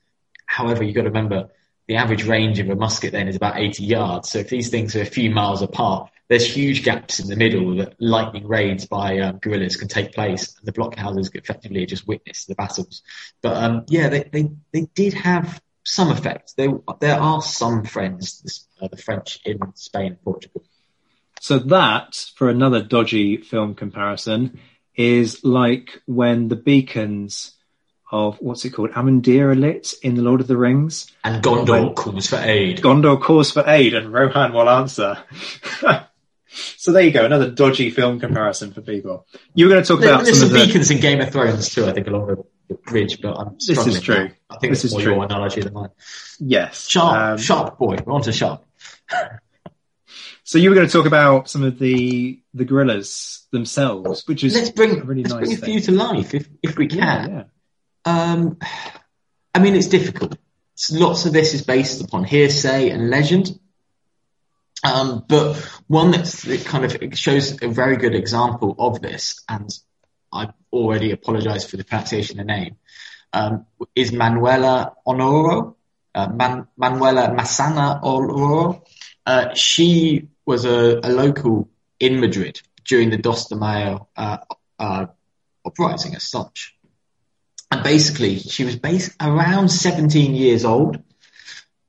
However, 0.46 0.84
you've 0.84 0.96
got 0.96 1.04
to 1.04 1.10
remember 1.10 1.50
the 1.88 1.98
average 1.98 2.26
range 2.26 2.60
of 2.60 2.70
a 2.70 2.76
musket 2.76 3.12
then 3.12 3.28
is 3.28 3.36
about 3.36 3.58
80 3.58 3.84
yards. 3.84 4.30
So 4.30 4.40
if 4.40 4.50
these 4.50 4.70
things 4.70 4.96
are 4.96 5.02
a 5.02 5.06
few 5.06 5.30
miles 5.32 5.62
apart, 5.62 6.10
there's 6.30 6.46
huge 6.46 6.84
gaps 6.84 7.20
in 7.20 7.28
the 7.28 7.36
middle 7.36 7.78
that 7.78 7.96
lightning 8.00 8.48
raids 8.48 8.86
by 8.86 9.20
um, 9.20 9.38
guerrillas 9.38 9.78
can 9.78 9.88
take 9.88 10.14
place, 10.14 10.56
and 10.58 10.66
the 10.66 10.74
blockhouses 10.74 11.34
effectively 11.34 11.86
just 11.86 12.08
witness 12.08 12.46
the 12.46 12.56
battles. 12.56 13.02
But 13.42 13.58
um, 13.58 13.86
yeah, 13.88 14.10
they, 14.10 14.24
they 14.24 14.50
they 14.74 14.82
did 14.94 15.14
have 15.14 15.62
some 15.84 16.12
effect. 16.12 16.56
There 16.58 16.80
there 17.00 17.20
are 17.20 17.42
some 17.42 17.86
friends, 17.86 18.68
uh, 18.82 18.88
the 18.90 18.98
French 18.98 19.40
in 19.46 19.60
Spain 19.76 20.08
and 20.08 20.22
Portugal. 20.22 20.64
So 21.40 21.60
that, 21.60 22.16
for 22.36 22.50
another 22.50 22.82
dodgy 22.82 23.38
film 23.38 23.76
comparison, 23.76 24.60
is 24.96 25.44
like 25.44 26.02
when 26.08 26.50
the 26.50 26.56
beacons 26.56 27.54
of 28.12 28.38
what's 28.40 28.66
it 28.66 28.72
called, 28.72 28.92
Amon 28.92 29.22
Dîn 29.22 29.42
are 29.42 29.56
lit 29.56 29.94
in 30.02 30.16
The 30.16 30.22
Lord 30.22 30.42
of 30.42 30.48
the 30.48 30.58
Rings. 30.58 31.08
And 31.24 31.44
Gondor 31.44 31.86
when 31.86 31.94
calls 31.94 32.28
for 32.28 32.38
aid. 32.38 32.80
Gondor 32.80 33.22
calls 33.22 33.52
for 33.52 33.64
aid, 33.68 33.94
and 33.94 34.12
Rohan 34.12 34.54
will 34.54 34.70
answer. 34.70 35.18
So 36.50 36.92
there 36.92 37.04
you 37.04 37.12
go, 37.12 37.26
another 37.26 37.52
dodgy 37.52 37.90
film 37.90 38.20
comparison 38.20 38.72
for 38.72 38.82
people. 38.82 39.28
You 39.54 39.66
were 39.66 39.72
going 39.72 39.84
to 39.84 39.88
talk 39.88 40.02
about 40.02 40.24
there's 40.24 40.40
some, 40.40 40.50
some 40.50 40.58
beacons 40.58 40.88
the... 40.88 40.96
in 40.96 41.02
Game 41.02 41.22
of 41.22 41.32
Thrones 41.32 41.74
too. 41.74 41.86
I 41.86 41.94
think 41.94 42.08
along 42.08 42.44
the 42.68 42.76
bridge, 42.76 43.22
but 43.22 43.34
I'm 43.38 43.56
this 43.56 43.86
is 43.86 44.02
true. 44.02 44.26
Now. 44.26 44.32
I 44.50 44.58
think 44.60 44.72
this 44.72 44.86
is 44.86 44.92
more 44.92 45.02
true. 45.02 45.16
your 45.16 45.24
analogy 45.24 45.62
than 45.62 45.74
mine. 45.74 45.90
Yes, 46.40 46.88
Sharpe, 46.88 47.16
um, 47.16 47.38
Sharpe 47.38 47.78
boy. 47.78 47.98
We're 48.06 48.14
on 48.14 48.22
to 48.24 48.32
Sharpe. 48.32 48.66
so 50.44 50.58
you 50.58 50.70
were 50.70 50.76
going 50.76 50.88
to 50.88 50.94
talk 50.94 51.06
about 51.06 51.50
some 51.50 51.64
of 51.64 51.80
the 51.80 52.42
the 52.54 52.66
guerrillas 52.66 53.46
themselves, 53.52 54.28
which 54.28 54.44
is 54.44 54.56
let's 54.56 54.72
bring 54.72 55.06
really 55.06 55.24
let's 55.24 55.34
nice 55.34 55.48
bring 55.48 55.58
a 55.58 55.62
few 55.62 55.80
to 55.82 55.92
life 55.92 56.34
if 56.34 56.48
if 56.64 56.78
we 56.78 56.88
can. 56.88 57.00
Yeah, 57.00 57.28
yeah. 57.28 57.44
Um, 58.06 58.58
I 59.54 59.60
mean, 59.60 59.76
it's 59.76 59.88
difficult. 59.88 60.38
Lots 60.92 61.26
of 61.26 61.34
this 61.34 61.54
is 61.54 61.64
based 61.64 62.02
upon 62.02 62.24
hearsay 62.24 62.90
and 62.90 63.10
legend. 63.10 63.60
Um, 64.88 65.26
but 65.28 65.58
one 65.88 66.12
that's, 66.12 66.44
that 66.44 66.66
kind 66.66 66.86
of 66.86 67.18
shows 67.18 67.62
a 67.62 67.68
very 67.68 67.98
good 67.98 68.16
example 68.16 68.76
of 68.80 69.02
this, 69.02 69.44
and 69.50 69.70
I 70.32 70.50
already 70.72 71.12
apologise 71.12 71.70
for 71.70 71.76
the 71.76 71.84
pronunciation 71.84 72.40
of 72.40 72.48
the 72.48 72.54
name, 72.54 72.78
um, 73.34 73.66
is 73.96 74.14
Manuela 74.14 74.94
Oñoro, 75.06 75.76
uh, 76.16 76.30
Man- 76.30 76.68
Manuela 76.78 77.30
Malasaña 77.30 78.02
Oñoro. 78.02 78.82
Uh, 79.26 79.54
she 79.56 80.30
was 80.46 80.64
a, 80.64 81.02
a, 81.04 81.10
local 81.10 81.70
in 82.00 82.22
Madrid 82.22 82.62
during 82.86 83.10
the 83.10 83.18
Dos 83.18 83.50
de 83.50 83.58
Mayo 83.58 84.08
uh, 84.16 84.38
uh 84.80 85.08
uprising 85.66 86.16
as 86.16 86.24
such. 86.24 86.76
And 87.70 87.84
basically, 87.84 88.40
she 88.40 88.64
was 88.64 88.78
based 88.78 89.12
around 89.20 89.68
17 89.68 90.34
years 90.34 90.64
old. 90.64 91.04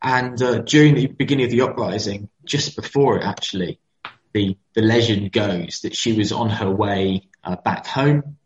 And 0.00 0.40
uh, 0.40 0.58
during 0.60 0.94
the 0.94 1.06
beginning 1.06 1.46
of 1.46 1.50
the 1.50 1.62
uprising, 1.62 2.28
just 2.44 2.76
before 2.76 3.18
it 3.18 3.24
actually, 3.24 3.80
the, 4.32 4.56
the 4.74 4.82
legend 4.82 5.32
goes 5.32 5.80
that 5.80 5.96
she 5.96 6.12
was 6.12 6.32
on 6.32 6.50
her 6.50 6.70
way 6.70 7.28
uh, 7.42 7.56
back 7.56 7.86
home 7.86 8.36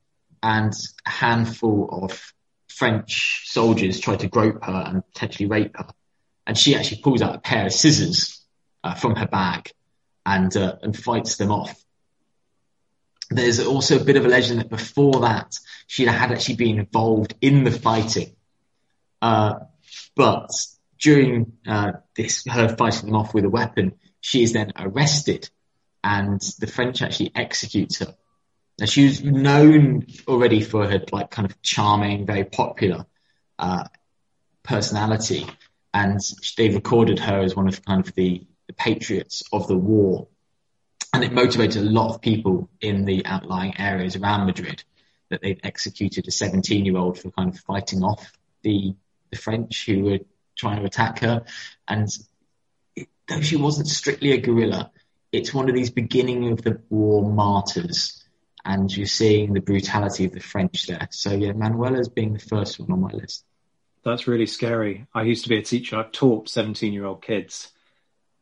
and 0.42 0.72
a 1.06 1.10
handful 1.10 1.88
of 2.04 2.32
French 2.68 3.42
soldiers 3.46 4.00
tried 4.00 4.20
to 4.20 4.28
grope 4.28 4.64
her 4.64 4.84
and 4.86 5.06
potentially 5.12 5.48
rape 5.48 5.76
her. 5.76 5.88
And 6.46 6.56
she 6.58 6.74
actually 6.74 7.02
pulls 7.02 7.22
out 7.22 7.34
a 7.34 7.38
pair 7.38 7.66
of 7.66 7.72
scissors 7.72 8.40
uh, 8.82 8.94
from 8.94 9.14
her 9.16 9.26
bag 9.26 9.70
and, 10.24 10.56
uh, 10.56 10.76
and 10.82 10.96
fights 10.96 11.36
them 11.36 11.52
off. 11.52 11.78
There's 13.30 13.60
also 13.64 14.00
a 14.00 14.04
bit 14.04 14.16
of 14.16 14.24
a 14.24 14.28
legend 14.28 14.60
that 14.60 14.68
before 14.68 15.20
that, 15.20 15.54
she 15.86 16.04
had 16.04 16.32
actually 16.32 16.56
been 16.56 16.78
involved 16.78 17.34
in 17.40 17.64
the 17.64 17.70
fighting. 17.70 18.34
Uh, 19.20 19.60
but 20.16 20.50
during 21.02 21.52
uh, 21.66 21.92
this, 22.16 22.44
her 22.46 22.74
fighting 22.76 23.06
them 23.06 23.16
off 23.16 23.34
with 23.34 23.44
a 23.44 23.50
weapon, 23.50 23.94
she 24.20 24.42
is 24.42 24.52
then 24.52 24.72
arrested 24.78 25.50
and 26.02 26.40
the 26.60 26.66
French 26.66 27.02
actually 27.02 27.32
execute 27.34 27.96
her. 27.98 28.14
Now 28.78 28.86
she 28.86 29.04
was 29.04 29.22
known 29.22 30.06
already 30.26 30.60
for 30.60 30.88
her 30.88 31.02
like 31.10 31.30
kind 31.30 31.50
of 31.50 31.60
charming, 31.60 32.24
very 32.24 32.44
popular 32.44 33.04
uh, 33.58 33.84
personality, 34.62 35.46
and 35.92 36.20
they 36.56 36.70
recorded 36.70 37.18
her 37.18 37.40
as 37.40 37.54
one 37.54 37.68
of 37.68 37.84
kind 37.84 38.06
of 38.06 38.14
the, 38.14 38.46
the 38.68 38.72
patriots 38.72 39.42
of 39.52 39.68
the 39.68 39.76
war. 39.76 40.28
And 41.12 41.22
it 41.22 41.32
motivated 41.32 41.82
a 41.82 41.90
lot 41.90 42.14
of 42.14 42.22
people 42.22 42.70
in 42.80 43.04
the 43.04 43.26
outlying 43.26 43.78
areas 43.78 44.16
around 44.16 44.46
Madrid 44.46 44.82
that 45.28 45.42
they'd 45.42 45.60
executed 45.62 46.26
a 46.28 46.30
17 46.30 46.86
year 46.86 46.96
old 46.96 47.18
for 47.18 47.30
kind 47.32 47.52
of 47.52 47.60
fighting 47.60 48.02
off 48.02 48.32
the, 48.62 48.94
the 49.30 49.36
French 49.36 49.84
who 49.84 50.04
were 50.04 50.18
trying 50.56 50.80
to 50.80 50.84
attack 50.84 51.20
her. 51.20 51.44
And 51.86 52.08
it, 52.96 53.08
though 53.28 53.40
she 53.40 53.56
wasn't 53.56 53.88
strictly 53.88 54.32
a 54.32 54.38
guerrilla, 54.38 54.90
it's 55.30 55.54
one 55.54 55.68
of 55.68 55.74
these 55.74 55.90
beginning 55.90 56.52
of 56.52 56.62
the 56.62 56.80
war 56.90 57.28
martyrs. 57.28 58.18
And 58.64 58.94
you're 58.96 59.06
seeing 59.06 59.54
the 59.54 59.60
brutality 59.60 60.24
of 60.24 60.32
the 60.32 60.40
French 60.40 60.86
there. 60.86 61.08
So 61.10 61.32
yeah, 61.32 61.52
Manuela's 61.52 62.08
being 62.08 62.32
the 62.34 62.38
first 62.38 62.78
one 62.78 62.92
on 62.92 63.00
my 63.00 63.10
list. 63.10 63.44
That's 64.04 64.28
really 64.28 64.46
scary. 64.46 65.06
I 65.12 65.22
used 65.22 65.44
to 65.44 65.48
be 65.48 65.58
a 65.58 65.62
teacher. 65.62 65.96
I've 65.96 66.12
taught 66.12 66.48
17 66.48 66.92
year 66.92 67.04
old 67.04 67.22
kids. 67.22 67.72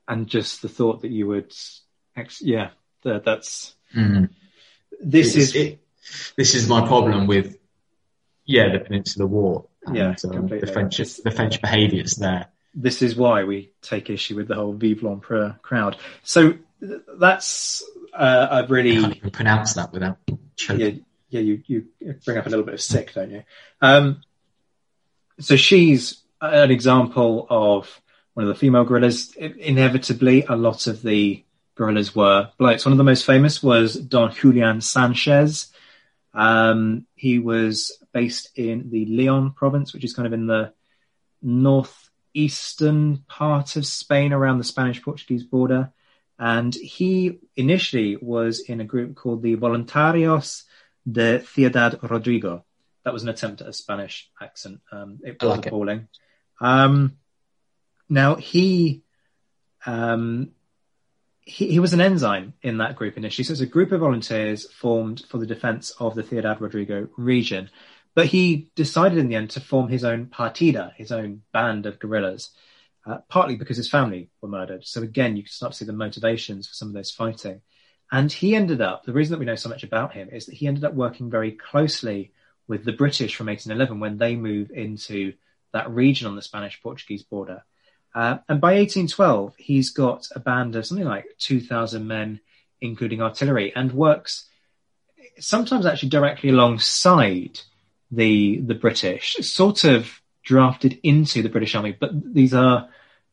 And 0.06 0.26
just 0.26 0.60
the 0.60 0.68
thought 0.68 1.02
that 1.02 1.10
you 1.10 1.26
would, 1.28 1.54
yeah, 2.40 2.70
that, 3.02 3.24
that's, 3.24 3.74
mm. 3.96 4.28
this 5.00 5.36
It's- 5.36 5.48
is, 5.50 5.56
it, 5.56 5.78
this 6.36 6.54
is 6.54 6.68
my 6.68 6.86
problem 6.86 7.26
with, 7.26 7.56
yeah, 8.44 8.72
the 8.72 8.80
Peninsula 8.80 9.26
War. 9.26 9.66
And, 9.86 9.96
Yeah, 9.96 10.14
um, 10.24 10.46
the 10.48 10.66
French, 10.72 10.96
the 10.98 11.30
French 11.30 11.60
behaviours 11.60 12.14
there. 12.16 12.46
this 12.74 13.02
is 13.02 13.16
why 13.16 13.44
we 13.44 13.72
take 13.82 14.10
issue 14.10 14.36
with 14.36 14.48
the 14.48 14.54
whole 14.54 14.72
Vive 14.74 15.02
l'Empereur 15.02 15.58
crowd. 15.62 15.96
So 16.22 16.54
that's, 17.18 17.82
uh, 18.12 18.46
a 18.50 18.54
I 18.54 18.66
really, 18.66 19.00
can't 19.00 19.16
even 19.16 19.30
pronounce 19.30 19.74
that 19.74 19.92
without 19.92 20.18
choking. 20.56 20.80
yeah, 21.30 21.40
yeah, 21.40 21.40
you, 21.40 21.62
you 21.66 21.86
bring 22.24 22.38
up 22.38 22.46
a 22.46 22.50
little 22.50 22.64
bit 22.64 22.74
of 22.74 22.80
sick, 22.80 23.14
don't 23.14 23.30
you? 23.30 23.42
Um, 23.80 24.22
so 25.38 25.56
she's 25.56 26.22
an 26.40 26.70
example 26.70 27.46
of 27.48 28.00
one 28.34 28.44
of 28.46 28.48
the 28.48 28.58
female 28.58 28.84
guerrillas. 28.84 29.32
Inevitably, 29.36 30.44
a 30.44 30.56
lot 30.56 30.86
of 30.86 31.02
the 31.02 31.44
guerrillas 31.76 32.14
were 32.14 32.50
blokes. 32.58 32.84
One 32.84 32.92
of 32.92 32.98
the 32.98 33.04
most 33.04 33.24
famous 33.24 33.62
was 33.62 33.94
Don 33.94 34.32
Julian 34.32 34.80
Sanchez. 34.80 35.68
Um, 36.34 37.06
he 37.14 37.38
was 37.38 37.96
based 38.12 38.50
in 38.56 38.90
the 38.90 39.06
Leon 39.06 39.52
province, 39.52 39.92
which 39.92 40.04
is 40.04 40.14
kind 40.14 40.26
of 40.26 40.32
in 40.32 40.46
the 40.46 40.72
northeastern 41.42 43.24
part 43.28 43.76
of 43.76 43.86
Spain 43.86 44.32
around 44.32 44.58
the 44.58 44.64
Spanish 44.64 45.02
Portuguese 45.02 45.44
border. 45.44 45.92
And 46.38 46.74
he 46.74 47.38
initially 47.56 48.16
was 48.16 48.60
in 48.60 48.80
a 48.80 48.84
group 48.84 49.14
called 49.14 49.42
the 49.42 49.56
Voluntarios 49.56 50.62
de 51.10 51.40
Ciudad 51.44 51.98
Rodrigo. 52.02 52.64
That 53.04 53.12
was 53.12 53.22
an 53.22 53.28
attempt 53.28 53.60
at 53.60 53.68
a 53.68 53.72
Spanish 53.72 54.30
accent. 54.40 54.80
Um, 54.90 55.20
it 55.22 55.42
was 55.42 55.50
like 55.50 55.66
it. 55.66 55.68
appalling. 55.68 56.08
Um, 56.60 57.16
now 58.08 58.34
he, 58.36 59.02
um, 59.86 60.52
he, 61.40 61.72
he 61.72 61.78
was 61.78 61.92
an 61.92 62.00
ensign 62.00 62.54
in 62.62 62.78
that 62.78 62.96
group 62.96 63.16
initially. 63.16 63.44
So 63.44 63.52
it's 63.52 63.60
a 63.60 63.66
group 63.66 63.92
of 63.92 64.00
volunteers 64.00 64.70
formed 64.70 65.22
for 65.28 65.38
the 65.38 65.46
defense 65.46 65.92
of 65.98 66.14
the 66.14 66.22
Ciudad 66.22 66.60
Rodrigo 66.60 67.08
region. 67.16 67.70
But 68.14 68.26
he 68.26 68.70
decided 68.74 69.18
in 69.18 69.28
the 69.28 69.36
end 69.36 69.50
to 69.50 69.60
form 69.60 69.88
his 69.88 70.04
own 70.04 70.26
partida, 70.26 70.94
his 70.96 71.12
own 71.12 71.42
band 71.52 71.86
of 71.86 71.98
guerrillas, 71.98 72.50
uh, 73.06 73.18
partly 73.28 73.56
because 73.56 73.76
his 73.76 73.88
family 73.88 74.30
were 74.40 74.48
murdered. 74.48 74.84
So 74.84 75.02
again, 75.02 75.36
you 75.36 75.44
can 75.44 75.52
start 75.52 75.72
to 75.72 75.78
see 75.78 75.84
the 75.84 75.92
motivations 75.92 76.66
for 76.66 76.74
some 76.74 76.88
of 76.88 76.94
those 76.94 77.10
fighting. 77.10 77.60
And 78.12 78.32
he 78.32 78.56
ended 78.56 78.80
up, 78.80 79.04
the 79.04 79.12
reason 79.12 79.32
that 79.32 79.38
we 79.38 79.46
know 79.46 79.54
so 79.54 79.68
much 79.68 79.84
about 79.84 80.12
him 80.12 80.28
is 80.30 80.46
that 80.46 80.56
he 80.56 80.66
ended 80.66 80.84
up 80.84 80.94
working 80.94 81.30
very 81.30 81.52
closely 81.52 82.32
with 82.66 82.84
the 82.84 82.92
British 82.92 83.36
from 83.36 83.46
1811 83.46 84.00
when 84.00 84.18
they 84.18 84.34
move 84.34 84.70
into 84.72 85.32
that 85.72 85.90
region 85.90 86.26
on 86.26 86.34
the 86.34 86.42
Spanish 86.42 86.82
Portuguese 86.82 87.22
border. 87.22 87.64
Uh, 88.12 88.38
and 88.48 88.60
by 88.60 88.74
1812, 88.74 89.54
he's 89.56 89.90
got 89.90 90.26
a 90.34 90.40
band 90.40 90.74
of 90.74 90.84
something 90.84 91.06
like 91.06 91.26
2,000 91.38 92.06
men, 92.06 92.40
including 92.80 93.22
artillery, 93.22 93.72
and 93.74 93.92
works 93.92 94.46
sometimes 95.38 95.86
actually 95.86 96.08
directly 96.08 96.50
alongside 96.50 97.60
the 98.10 98.60
the 98.60 98.74
British, 98.74 99.36
sort 99.40 99.84
of 99.84 100.20
drafted 100.42 100.98
into 101.02 101.42
the 101.42 101.48
British 101.48 101.74
Army. 101.74 101.96
But 101.98 102.10
these 102.34 102.54
are 102.54 102.88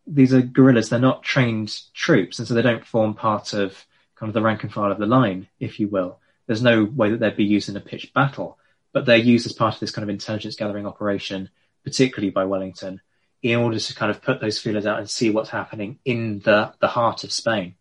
these 0.05 0.33
are 0.33 0.41
guerrillas; 0.41 0.89
they're 0.89 0.99
not 0.99 1.23
trained 1.23 1.75
troops, 1.93 2.39
and 2.39 2.47
so 2.47 2.53
they 2.53 2.61
don't 2.61 2.85
form 2.85 3.13
part 3.13 3.53
of 3.53 3.85
kind 4.15 4.29
of 4.29 4.33
the 4.33 4.41
rank 4.41 4.63
and 4.63 4.73
file 4.73 4.91
of 4.91 4.99
the 4.99 5.05
line, 5.05 5.47
if 5.59 5.79
you 5.79 5.87
will. 5.87 6.19
There's 6.47 6.61
no 6.61 6.85
way 6.85 7.11
that 7.11 7.19
they'd 7.19 7.35
be 7.35 7.43
used 7.43 7.69
in 7.69 7.77
a 7.77 7.81
pitched 7.81 8.13
battle, 8.13 8.57
but 8.93 9.05
they're 9.05 9.17
used 9.17 9.45
as 9.45 9.53
part 9.53 9.73
of 9.73 9.79
this 9.79 9.91
kind 9.91 10.03
of 10.03 10.09
intelligence 10.09 10.55
gathering 10.55 10.87
operation, 10.87 11.49
particularly 11.83 12.31
by 12.31 12.45
Wellington, 12.45 13.01
in 13.41 13.59
order 13.59 13.79
to 13.79 13.95
kind 13.95 14.09
of 14.09 14.21
put 14.21 14.41
those 14.41 14.59
feelers 14.59 14.85
out 14.85 14.99
and 14.99 15.09
see 15.09 15.29
what's 15.29 15.49
happening 15.49 15.99
in 16.05 16.39
the 16.39 16.73
the 16.79 16.87
heart 16.87 17.23
of 17.23 17.31
Spain. 17.31 17.75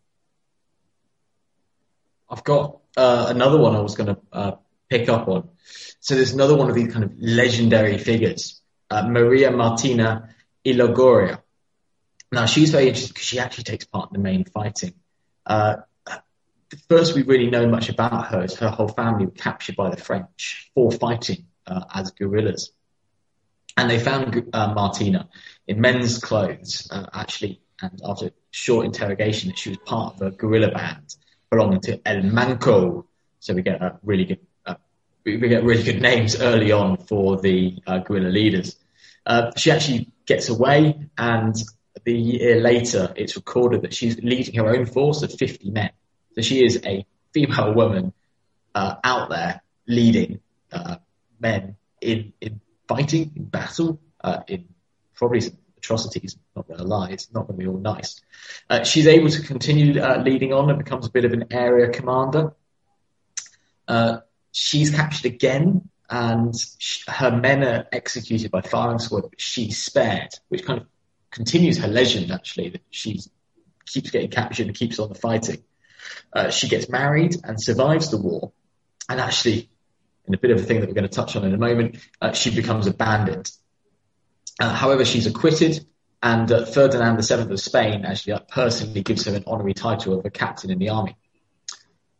I've 2.29 2.45
got 2.45 2.79
uh, 2.97 3.27
another 3.29 3.59
one 3.59 3.77
I 3.77 3.81
was 3.81 3.95
going 3.95 4.15
to 4.15 4.21
uh, 4.33 4.57
pick 4.89 5.09
up 5.09 5.29
on. 5.29 5.49
So 6.01 6.15
there's 6.15 6.33
another 6.33 6.57
one 6.57 6.69
of 6.69 6.75
these 6.75 6.93
kind 6.93 7.05
of 7.05 7.13
legendary 7.19 7.99
figures, 7.99 8.61
uh, 8.91 9.09
Maria 9.09 9.51
Martina 9.51 10.35
Ilogoria. 10.65 11.43
Now 12.33 12.47
she's 12.47 12.71
very 12.71 12.89
interesting 12.89 13.15
because 13.15 13.27
she 13.27 13.39
actually 13.39 13.65
takes 13.65 13.85
part 13.85 14.11
in 14.11 14.21
the 14.21 14.23
main 14.23 14.45
fighting. 14.45 14.95
Uh, 15.45 15.77
first 16.89 17.15
we 17.15 17.23
really 17.23 17.51
know 17.51 17.67
much 17.67 17.89
about 17.89 18.29
her 18.29 18.45
is 18.45 18.57
her 18.57 18.69
whole 18.69 18.89
family 18.89 19.27
were 19.27 19.33
captured 19.33 19.77
by 19.77 19.91
the 19.91 19.97
French 19.97 20.71
for 20.75 20.91
fighting 20.91 21.47
uh, 21.67 21.85
as 21.93 22.11
guerrillas. 22.11 22.73
And 23.77 23.91
they 23.91 23.99
found 23.99 24.49
uh, 24.53 24.73
Martina 24.75 25.29
in 25.67 25.81
men's 25.81 26.19
clothes, 26.19 26.89
uh, 26.91 27.07
actually, 27.13 27.61
and 27.81 28.01
after 28.05 28.31
short 28.51 28.87
interrogation, 28.87 29.51
that 29.51 29.59
she 29.59 29.71
was 29.71 29.79
part 29.85 30.15
of 30.15 30.23
a 30.23 30.31
guerrilla 30.31 30.71
band 30.71 31.15
belonging 31.51 31.81
to 31.83 32.01
El 32.07 32.23
Manco. 32.23 33.07
So 33.41 33.55
we 33.55 33.63
get 33.63 33.83
a 33.83 33.99
really 34.03 34.25
good, 34.25 34.46
we 35.27 35.37
we 35.37 35.49
get 35.49 35.65
really 35.65 35.83
good 35.83 36.01
names 36.01 36.41
early 36.41 36.73
on 36.73 36.97
for 36.97 37.37
the 37.37 37.83
uh, 37.87 37.99
guerrilla 37.99 38.29
leaders. 38.29 38.77
Uh, 39.27 39.51
she 39.57 39.71
actually 39.73 40.09
gets 40.25 40.49
away, 40.49 41.09
and 41.19 41.55
the 42.05 42.17
year 42.17 42.61
later, 42.61 43.13
it's 43.17 43.35
recorded 43.37 43.83
that 43.83 43.93
she's 43.93 44.17
leading 44.23 44.55
her 44.55 44.69
own 44.69 44.87
force 44.87 45.23
of 45.23 45.33
50 45.33 45.71
men. 45.71 45.91
So 46.37 46.43
she 46.43 46.65
is 46.65 46.81
a 46.87 47.05
female 47.35 47.75
woman 47.75 48.13
uh, 48.75 48.95
out 49.03 49.29
there 49.29 49.63
leading 49.89 50.41
uh, 50.73 50.97
men 51.41 51.77
in 52.01 52.33
in 52.41 52.61
fighting, 52.87 53.33
in 53.35 53.45
battle, 53.47 54.01
uh, 54.23 54.43
in 54.47 54.69
probably 55.15 55.41
some 55.41 55.59
atrocities. 55.77 56.37
Not 56.55 56.69
going 56.69 56.79
to 56.79 56.87
lie, 56.87 57.11
it's 57.11 57.33
not 57.35 57.49
going 57.49 57.59
to 57.59 57.65
be 57.65 57.69
all 57.69 57.79
nice. 57.79 58.21
Uh, 58.71 58.85
she's 58.85 59.09
able 59.09 59.29
to 59.29 59.43
continue 59.43 60.01
uh, 60.01 60.23
leading 60.25 60.53
on 60.53 60.71
and 60.71 60.79
becomes 60.79 61.07
a 61.07 61.11
bit 61.11 61.25
of 61.25 61.33
an 61.33 61.47
area 61.51 61.91
commander. 61.91 62.55
Uh, 63.89 64.19
she's 64.57 64.91
captured 64.91 65.27
again, 65.27 65.89
and 66.09 66.55
her 67.09 67.31
men 67.31 67.63
are 67.63 67.87
executed 67.93 68.51
by 68.51 68.63
firing 68.63 68.99
squad, 68.99 69.23
but 69.23 69.39
she's 69.39 69.83
spared, 69.83 70.31
which 70.49 70.65
kind 70.65 70.81
of 70.81 70.87
continues 71.31 71.77
her 71.77 71.89
legend 71.89 72.31
actually 72.31 72.71
that 72.71 72.81
she 72.91 73.21
keeps 73.85 74.11
getting 74.11 74.31
captured 74.31 74.67
and 74.67 74.75
keeps 74.75 74.99
on 74.99 75.11
the 75.11 75.15
fighting. 75.15 75.63
Uh, 76.33 76.49
she 76.49 76.69
gets 76.69 76.89
married 76.89 77.37
and 77.45 77.63
survives 77.63 78.11
the 78.11 78.17
war, 78.17 78.53
and 79.11 79.21
actually, 79.21 79.69
in 80.27 80.33
a 80.33 80.39
bit 80.39 80.51
of 80.51 80.59
a 80.59 80.63
thing 80.63 80.81
that 80.81 80.89
we're 80.89 80.95
going 80.95 81.09
to 81.09 81.15
touch 81.15 81.37
on 81.37 81.45
in 81.45 81.53
a 81.53 81.59
moment, 81.59 81.99
uh, 82.23 82.33
she 82.33 82.55
becomes 82.55 82.87
a 82.87 82.95
bandit. 82.95 83.51
Uh, 84.59 84.73
however, 84.73 85.05
she's 85.05 85.27
acquitted, 85.27 85.85
and 86.23 86.51
uh, 86.51 86.65
Ferdinand 86.65 87.21
VII 87.21 87.53
of 87.53 87.61
Spain 87.61 88.07
actually 88.07 88.33
uh, 88.33 88.41
personally 88.49 89.03
gives 89.03 89.27
her 89.27 89.35
an 89.35 89.45
honorary 89.47 89.75
title 89.75 90.19
of 90.19 90.25
a 90.25 90.31
captain 90.31 90.71
in 90.71 90.79
the 90.79 90.89
army. 90.89 91.15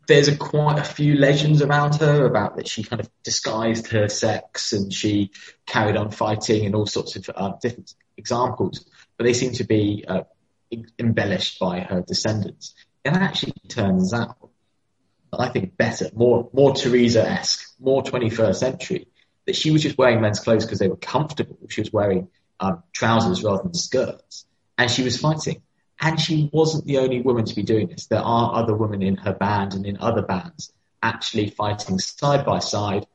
There's 0.07 0.29
a, 0.29 0.37
quite 0.37 0.79
a 0.79 0.85
few 0.85 1.17
legends 1.17 1.63
around 1.63 1.97
her 1.97 2.27
about 2.27 2.57
that 2.57 2.69
she 2.69 2.85
kind 2.85 3.01
of 3.01 3.11
disguised 3.25 3.89
her 3.89 4.09
sex 4.09 4.73
and 4.73 4.93
she 4.93 5.33
carried 5.67 5.97
on 5.97 6.11
fighting 6.11 6.65
and 6.65 6.75
all 6.75 6.87
sorts 6.87 7.17
of 7.17 7.29
uh, 7.35 7.53
different 7.61 7.93
examples, 8.17 8.87
but 9.17 9.25
they 9.25 9.33
seem 9.33 9.53
to 9.55 9.65
be 9.65 10.05
uh, 10.07 10.23
embellished 10.99 11.59
by 11.59 11.81
her 11.81 12.03
descendants. 12.03 12.75
It 13.05 13.13
actually 13.13 13.55
turns 13.69 14.13
out, 14.13 14.37
I 15.33 15.49
think, 15.49 15.77
better, 15.77 16.11
more 16.15 16.49
more 16.53 16.75
Teresa-esque, 16.75 17.75
more 17.79 18.03
21st 18.03 18.57
century, 18.57 19.09
that 19.47 19.57
she 19.57 19.71
was 19.71 19.83
just 19.83 19.99
wearing 19.99 20.21
men's 20.21 20.41
clothes 20.41 20.65
because 20.65 20.79
they 20.79 20.89
were 20.89 20.97
comfortable. 20.97 21.59
She 21.69 21.81
was 21.81 21.93
wearing 21.93 22.29
um, 22.59 22.83
trousers 22.93 23.43
rather 23.45 23.63
than 23.63 23.75
skirts, 23.75 24.47
and 24.79 24.91
she 24.91 25.03
was 25.03 25.19
fighting. 25.19 25.63
And 26.01 26.21
she 26.21 26.51
wasn't 26.53 26.85
the 26.85 26.99
only 26.99 27.23
woman 27.23 27.45
to 27.47 27.55
be 27.55 27.63
doing 27.63 27.89
this. 27.89 28.07
There 28.07 28.21
are 28.21 28.55
other 28.55 28.75
women 28.75 29.03
in 29.03 29.17
her 29.17 29.33
band 29.33 29.75
and 29.75 29.87
in 29.87 29.99
other 29.99 30.23
bands 30.23 30.73
actually 31.03 31.51
fighting 31.51 31.99
side 31.99 32.45
by 32.45 32.59
side 32.59 33.07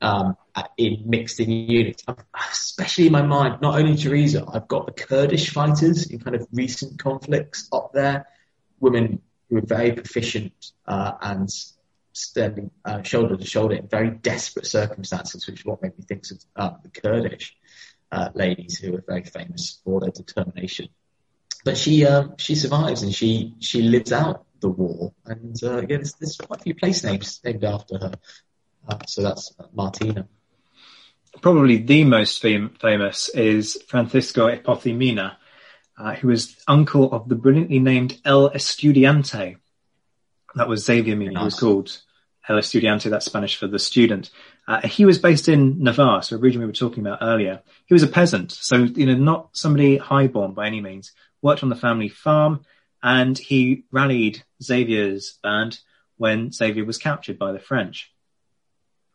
um, 0.00 0.36
in 0.76 1.02
mixed 1.06 1.40
in 1.40 1.50
units. 1.50 2.04
Especially 2.50 3.06
in 3.06 3.12
my 3.12 3.22
mind, 3.22 3.60
not 3.62 3.78
only 3.78 3.96
Teresa, 3.96 4.44
I've 4.52 4.68
got 4.68 4.86
the 4.86 4.92
Kurdish 4.92 5.50
fighters 5.50 6.06
in 6.10 6.18
kind 6.18 6.36
of 6.36 6.46
recent 6.52 6.98
conflicts 6.98 7.68
up 7.72 7.92
there. 7.92 8.26
Women 8.80 9.22
who 9.48 9.58
are 9.58 9.66
very 9.66 9.92
proficient 9.92 10.72
uh, 10.86 11.12
and 11.20 11.48
standing 12.12 12.70
uh, 12.84 13.02
shoulder 13.02 13.36
to 13.36 13.44
shoulder 13.44 13.76
in 13.76 13.88
very 13.88 14.10
desperate 14.10 14.66
circumstances, 14.66 15.46
which 15.46 15.60
is 15.60 15.64
what 15.64 15.80
made 15.82 15.96
me 15.96 16.04
think 16.06 16.24
of 16.30 16.38
uh, 16.56 16.76
the 16.82 16.88
Kurdish. 16.88 17.54
uh, 18.12 18.30
ladies 18.34 18.78
who 18.78 18.94
are 18.94 19.04
very 19.06 19.24
famous 19.24 19.80
for 19.84 20.00
their 20.00 20.10
determination. 20.10 20.88
But 21.66 21.76
she 21.76 22.06
um, 22.06 22.36
she 22.38 22.54
survives 22.54 23.02
and 23.02 23.12
she 23.12 23.56
she 23.58 23.82
lives 23.82 24.12
out 24.12 24.44
the 24.60 24.68
war. 24.68 25.12
And 25.24 25.60
uh, 25.64 25.80
yeah, 25.80 25.96
there's, 25.96 26.12
there's 26.12 26.36
quite 26.36 26.60
a 26.60 26.62
few 26.62 26.76
place 26.76 27.02
names 27.02 27.40
named 27.44 27.64
after 27.64 27.98
her. 27.98 28.12
Uh, 28.88 28.98
so 29.08 29.22
that's 29.22 29.52
Martina. 29.74 30.28
Probably 31.40 31.78
the 31.78 32.04
most 32.04 32.40
fam- 32.40 32.76
famous 32.80 33.28
is 33.30 33.82
Francisco 33.88 34.48
Espoz 34.48 34.86
y 34.86 34.92
Mina, 34.92 35.38
uh, 35.98 36.14
who 36.14 36.28
was 36.28 36.56
uncle 36.68 37.12
of 37.12 37.28
the 37.28 37.34
brilliantly 37.34 37.80
named 37.80 38.20
El 38.24 38.50
Estudiante. 38.50 39.56
That 40.54 40.68
was 40.68 40.84
Xavier 40.84 41.16
Mina, 41.16 41.32
nice. 41.32 41.40
who 41.40 41.44
was 41.46 41.58
called 41.58 42.02
El 42.48 42.58
Estudiante, 42.58 43.10
that's 43.10 43.26
Spanish 43.26 43.56
for 43.56 43.66
the 43.66 43.80
student. 43.80 44.30
Uh, 44.68 44.86
he 44.86 45.04
was 45.04 45.18
based 45.18 45.48
in 45.48 45.82
Navarre, 45.82 46.22
so 46.22 46.36
a 46.36 46.38
region 46.38 46.60
we 46.60 46.66
were 46.66 46.72
talking 46.72 47.04
about 47.04 47.18
earlier. 47.22 47.60
He 47.86 47.94
was 47.94 48.04
a 48.04 48.08
peasant, 48.08 48.52
so 48.52 48.76
you 48.76 49.06
know, 49.06 49.16
not 49.16 49.48
somebody 49.52 49.96
highborn 49.96 50.52
by 50.52 50.68
any 50.68 50.80
means. 50.80 51.10
Worked 51.46 51.62
on 51.62 51.68
the 51.68 51.76
family 51.76 52.08
farm, 52.08 52.64
and 53.04 53.38
he 53.38 53.84
rallied 53.92 54.42
Xavier's 54.60 55.38
band 55.44 55.78
when 56.16 56.50
Xavier 56.50 56.84
was 56.84 56.98
captured 56.98 57.38
by 57.38 57.52
the 57.52 57.60
French. 57.60 58.12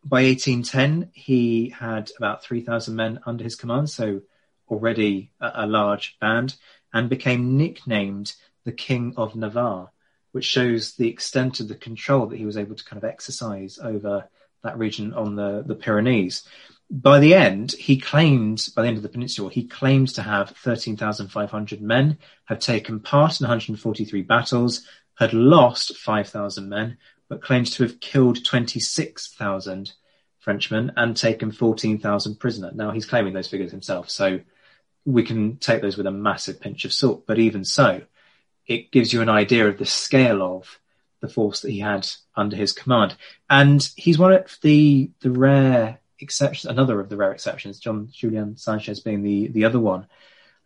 By 0.06 0.24
1810, 0.24 1.12
he 1.12 1.76
had 1.78 2.10
about 2.18 2.42
3,000 2.42 2.96
men 2.96 3.20
under 3.26 3.44
his 3.44 3.58
command, 3.58 3.90
so 3.90 4.22
already 4.70 5.34
a, 5.42 5.52
a 5.56 5.68
large 5.68 6.18
band, 6.22 6.56
and 6.94 7.10
became 7.10 7.58
nicknamed 7.58 8.32
the 8.64 8.72
King 8.72 9.14
of 9.18 9.36
Navarre, 9.36 9.92
which 10.32 10.46
shows 10.46 10.94
the 10.94 11.10
extent 11.10 11.60
of 11.60 11.68
the 11.68 11.76
control 11.76 12.28
that 12.28 12.40
he 12.40 12.46
was 12.46 12.56
able 12.56 12.78
to 12.78 12.86
kind 12.86 13.04
of 13.04 13.10
exercise 13.10 13.78
over 13.78 14.30
that 14.64 14.78
region 14.78 15.14
on 15.14 15.36
the, 15.36 15.66
the 15.68 15.76
Pyrenees. 15.76 16.48
By 16.94 17.20
the 17.20 17.34
end, 17.34 17.72
he 17.72 17.98
claimed, 17.98 18.68
by 18.76 18.82
the 18.82 18.90
end 18.90 18.98
of 18.98 19.04
the 19.04 19.10
peninsula, 19.10 19.50
he 19.50 19.64
claimed 19.64 20.10
to 20.10 20.22
have 20.24 20.50
13,500 20.50 21.82
men, 21.82 22.18
had 22.44 22.60
taken 22.60 23.00
part 23.00 23.40
in 23.40 23.46
143 23.46 24.22
battles, 24.24 24.86
had 25.16 25.34
lost 25.34 25.96
5,000 25.96 26.68
men, 26.68 26.98
but 27.30 27.42
claimed 27.42 27.68
to 27.68 27.84
have 27.84 28.02
killed 28.02 28.44
26,000 28.44 29.94
Frenchmen 30.40 30.92
and 30.98 31.16
taken 31.16 31.54
14,000 31.54 32.36
prisoner. 32.36 32.72
Now 32.74 32.92
he's 32.92 33.06
claiming 33.06 33.34
those 33.34 33.48
figures 33.48 33.72
himself, 33.72 34.10
so 34.10 34.42
we 35.06 35.24
can 35.24 35.58
take 35.58 35.82
those 35.82 35.96
with 35.96 36.08
a 36.08 36.12
massive 36.12 36.60
pinch 36.60 36.84
of 36.84 36.92
salt. 36.92 37.26
But 37.26 37.40
even 37.40 37.64
so, 37.64 38.02
it 38.68 38.92
gives 38.92 39.14
you 39.14 39.22
an 39.22 39.30
idea 39.30 39.70
of 39.70 39.78
the 39.78 39.86
scale 39.86 40.42
of 40.42 40.78
the 41.22 41.30
force 41.30 41.62
that 41.62 41.72
he 41.72 41.80
had 41.80 42.06
under 42.36 42.58
his 42.58 42.74
command. 42.74 43.16
And 43.50 43.88
he's 43.96 44.20
one 44.20 44.34
of 44.34 44.58
the 44.62 45.12
the 45.22 45.32
rare 45.32 46.01
exceptions, 46.22 46.72
another 46.72 47.00
of 47.00 47.10
the 47.10 47.18
rare 47.18 47.32
exceptions, 47.32 47.80
Don 47.80 48.10
Julian 48.12 48.58
Sanchez 48.58 49.00
being 49.00 49.24
the 49.24 49.48
the 49.48 49.66
other 49.66 49.80
one, 49.80 50.08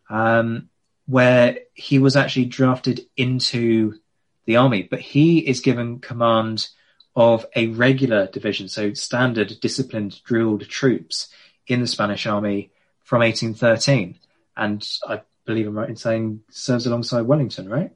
um, 0.09 0.69
where 1.05 1.59
he 1.73 1.99
was 1.99 2.15
actually 2.15 2.45
drafted 2.45 3.01
into 3.17 3.99
the 4.45 4.57
army, 4.57 4.83
but 4.83 4.99
he 4.99 5.39
is 5.39 5.59
given 5.59 5.99
command 5.99 6.67
of 7.15 7.45
a 7.55 7.67
regular 7.67 8.27
division, 8.27 8.67
so 8.67 8.93
standard, 8.93 9.53
disciplined, 9.61 10.21
drilled 10.23 10.67
troops 10.67 11.29
in 11.67 11.79
the 11.81 11.87
Spanish 11.87 12.25
army 12.25 12.71
from 13.03 13.21
1813. 13.21 14.19
And 14.57 14.87
I 15.07 15.21
believe 15.45 15.67
I'm 15.67 15.77
right 15.77 15.89
in 15.89 15.95
saying 15.95 16.41
serves 16.49 16.85
alongside 16.85 17.21
Wellington, 17.21 17.69
right? 17.69 17.91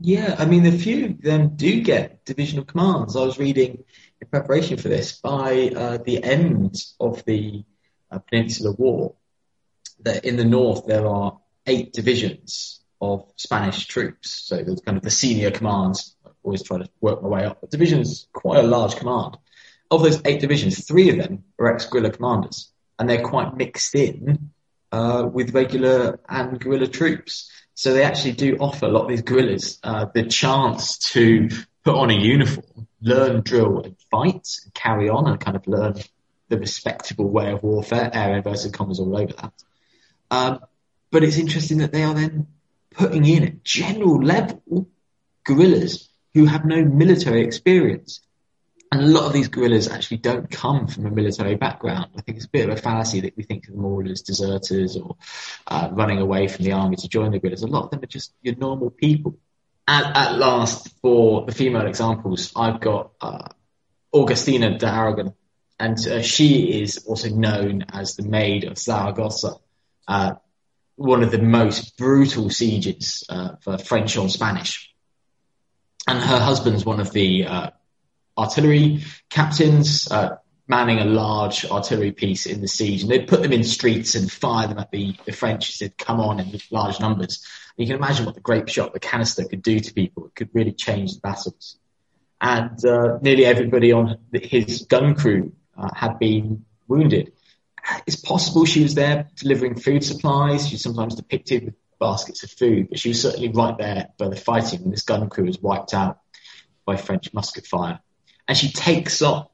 Yeah, 0.00 0.34
I 0.38 0.46
mean, 0.46 0.66
a 0.66 0.72
few 0.72 1.06
of 1.06 1.22
them 1.22 1.56
do 1.56 1.80
get 1.80 2.24
divisional 2.24 2.64
commands. 2.64 3.16
I 3.16 3.20
was 3.20 3.38
reading 3.38 3.84
in 4.22 4.28
preparation 4.28 4.76
for 4.76 4.88
this 4.88 5.18
by 5.20 5.70
uh, 5.74 5.98
the 5.98 6.22
end 6.22 6.80
of 7.00 7.24
the 7.24 7.64
uh, 8.10 8.20
Peninsular 8.20 8.72
War 8.72 9.14
that 10.04 10.24
in 10.24 10.36
the 10.36 10.44
north 10.44 10.86
there 10.86 11.06
are 11.06 11.40
eight 11.66 11.92
divisions 11.92 12.80
of 13.00 13.28
Spanish 13.36 13.86
troops. 13.86 14.30
So 14.30 14.62
there's 14.62 14.80
kind 14.80 14.96
of 14.96 15.02
the 15.02 15.10
senior 15.10 15.50
commands. 15.50 16.14
I 16.24 16.30
always 16.44 16.62
try 16.62 16.78
to 16.78 16.88
work 17.00 17.20
my 17.20 17.28
way 17.28 17.44
up. 17.44 17.68
Division 17.68 18.00
is 18.00 18.28
quite 18.32 18.64
a 18.64 18.66
large 18.66 18.94
command. 18.96 19.38
Of 19.90 20.02
those 20.02 20.22
eight 20.24 20.40
divisions, 20.40 20.86
three 20.86 21.10
of 21.10 21.18
them 21.18 21.44
are 21.58 21.74
ex-guerrilla 21.74 22.12
commanders, 22.12 22.72
and 22.98 23.10
they're 23.10 23.22
quite 23.22 23.56
mixed 23.56 23.94
in 23.94 24.50
uh, 24.92 25.28
with 25.30 25.52
regular 25.52 26.20
and 26.28 26.60
guerrilla 26.60 26.86
troops. 26.86 27.50
So 27.74 27.92
they 27.92 28.04
actually 28.04 28.32
do 28.32 28.56
offer 28.58 28.86
a 28.86 28.88
lot 28.88 29.02
of 29.02 29.08
these 29.08 29.22
guerrillas 29.22 29.80
uh, 29.82 30.06
the 30.14 30.24
chance 30.24 30.98
to 31.12 31.48
put 31.84 31.96
on 31.96 32.10
a 32.10 32.14
uniform, 32.14 32.86
learn, 33.02 33.42
drill, 33.42 33.80
and 33.80 33.96
fight, 34.10 34.48
and 34.64 34.74
carry 34.74 35.08
on, 35.08 35.28
and 35.28 35.40
kind 35.40 35.56
of 35.56 35.66
learn 35.66 35.94
the 36.48 36.58
respectable 36.58 37.28
way 37.28 37.52
of 37.52 37.62
warfare. 37.62 38.10
Air 38.12 38.36
inverted 38.36 38.72
commas 38.72 39.00
all 39.00 39.16
over 39.16 39.32
that. 39.32 39.52
Um, 40.30 40.60
but 41.10 41.22
it's 41.24 41.36
interesting 41.36 41.78
that 41.78 41.92
they 41.92 42.02
are 42.02 42.14
then 42.14 42.46
putting 42.90 43.24
in 43.24 43.44
at 43.44 43.64
general 43.64 44.22
level 44.22 44.88
guerrillas 45.44 46.08
who 46.34 46.46
have 46.46 46.64
no 46.64 46.84
military 46.84 47.42
experience. 47.42 48.20
And 48.90 49.00
a 49.00 49.06
lot 49.06 49.24
of 49.24 49.32
these 49.32 49.48
guerrillas 49.48 49.88
actually 49.88 50.18
don't 50.18 50.50
come 50.50 50.86
from 50.86 51.06
a 51.06 51.10
military 51.10 51.54
background. 51.54 52.10
I 52.16 52.20
think 52.20 52.36
it's 52.36 52.46
a 52.46 52.50
bit 52.50 52.68
of 52.68 52.76
a 52.76 52.80
fallacy 52.80 53.20
that 53.22 53.36
we 53.36 53.42
think 53.42 53.66
of 53.66 53.74
them 53.74 53.84
all 53.86 54.06
as 54.10 54.20
deserters 54.20 54.96
or 54.96 55.16
uh, 55.66 55.88
running 55.92 56.18
away 56.18 56.46
from 56.48 56.66
the 56.66 56.72
army 56.72 56.96
to 56.96 57.08
join 57.08 57.30
the 57.30 57.38
guerrillas. 57.38 57.62
A 57.62 57.66
lot 57.66 57.84
of 57.84 57.90
them 57.90 58.02
are 58.02 58.06
just 58.06 58.34
your 58.42 58.56
normal 58.56 58.90
people. 58.90 59.38
At, 59.92 60.16
at 60.16 60.38
last, 60.38 60.88
for 61.02 61.44
the 61.44 61.52
female 61.52 61.86
examples, 61.86 62.50
I've 62.56 62.80
got 62.80 63.10
uh, 63.20 63.48
Augustina 64.10 64.78
de 64.78 64.86
Aragon, 64.86 65.34
and 65.78 65.98
uh, 66.06 66.22
she 66.22 66.80
is 66.80 67.04
also 67.06 67.28
known 67.28 67.84
as 67.92 68.16
the 68.16 68.22
Maid 68.22 68.64
of 68.64 68.78
Zaragoza, 68.78 69.56
uh, 70.08 70.36
one 70.96 71.22
of 71.22 71.30
the 71.30 71.42
most 71.42 71.98
brutal 71.98 72.48
sieges 72.48 73.22
uh, 73.28 73.56
for 73.60 73.76
French 73.76 74.16
on 74.16 74.30
Spanish. 74.30 74.90
And 76.08 76.18
her 76.20 76.38
husband's 76.38 76.86
one 76.86 77.00
of 77.00 77.12
the 77.12 77.44
uh, 77.44 77.70
artillery 78.38 79.04
captains. 79.28 80.10
Uh, 80.10 80.36
manning 80.68 80.98
a 80.98 81.04
large 81.04 81.64
artillery 81.64 82.12
piece 82.12 82.46
in 82.46 82.60
the 82.60 82.68
siege, 82.68 83.02
and 83.02 83.10
they'd 83.10 83.28
put 83.28 83.42
them 83.42 83.52
in 83.52 83.64
streets 83.64 84.14
and 84.14 84.30
fire 84.30 84.68
them 84.68 84.78
at 84.78 84.90
the, 84.90 85.14
the 85.24 85.32
French 85.32 85.70
as 85.70 85.78
they'd 85.78 85.98
come 85.98 86.20
on 86.20 86.40
in 86.40 86.60
large 86.70 87.00
numbers. 87.00 87.44
And 87.76 87.86
you 87.86 87.92
can 87.92 88.02
imagine 88.02 88.26
what 88.26 88.34
the 88.34 88.40
grape 88.40 88.68
shot, 88.68 88.92
the 88.92 89.00
canister 89.00 89.44
could 89.44 89.62
do 89.62 89.80
to 89.80 89.94
people. 89.94 90.26
It 90.26 90.34
could 90.34 90.50
really 90.52 90.72
change 90.72 91.14
the 91.14 91.20
battles. 91.20 91.78
And 92.40 92.84
uh, 92.84 93.18
nearly 93.20 93.44
everybody 93.44 93.92
on 93.92 94.18
his 94.32 94.82
gun 94.82 95.14
crew 95.14 95.52
uh, 95.76 95.90
had 95.94 96.18
been 96.18 96.64
wounded. 96.88 97.32
It's 98.06 98.16
possible 98.16 98.64
she 98.64 98.82
was 98.82 98.94
there 98.94 99.28
delivering 99.36 99.76
food 99.76 100.04
supplies. 100.04 100.68
She's 100.68 100.82
sometimes 100.82 101.16
depicted 101.16 101.64
with 101.64 101.74
baskets 101.98 102.42
of 102.44 102.50
food, 102.50 102.88
but 102.88 102.98
she 102.98 103.10
was 103.10 103.20
certainly 103.20 103.48
right 103.48 103.76
there 103.78 104.08
by 104.18 104.28
the 104.28 104.36
fighting 104.36 104.82
when 104.82 104.90
this 104.90 105.02
gun 105.02 105.28
crew 105.28 105.44
was 105.44 105.60
wiped 105.60 105.94
out 105.94 106.18
by 106.84 106.96
French 106.96 107.32
musket 107.32 107.66
fire 107.66 108.00
and 108.48 108.56
she 108.56 108.70
takes 108.70 109.22
on 109.22 109.46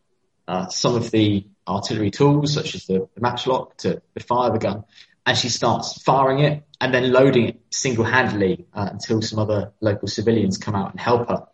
uh, 0.49 0.67
some 0.69 0.97
of 0.97 1.11
the 1.11 1.47
artillery 1.69 2.11
tools, 2.11 2.55
such 2.55 2.75
as 2.75 2.87
the, 2.87 3.07
the 3.15 3.21
matchlock, 3.21 3.77
to, 3.77 4.03
to, 4.17 4.25
fire 4.25 4.51
the 4.51 4.59
gun, 4.59 4.85
and 5.27 5.37
she 5.37 5.51
starts 5.51 6.03
firing 6.03 6.39
it 6.41 6.65
and 6.81 6.93
then 6.93 7.13
loading 7.13 7.49
it 7.49 7.61
single-handedly 7.71 8.67
uh, 8.73 8.89
until 8.91 9.21
some 9.21 9.39
other 9.39 9.73
local 9.81 10.09
civilians 10.09 10.57
come 10.57 10.75
out 10.75 10.91
and 10.91 10.99
help 10.99 11.29
her. 11.29 11.47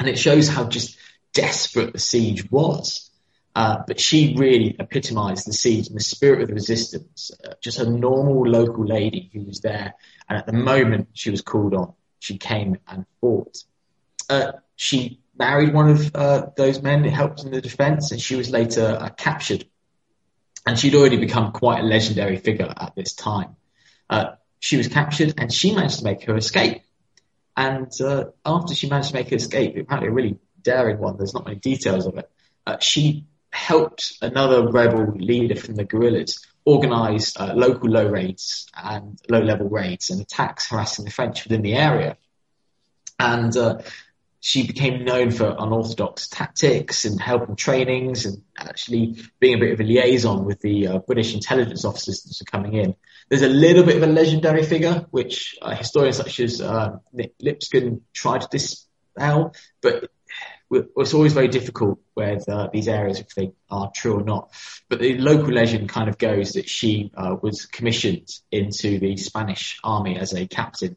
And 0.00 0.08
it 0.08 0.18
shows 0.18 0.48
how 0.48 0.64
just 0.64 0.96
desperate 1.34 1.92
the 1.92 1.98
siege 1.98 2.50
was. 2.50 3.10
Uh, 3.54 3.82
but 3.86 4.00
she 4.00 4.34
really 4.38 4.74
epitomized 4.78 5.46
the 5.46 5.52
siege 5.52 5.88
and 5.88 5.96
the 5.96 6.02
spirit 6.02 6.40
of 6.40 6.48
the 6.48 6.54
resistance. 6.54 7.30
Uh, 7.44 7.52
just 7.60 7.78
a 7.78 7.88
normal 7.88 8.48
local 8.48 8.86
lady 8.86 9.30
who 9.34 9.42
was 9.42 9.60
there, 9.60 9.94
and 10.26 10.38
at 10.38 10.46
the 10.46 10.54
moment 10.54 11.08
she 11.12 11.30
was 11.30 11.42
called 11.42 11.74
on, 11.74 11.92
she 12.18 12.38
came 12.38 12.78
and 12.88 13.04
fought. 13.20 13.58
Uh, 14.30 14.52
she 14.74 15.21
married 15.38 15.72
one 15.72 15.90
of 15.90 16.14
uh, 16.14 16.46
those 16.56 16.82
men, 16.82 17.04
it 17.04 17.12
helped 17.12 17.44
in 17.44 17.50
the 17.50 17.60
defense, 17.60 18.12
and 18.12 18.20
she 18.20 18.36
was 18.36 18.50
later 18.50 18.98
uh, 19.00 19.08
captured. 19.10 19.64
And 20.66 20.78
she'd 20.78 20.94
already 20.94 21.16
become 21.16 21.52
quite 21.52 21.80
a 21.80 21.86
legendary 21.86 22.36
figure 22.36 22.72
at 22.76 22.94
this 22.94 23.14
time. 23.14 23.56
Uh, 24.08 24.32
she 24.60 24.76
was 24.76 24.86
captured 24.86 25.34
and 25.38 25.52
she 25.52 25.74
managed 25.74 25.98
to 25.98 26.04
make 26.04 26.22
her 26.24 26.36
escape. 26.36 26.82
And 27.56 27.90
uh, 28.00 28.26
after 28.46 28.74
she 28.74 28.88
managed 28.88 29.08
to 29.08 29.14
make 29.14 29.30
her 29.30 29.36
escape, 29.36 29.76
apparently 29.76 30.08
a 30.08 30.12
really 30.12 30.38
daring 30.62 30.98
one, 30.98 31.16
there's 31.16 31.34
not 31.34 31.44
many 31.44 31.58
details 31.58 32.06
of 32.06 32.16
it, 32.16 32.30
uh, 32.64 32.78
she 32.78 33.26
helped 33.50 34.14
another 34.22 34.68
rebel 34.68 35.12
leader 35.16 35.56
from 35.56 35.74
the 35.74 35.84
guerrillas 35.84 36.46
organize 36.64 37.36
uh, 37.36 37.52
local 37.54 37.90
low 37.90 38.06
raids 38.06 38.68
and 38.76 39.18
low 39.28 39.40
level 39.40 39.68
raids 39.68 40.10
and 40.10 40.20
attacks 40.20 40.70
harassing 40.70 41.04
the 41.04 41.10
French 41.10 41.44
within 41.44 41.62
the 41.62 41.74
area. 41.74 42.16
And 43.18 43.56
she 44.44 44.66
became 44.66 45.04
known 45.04 45.30
for 45.30 45.54
unorthodox 45.56 46.26
tactics 46.26 47.04
and 47.04 47.20
helping 47.20 47.54
trainings 47.54 48.26
and 48.26 48.42
actually 48.58 49.14
being 49.38 49.54
a 49.54 49.58
bit 49.58 49.72
of 49.72 49.78
a 49.78 49.84
liaison 49.84 50.44
with 50.44 50.60
the 50.60 50.88
uh, 50.88 50.98
British 50.98 51.32
intelligence 51.32 51.84
officers 51.84 52.24
that 52.24 52.40
were 52.40 52.50
coming 52.50 52.74
in. 52.74 52.96
There's 53.28 53.42
a 53.42 53.48
little 53.48 53.84
bit 53.84 53.98
of 53.98 54.02
a 54.02 54.08
legendary 54.08 54.64
figure, 54.64 55.06
which 55.12 55.56
uh, 55.62 55.76
historians 55.76 56.16
such 56.16 56.40
as 56.40 56.60
uh, 56.60 56.96
Nick 57.12 57.34
Lipscomb 57.40 58.00
tried 58.12 58.40
to 58.40 58.48
dispel, 58.50 59.54
but 59.80 60.10
it's 60.72 61.14
always 61.14 61.34
very 61.34 61.48
difficult 61.48 62.00
with 62.16 62.44
these 62.72 62.88
areas 62.88 63.20
if 63.20 63.28
they 63.36 63.52
are 63.70 63.92
true 63.94 64.18
or 64.18 64.24
not. 64.24 64.50
But 64.88 64.98
the 64.98 65.18
local 65.18 65.52
legend 65.52 65.88
kind 65.88 66.08
of 66.08 66.18
goes 66.18 66.54
that 66.54 66.68
she 66.68 67.12
uh, 67.16 67.36
was 67.40 67.66
commissioned 67.66 68.28
into 68.50 68.98
the 68.98 69.16
Spanish 69.18 69.78
army 69.84 70.18
as 70.18 70.34
a 70.34 70.48
captain 70.48 70.96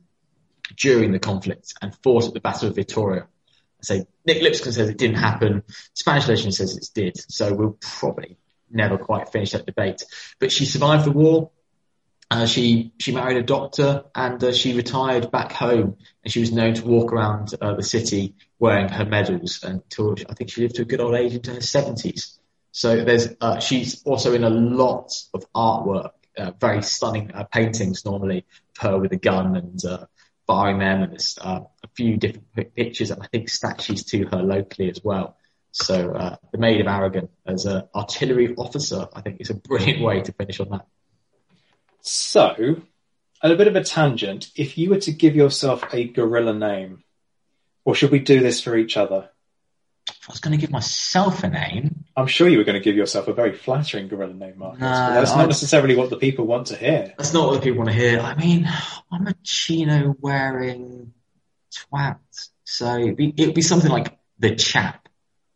during 0.75 1.11
the 1.11 1.19
conflict 1.19 1.75
and 1.79 1.95
fought 2.01 2.25
at 2.25 2.33
the 2.33 2.39
Battle 2.39 2.69
of 2.69 2.75
Vittoria. 2.75 3.27
So 3.85 4.05
Nick 4.25 4.41
Lipscomb 4.41 4.73
says 4.73 4.89
it 4.89 4.97
didn't 4.97 5.17
happen. 5.17 5.63
Spanish 5.93 6.27
legend 6.27 6.53
says 6.53 6.75
it 6.75 6.89
did. 6.93 7.17
So 7.31 7.53
we'll 7.53 7.77
probably 7.79 8.37
never 8.69 8.97
quite 8.97 9.29
finish 9.29 9.51
that 9.51 9.65
debate. 9.65 10.03
But 10.39 10.51
she 10.51 10.65
survived 10.65 11.05
the 11.05 11.11
war. 11.11 11.51
Uh, 12.31 12.47
she 12.47 12.91
she 12.99 13.13
married 13.13 13.37
a 13.37 13.43
doctor 13.43 14.05
and 14.15 14.43
uh, 14.43 14.51
she 14.51 14.73
retired 14.75 15.29
back 15.29 15.51
home 15.51 15.97
and 16.23 16.33
she 16.33 16.39
was 16.39 16.51
known 16.51 16.73
to 16.73 16.83
walk 16.83 17.13
around 17.13 17.53
uh, 17.61 17.75
the 17.75 17.83
city 17.83 18.33
wearing 18.57 18.89
her 18.89 19.05
medals 19.05 19.63
until 19.63 20.15
I 20.27 20.33
think 20.33 20.49
she 20.49 20.61
lived 20.61 20.75
to 20.75 20.81
a 20.81 20.85
good 20.85 21.01
old 21.01 21.13
age 21.13 21.33
into 21.33 21.53
her 21.53 21.61
seventies. 21.61 22.39
So 22.71 23.03
there's 23.03 23.29
uh, 23.39 23.59
she's 23.59 24.01
also 24.03 24.33
in 24.33 24.43
a 24.43 24.49
lot 24.49 25.13
of 25.35 25.45
artwork, 25.53 26.11
uh, 26.35 26.51
very 26.59 26.81
stunning 26.81 27.31
uh, 27.31 27.43
paintings 27.43 28.03
normally 28.05 28.45
of 28.75 28.81
her 28.81 28.97
with 28.97 29.13
a 29.13 29.17
gun 29.17 29.55
and 29.55 30.09
firing 30.47 30.79
them 30.79 31.03
and 31.03 31.11
there's 31.11 31.37
uh, 31.41 31.61
a 31.83 31.87
few 31.95 32.17
different 32.17 32.75
pictures 32.75 33.11
and 33.11 33.21
I 33.21 33.27
think 33.27 33.49
statues 33.49 34.03
to 34.05 34.25
her 34.27 34.43
locally 34.43 34.89
as 34.89 35.03
well. 35.03 35.37
So 35.71 36.11
uh, 36.11 36.37
the 36.51 36.57
Maid 36.57 36.81
of 36.81 36.87
Aragon 36.87 37.29
as 37.45 37.65
an 37.65 37.83
artillery 37.93 38.55
officer, 38.55 39.07
I 39.13 39.21
think 39.21 39.41
is 39.41 39.49
a 39.49 39.55
brilliant 39.55 40.01
way 40.01 40.21
to 40.21 40.31
finish 40.31 40.59
on 40.59 40.69
that. 40.69 40.85
So, 42.01 42.81
at 43.41 43.51
a 43.51 43.55
bit 43.55 43.67
of 43.67 43.75
a 43.75 43.83
tangent, 43.83 44.51
if 44.55 44.77
you 44.77 44.91
were 44.91 44.99
to 44.99 45.11
give 45.11 45.35
yourself 45.35 45.83
a 45.91 46.05
guerrilla 46.05 46.53
name, 46.53 47.03
or 47.83 47.95
should 47.95 48.11
we 48.11 48.19
do 48.19 48.41
this 48.41 48.61
for 48.61 48.77
each 48.77 48.95
other? 48.95 49.29
If 50.09 50.29
I 50.29 50.33
was 50.33 50.39
going 50.39 50.57
to 50.57 50.61
give 50.61 50.71
myself 50.71 51.43
a 51.43 51.49
name, 51.49 51.94
I'm 52.17 52.27
sure 52.27 52.47
you 52.47 52.57
were 52.57 52.63
going 52.63 52.79
to 52.79 52.83
give 52.83 52.95
yourself 52.95 53.27
a 53.27 53.33
very 53.33 53.53
flattering 53.53 54.07
guerrilla 54.07 54.33
name, 54.33 54.57
Marcus. 54.57 54.79
But 54.79 55.13
that's 55.15 55.35
not 55.35 55.47
necessarily 55.47 55.95
what 55.95 56.09
the 56.09 56.17
people 56.17 56.45
want 56.45 56.67
to 56.67 56.77
hear. 56.77 57.13
That's 57.17 57.33
not 57.33 57.47
what 57.47 57.55
the 57.55 57.61
people 57.61 57.79
want 57.79 57.89
to 57.89 57.95
hear. 57.95 58.19
I 58.19 58.35
mean, 58.35 58.69
I'm 59.11 59.27
a 59.27 59.35
chino 59.43 60.15
wearing 60.19 61.13
twat, 61.73 62.19
so 62.63 62.97
it'd 62.97 63.17
be, 63.17 63.33
it'd 63.35 63.55
be 63.55 63.61
something 63.61 63.91
like 63.91 64.17
the 64.39 64.55
chap 64.55 65.09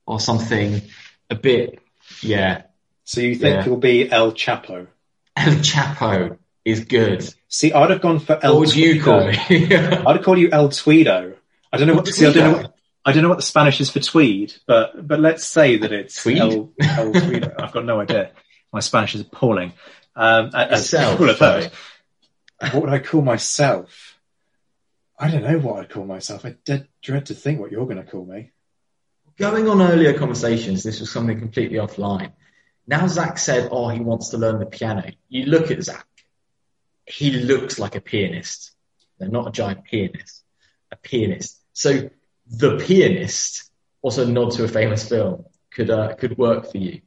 or 0.06 0.20
something 0.20 0.82
a 1.30 1.36
bit, 1.36 1.80
yeah. 2.22 2.64
So 3.04 3.22
you 3.22 3.36
think 3.36 3.56
yeah. 3.56 3.62
it'll 3.62 3.78
be 3.78 4.12
El 4.12 4.34
Chapo? 4.34 4.88
El 5.36 5.54
Chapo 5.56 6.38
is 6.66 6.86
good. 6.86 7.28
See, 7.48 7.74
I'd 7.74 7.90
have 7.90 8.02
gone 8.02 8.20
for 8.20 8.38
El. 8.42 8.54
What 8.54 8.60
would 8.60 8.76
you 8.76 9.02
call 9.02 9.28
me? 9.28 9.38
I'd 9.50 10.24
call 10.24 10.38
you 10.38 10.50
El 10.52 10.70
Tweedo. 10.70 11.36
I 11.72 11.78
don't 11.78 11.88
know 11.88 11.96
what. 11.96 12.06
To 12.06 12.14
see, 12.14 12.26
I 12.26 12.34
don't 12.34 12.52
know. 12.52 12.58
What, 12.64 12.76
I 13.06 13.12
don't 13.12 13.24
know 13.24 13.30
what 13.30 13.38
the 13.38 13.44
Spanish 13.44 13.80
is 13.80 13.90
for 13.90 14.00
tweed, 14.00 14.54
but 14.68 15.08
but 15.08 15.20
let's 15.20 15.46
say 15.46 15.78
that 15.78 15.92
it's 15.92 16.22
tweed. 16.22 16.38
El, 16.38 16.74
El 16.82 17.12
Tweedo. 17.14 17.54
I've 17.60 17.72
got 17.72 17.86
no 17.86 18.02
idea. 18.02 18.32
My 18.72 18.82
Spanish 18.82 19.16
is 19.16 19.22
appalling. 19.22 19.74
Um, 20.16 20.52
as 20.54 20.92
have 20.92 21.18
heard. 21.40 21.72
What 22.60 22.82
would 22.84 22.90
I 22.90 23.00
call 23.00 23.22
myself? 23.22 24.18
I 25.18 25.30
don't 25.32 25.44
know 25.44 25.60
what 25.60 25.80
I'd 25.80 25.90
call 25.90 26.06
myself. 26.06 26.46
I 26.46 26.56
dread 27.02 27.26
to 27.28 27.34
think 27.34 27.60
what 27.60 27.72
you're 27.72 27.86
going 27.86 27.98
to 27.98 28.04
call 28.04 28.26
me. 28.26 28.52
Going 29.38 29.70
on 29.70 29.82
earlier 29.82 30.18
conversations, 30.18 30.84
this 30.84 31.00
was 31.00 31.10
something 31.10 31.40
completely 31.40 31.78
offline. 31.78 32.34
Now 32.86 33.08
Zach 33.08 33.38
said, 33.38 33.70
oh, 33.72 33.90
he 33.90 34.02
wants 34.02 34.30
to 34.30 34.38
learn 34.38 34.60
the 34.60 34.66
piano. 34.66 35.10
You 35.30 35.46
look 35.46 35.72
at 35.72 35.84
Zach. 35.84 36.06
He 37.06 37.32
looks 37.32 37.80
like 37.80 37.96
a 37.96 38.02
pianist. 38.02 38.72
They're 39.18 39.30
not 39.30 39.48
a 39.48 39.52
giant 39.52 39.86
pianist, 39.86 40.44
a 40.92 40.96
pianist. 40.96 41.60
So 41.74 42.10
the 42.50 42.78
pianist, 42.78 43.70
also 44.02 44.26
nod 44.26 44.52
to 44.52 44.64
a 44.64 44.68
famous 44.68 45.08
film, 45.08 45.46
could 45.72 45.90
uh, 45.90 46.16
could 46.16 46.38
work 46.38 46.72
for 46.72 46.78
you. 46.78 47.02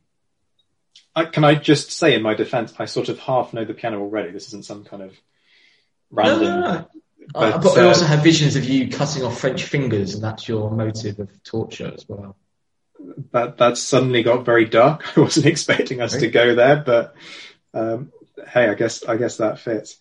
I, 1.14 1.26
can 1.26 1.45
I 1.45 1.57
just 1.57 1.90
say 1.90 2.14
in 2.14 2.22
my 2.22 2.34
defence, 2.34 2.72
I 2.78 2.86
sort 2.86 3.09
of 3.09 3.18
half 3.18 3.53
know 3.53 3.64
the 3.64 3.74
piano 3.74 4.01
already. 4.01 4.30
This 4.30 4.47
isn't 4.49 4.64
some 4.64 4.84
kind 4.84 5.03
of 5.03 5.14
random. 6.11 6.43
No, 6.43 6.61
no, 6.61 6.72
no. 6.72 6.88
But, 7.34 7.53
uh, 7.55 7.59
but 7.59 7.78
I 7.78 7.86
also 7.86 8.05
have 8.05 8.22
visions 8.22 8.57
of 8.57 8.64
you 8.64 8.88
cutting 8.88 9.22
off 9.22 9.38
French 9.38 9.64
fingers, 9.64 10.14
and 10.14 10.24
that's 10.24 10.49
your 10.49 10.70
motive 10.70 11.20
of 11.20 11.43
torture 11.43 11.93
as 11.95 12.05
well 12.09 12.36
that 13.32 13.59
that 13.59 13.76
suddenly 13.76 14.22
got 14.22 14.45
very 14.45 14.64
dark. 14.64 15.05
I 15.16 15.20
wasn't 15.20 15.47
expecting 15.47 16.01
us 16.01 16.16
to 16.16 16.28
go 16.28 16.55
there, 16.55 16.76
but 16.76 17.14
um, 17.74 18.12
hey, 18.49 18.68
I 18.68 18.74
guess 18.74 19.05
I 19.05 19.16
guess 19.16 19.38
that 19.38 19.59
fits. 19.59 19.99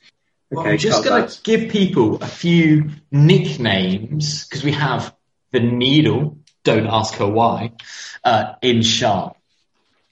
Okay, 0.51 0.61
well, 0.61 0.67
I'm 0.67 0.77
just 0.77 1.03
going 1.03 1.27
to 1.27 1.41
give 1.43 1.71
people 1.71 2.21
a 2.21 2.27
few 2.27 2.89
nicknames 3.09 4.45
because 4.45 4.63
we 4.63 4.73
have 4.73 5.15
the 5.51 5.59
needle. 5.59 6.37
Don't 6.63 6.87
ask 6.87 7.15
her 7.15 7.27
why. 7.27 7.73
Uh, 8.23 8.53
in 8.61 8.81
Sharpe, 8.83 9.35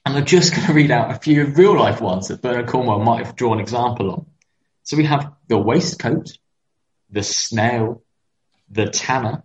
and 0.04 0.16
I'm 0.16 0.24
just 0.24 0.54
going 0.54 0.66
to 0.66 0.72
read 0.72 0.90
out 0.90 1.10
a 1.10 1.18
few 1.18 1.44
real 1.44 1.78
life 1.78 2.00
ones 2.00 2.28
that 2.28 2.42
Bernard 2.42 2.68
Cornwell 2.68 3.00
might 3.00 3.24
have 3.24 3.36
drawn 3.36 3.58
an 3.58 3.60
example 3.60 4.10
on. 4.10 4.26
So 4.82 4.96
we 4.96 5.04
have 5.04 5.32
the 5.46 5.58
waistcoat, 5.58 6.32
the 7.10 7.22
snail, 7.22 8.02
the 8.70 8.86
tanner, 8.86 9.42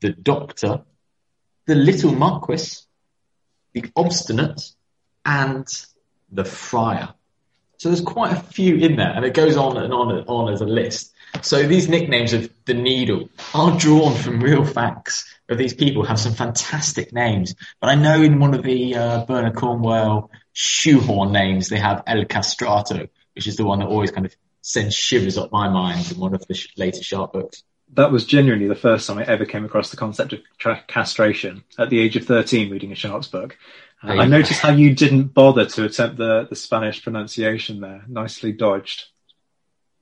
the 0.00 0.10
doctor, 0.10 0.82
the 1.66 1.74
little 1.74 2.12
marquis, 2.12 2.82
the 3.72 3.84
obstinate, 3.94 4.70
and 5.24 5.66
the 6.30 6.44
friar. 6.44 7.14
So 7.78 7.88
there's 7.88 8.00
quite 8.00 8.32
a 8.32 8.40
few 8.40 8.76
in 8.76 8.96
there, 8.96 9.12
and 9.14 9.24
it 9.24 9.34
goes 9.34 9.56
on 9.56 9.76
and 9.76 9.92
on 9.92 10.16
and 10.16 10.26
on 10.28 10.52
as 10.52 10.60
a 10.60 10.66
list. 10.66 11.12
So 11.42 11.66
these 11.66 11.88
nicknames 11.88 12.32
of 12.32 12.50
the 12.64 12.74
needle 12.74 13.28
are 13.54 13.78
drawn 13.78 14.14
from 14.14 14.40
real 14.40 14.64
facts 14.64 15.32
of 15.48 15.58
these 15.58 15.74
people 15.74 16.04
have 16.04 16.18
some 16.18 16.34
fantastic 16.34 17.12
names. 17.12 17.54
But 17.80 17.90
I 17.90 17.94
know 17.94 18.22
in 18.22 18.40
one 18.40 18.54
of 18.54 18.62
the 18.62 18.96
uh, 18.96 19.24
Bernard 19.26 19.54
Cornwell 19.54 20.30
shoehorn 20.52 21.32
names, 21.32 21.68
they 21.68 21.78
have 21.78 22.02
El 22.06 22.24
Castrato, 22.24 23.08
which 23.34 23.46
is 23.46 23.56
the 23.56 23.64
one 23.64 23.78
that 23.78 23.86
always 23.86 24.10
kind 24.10 24.26
of 24.26 24.34
sends 24.62 24.94
shivers 24.94 25.38
up 25.38 25.52
my 25.52 25.68
mind 25.68 26.10
in 26.10 26.18
one 26.18 26.34
of 26.34 26.44
the 26.46 26.54
sh- 26.54 26.72
later 26.76 27.02
Sharpe 27.02 27.32
books 27.32 27.62
that 27.94 28.10
was 28.10 28.24
genuinely 28.24 28.66
the 28.66 28.74
first 28.74 29.06
time 29.06 29.18
I 29.18 29.24
ever 29.24 29.44
came 29.44 29.64
across 29.64 29.90
the 29.90 29.96
concept 29.96 30.32
of 30.32 30.40
tra- 30.58 30.84
castration 30.86 31.64
at 31.78 31.90
the 31.90 32.00
age 32.00 32.16
of 32.16 32.24
13 32.24 32.70
reading 32.70 32.92
a 32.92 32.94
Sharpe's 32.94 33.28
book. 33.28 33.56
Uh, 34.02 34.08
I 34.08 34.26
noticed 34.26 34.60
how 34.60 34.72
you 34.72 34.94
didn't 34.94 35.34
bother 35.34 35.66
to 35.66 35.84
attempt 35.84 36.18
the, 36.18 36.46
the 36.48 36.56
Spanish 36.56 37.02
pronunciation 37.02 37.80
there. 37.80 38.04
Nicely 38.08 38.52
dodged. 38.52 39.06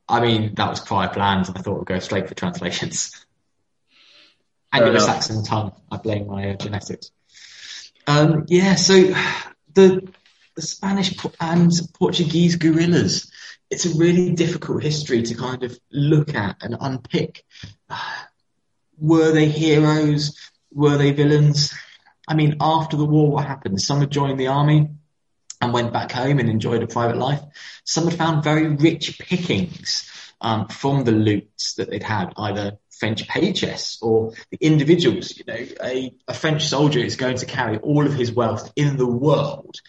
I 0.09 0.21
mean, 0.21 0.55
that 0.57 0.71
was 0.71 0.81
prior 0.81 1.09
plans. 1.09 1.51
I 1.51 1.61
thought 1.61 1.79
we'd 1.79 1.87
go 1.87 1.99
straight 1.99 2.29
for 2.29 2.35
translations. 2.35 3.25
Anglo-Saxon 4.73 5.45
tongue. 5.45 5.73
I 5.91 5.97
blame 5.97 6.27
my 6.27 6.51
uh, 6.51 6.57
genetics. 6.57 7.11
Um, 8.07 8.45
yeah, 8.49 8.75
so 8.75 9.15
the 9.73 10.13
the 10.57 10.63
Spanish 10.63 11.17
and 11.41 11.73
Portuguese 11.99 12.57
guerrillas 12.57 13.31
it's 13.71 13.87
a 13.87 13.99
really 13.99 14.31
difficult 14.31 14.83
history 14.83 15.23
to 15.23 15.35
kind 15.35 15.65
of 15.65 15.79
look 15.91 16.35
at 16.35 16.57
and 16.63 16.77
unpick. 16.81 17.45
Were 18.99 19.33
they 19.33 19.49
heroes? 19.49 20.39
Were 20.73 20.97
they 20.97 21.11
villains? 21.11 21.75
I 22.29 22.35
mean, 22.35 22.57
after 22.61 22.97
the 22.97 23.05
war, 23.05 23.33
what 23.33 23.47
happened? 23.47 23.81
Some 23.81 24.01
had 24.01 24.11
joined 24.11 24.39
the 24.39 24.47
army 24.47 24.91
and 25.61 25.73
went 25.73 25.93
back 25.93 26.13
home 26.13 26.39
and 26.39 26.49
enjoyed 26.49 26.83
a 26.83 26.87
private 26.87 27.17
life. 27.17 27.41
Some 27.85 28.05
had 28.05 28.19
found 28.19 28.45
very 28.45 28.67
rich 28.69 29.19
pickings 29.19 30.11
um, 30.41 30.69
from 30.69 31.05
the 31.05 31.13
loots 31.13 31.75
that 31.75 31.91
they'd 31.91 32.03
had, 32.03 32.33
either 32.37 32.79
French 32.91 33.27
paychests 33.27 34.03
or 34.03 34.33
the 34.51 34.59
individuals. 34.61 35.37
You 35.37 35.45
know, 35.47 35.67
a, 35.83 36.15
a 36.29 36.35
French 36.35 36.67
soldier 36.67 37.01
is 37.01 37.17
going 37.17 37.39
to 37.39 37.47
carry 37.47 37.79
all 37.79 38.07
of 38.07 38.15
his 38.15 38.33
wealth 38.33 38.73
in 38.77 38.97
the 38.97 39.07
world 39.07 39.81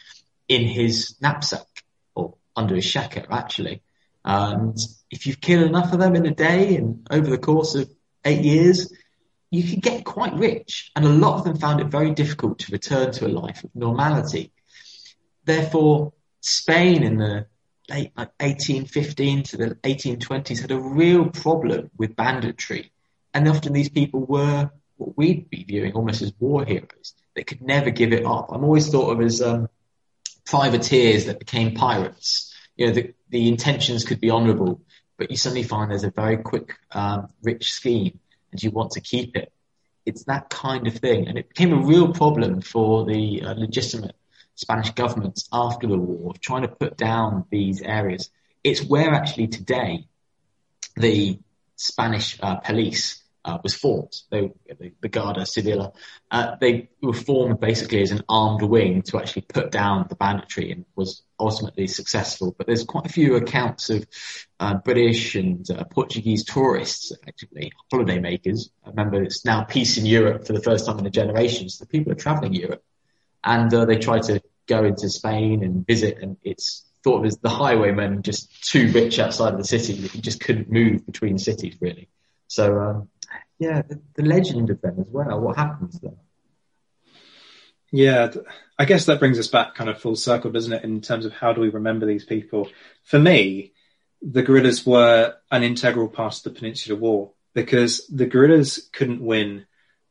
in 0.48 0.64
his 0.64 1.16
knapsack 1.22 1.68
or 2.16 2.36
under 2.56 2.76
his 2.76 2.86
shako, 2.86 3.26
actually. 3.30 3.82
And 4.24 4.78
if 5.12 5.28
you've 5.28 5.42
killed 5.42 5.68
enough 5.68 5.94
of 5.94 6.00
them 6.00 6.16
in 6.16 6.26
a 6.26 6.34
day 6.34 6.76
and 6.78 7.06
over 7.12 7.30
the 7.30 7.38
course 7.38 7.76
of 7.76 7.90
eight 8.24 8.44
years, 8.44 8.92
you 9.52 9.64
could 9.64 9.82
get 9.82 10.04
quite 10.04 10.34
rich. 10.34 10.92
And 10.96 11.06
a 11.06 11.10
lot 11.10 11.38
of 11.38 11.44
them 11.44 11.58
found 11.58 11.80
it 11.80 11.88
very 11.88 12.12
difficult 12.12 12.60
to 12.60 12.72
return 12.72 13.12
to 13.14 13.28
a 13.28 13.30
life 13.30 13.64
of 13.64 13.76
normality. 13.76 14.52
Therefore, 15.46 16.14
Spain 16.42 17.04
in 17.04 17.18
the 17.18 17.46
late 17.90 18.12
1815 18.16 19.44
to 19.44 19.58
the 19.58 19.76
1820s 19.76 20.62
had 20.62 20.72
a 20.72 20.80
real 20.80 21.30
problem 21.30 21.92
with 21.98 22.16
banditry. 22.16 22.92
And 23.34 23.48
often 23.48 23.74
these 23.74 23.90
people 23.90 24.22
were 24.22 24.72
what 24.98 25.18
we'd 25.18 25.50
be 25.50 25.64
viewing 25.64 25.94
almost 25.94 26.22
as 26.22 26.34
war 26.40 26.66
heroes. 26.66 27.14
They 27.36 27.44
could 27.44 27.62
never 27.62 27.92
give 27.92 28.14
it 28.14 28.26
up. 28.26 28.50
I'm 28.52 28.64
always 28.64 28.90
thought 28.90 29.12
of 29.12 29.22
as 29.22 29.42
um, 29.42 29.70
privateers 30.46 31.26
that 31.26 31.40
became 31.40 31.76
pirates. 31.76 32.54
You 32.76 32.88
know, 32.88 32.94
the, 32.94 33.14
the 33.30 33.48
intentions 33.48 34.04
could 34.04 34.22
be 34.22 34.32
honourable, 34.32 34.82
but 35.18 35.30
you 35.30 35.38
suddenly 35.38 35.64
find 35.64 35.92
there's 35.92 36.04
a 36.04 36.12
very 36.12 36.38
quick, 36.38 36.76
um, 36.92 37.28
rich 37.44 37.74
scheme 37.74 38.20
and 38.52 38.64
you 38.64 38.72
want 38.72 38.92
to 38.92 39.02
keep 39.02 39.36
it. 39.36 39.52
It's 40.06 40.24
that 40.26 40.50
kind 40.50 40.88
of 40.88 40.96
thing. 40.96 41.28
And 41.28 41.38
it 41.38 41.50
became 41.50 41.74
a 41.74 41.86
real 41.86 42.14
problem 42.14 42.62
for 42.62 43.06
the 43.06 43.42
uh, 43.42 43.54
legitimate 43.56 44.16
Spanish 44.56 44.92
governments 44.92 45.48
after 45.52 45.88
the 45.88 45.98
war 45.98 46.32
of 46.32 46.42
trying 46.42 46.64
to 46.64 46.70
put 46.70 46.98
down 46.98 47.46
these 47.50 47.82
areas. 47.82 48.30
It's 48.64 48.84
where 48.84 49.14
actually 49.14 49.48
today 49.48 50.08
the 50.96 51.40
Spanish 51.76 52.40
uh, 52.42 52.56
police 52.56 53.22
uh, 53.44 53.60
was 53.62 53.76
formed. 53.76 54.16
They, 54.32 54.52
the, 54.68 54.94
the 55.02 55.10
Guardia 55.10 55.46
Civil, 55.46 55.96
uh, 56.32 56.56
they 56.60 56.90
were 57.02 57.14
formed 57.14 57.60
basically 57.60 58.02
as 58.02 58.12
an 58.12 58.24
armed 58.28 58.64
wing 58.64 59.04
to 59.04 59.20
actually 59.20 59.44
put 59.44 59.72
down 59.72 60.08
the 60.10 60.16
banditry 60.16 60.72
and 60.72 60.86
was 60.96 61.22
ultimately 61.40 61.88
successful. 61.88 62.56
But 62.58 62.66
there's 62.66 62.86
quite 62.86 63.06
a 63.06 63.10
few 63.10 63.36
accounts 63.36 63.90
of 63.92 64.08
uh, 64.60 64.76
British 64.76 65.36
and 65.36 65.70
uh, 65.70 65.84
Portuguese 65.84 66.44
tourists, 66.44 67.12
effectively 67.12 67.72
holidaymakers. 67.94 68.70
Remember 68.88 69.22
it's 69.22 69.46
now 69.46 69.64
peace 69.64 69.98
in 69.98 70.06
Europe 70.08 70.48
for 70.48 70.54
the 70.54 70.64
first 70.64 70.88
time 70.88 70.98
in 70.98 71.06
a 71.06 71.12
generation. 71.12 71.70
So 71.70 71.84
the 71.84 71.90
people 71.90 72.14
are 72.14 72.16
traveling 72.16 72.54
Europe 72.54 72.84
and 73.46 73.74
uh, 73.74 73.86
they 73.86 73.98
try 73.98 74.20
to 74.20 74.42
go 74.68 74.84
into 74.84 75.10
Spain 75.10 75.64
and 75.64 75.86
visit 75.86 76.18
and 76.22 76.38
it's 76.44 76.84
thought 77.04 77.20
of 77.20 77.26
as 77.26 77.38
the 77.38 77.50
highwaymen 77.50 78.24
just 78.24 78.64
too 78.68 78.92
rich 78.92 79.20
outside 79.20 79.54
of 79.54 79.60
the 79.60 79.66
city 79.66 79.94
you 79.94 80.10
just 80.22 80.42
couldn't 80.42 80.72
move 80.72 81.06
between 81.06 81.38
cities 81.38 81.76
really. 81.80 82.10
So 82.48 82.80
um, 82.80 83.10
yeah, 83.60 83.84
the, 83.84 84.02
the 84.16 84.24
legend 84.24 84.70
of 84.72 84.82
them 84.82 85.00
as 85.00 85.08
well. 85.08 85.40
What 85.40 85.58
happens 85.58 86.00
there? 86.00 86.14
Yeah, 87.92 88.34
I 88.78 88.86
guess 88.86 89.06
that 89.06 89.20
brings 89.20 89.40
us 89.40 89.48
back 89.48 89.76
kind 89.76 89.90
of 89.90 90.02
full 90.02 90.16
circle, 90.16 90.52
doesn't 90.52 90.74
it, 90.74 90.84
in 90.84 91.00
terms 91.02 91.26
of 91.26 91.32
how 91.32 91.54
do 91.54 91.62
we 91.62 91.70
remember 91.70 92.06
these 92.06 92.26
people? 92.26 92.68
For 93.04 93.20
me, 93.20 93.72
the 94.22 94.42
guerrillas 94.42 94.86
were 94.86 95.36
an 95.52 95.64
integral 95.64 96.10
part 96.10 96.36
of 96.38 96.44
the 96.44 96.50
Peninsular 96.50 97.00
War 97.00 97.32
because 97.54 98.06
the 98.08 98.26
guerrillas 98.26 98.90
couldn't 98.92 99.22
win 99.22 99.66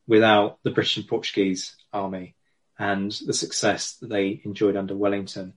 without 0.07 0.62
the 0.62 0.70
British 0.70 0.97
and 0.97 1.09
Portuguese 1.09 1.76
army 1.93 2.37
and 2.79 3.12
the 3.27 3.35
success 3.35 3.95
that 3.95 4.09
they 4.09 4.41
enjoyed 4.45 4.77
under 4.77 4.97
Wellington, 4.97 5.55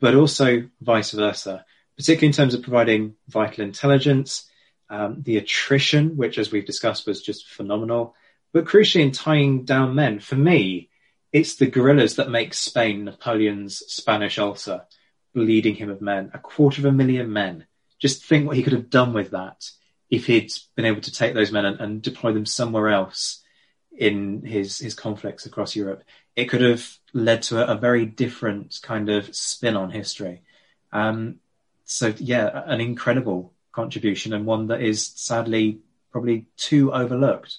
but 0.00 0.14
also 0.14 0.68
vice 0.80 1.12
versa, 1.12 1.64
particularly 1.96 2.28
in 2.28 2.32
terms 2.32 2.54
of 2.54 2.62
providing 2.62 3.14
vital 3.28 3.64
intelligence, 3.64 4.48
um, 4.90 5.22
the 5.22 5.38
attrition, 5.38 6.16
which, 6.16 6.38
as 6.38 6.52
we've 6.52 6.66
discussed, 6.66 7.06
was 7.06 7.22
just 7.22 7.48
phenomenal. 7.48 8.14
But 8.52 8.66
crucially, 8.66 9.00
in 9.02 9.12
tying 9.12 9.64
down 9.64 9.94
men, 9.94 10.20
for 10.20 10.36
me, 10.36 10.90
it's 11.32 11.54
the 11.54 11.66
guerrillas 11.66 12.16
that 12.16 12.30
make 12.30 12.52
Spain 12.52 13.04
Napoleon's 13.04 13.78
Spanish 13.86 14.38
ulcer, 14.38 14.82
bleeding 15.34 15.74
him 15.74 15.88
of 15.88 16.02
men, 16.02 16.30
a 16.34 16.38
quarter 16.38 16.82
of 16.82 16.84
a 16.84 16.92
million 16.92 17.32
men. 17.32 17.66
Just 17.98 18.24
think 18.24 18.46
what 18.46 18.56
he 18.56 18.62
could 18.62 18.74
have 18.74 18.90
done 18.90 19.14
with 19.14 19.30
that 19.30 19.70
if 20.10 20.26
he'd 20.26 20.52
been 20.76 20.84
able 20.84 21.00
to 21.00 21.12
take 21.12 21.32
those 21.32 21.50
men 21.50 21.64
and, 21.64 21.80
and 21.80 22.02
deploy 22.02 22.32
them 22.32 22.44
somewhere 22.44 22.90
else 22.90 23.40
in 23.96 24.42
his 24.44 24.78
his 24.78 24.94
conflicts 24.94 25.46
across 25.46 25.74
Europe. 25.76 26.02
It 26.34 26.46
could 26.46 26.62
have 26.62 26.98
led 27.12 27.42
to 27.42 27.58
a, 27.58 27.76
a 27.76 27.78
very 27.78 28.06
different 28.06 28.80
kind 28.82 29.08
of 29.10 29.34
spin 29.34 29.76
on 29.76 29.90
history. 29.90 30.42
Um, 30.92 31.36
so 31.84 32.14
yeah, 32.18 32.62
an 32.66 32.80
incredible 32.80 33.52
contribution 33.72 34.32
and 34.32 34.46
one 34.46 34.68
that 34.68 34.80
is 34.80 35.06
sadly 35.06 35.80
probably 36.10 36.46
too 36.56 36.92
overlooked. 36.92 37.56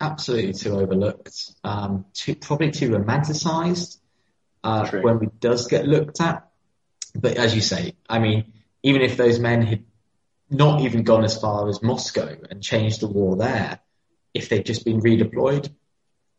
Absolutely 0.00 0.54
too 0.54 0.80
overlooked. 0.80 1.52
Um, 1.62 2.06
too, 2.14 2.34
probably 2.34 2.70
too 2.70 2.90
romanticized 2.90 3.98
uh, 4.64 4.90
when 5.02 5.22
it 5.22 5.40
does 5.40 5.66
get 5.66 5.86
looked 5.86 6.20
at. 6.20 6.48
But 7.14 7.36
as 7.36 7.54
you 7.54 7.60
say, 7.60 7.96
I 8.08 8.18
mean, 8.18 8.52
even 8.82 9.02
if 9.02 9.16
those 9.16 9.38
men 9.38 9.62
had 9.62 9.84
not 10.48 10.80
even 10.80 11.02
gone 11.02 11.24
as 11.24 11.38
far 11.38 11.68
as 11.68 11.82
Moscow 11.82 12.36
and 12.50 12.62
changed 12.62 13.00
the 13.00 13.08
war 13.08 13.36
there, 13.36 13.80
if 14.32 14.48
they'd 14.48 14.64
just 14.64 14.84
been 14.84 15.00
redeployed, 15.00 15.70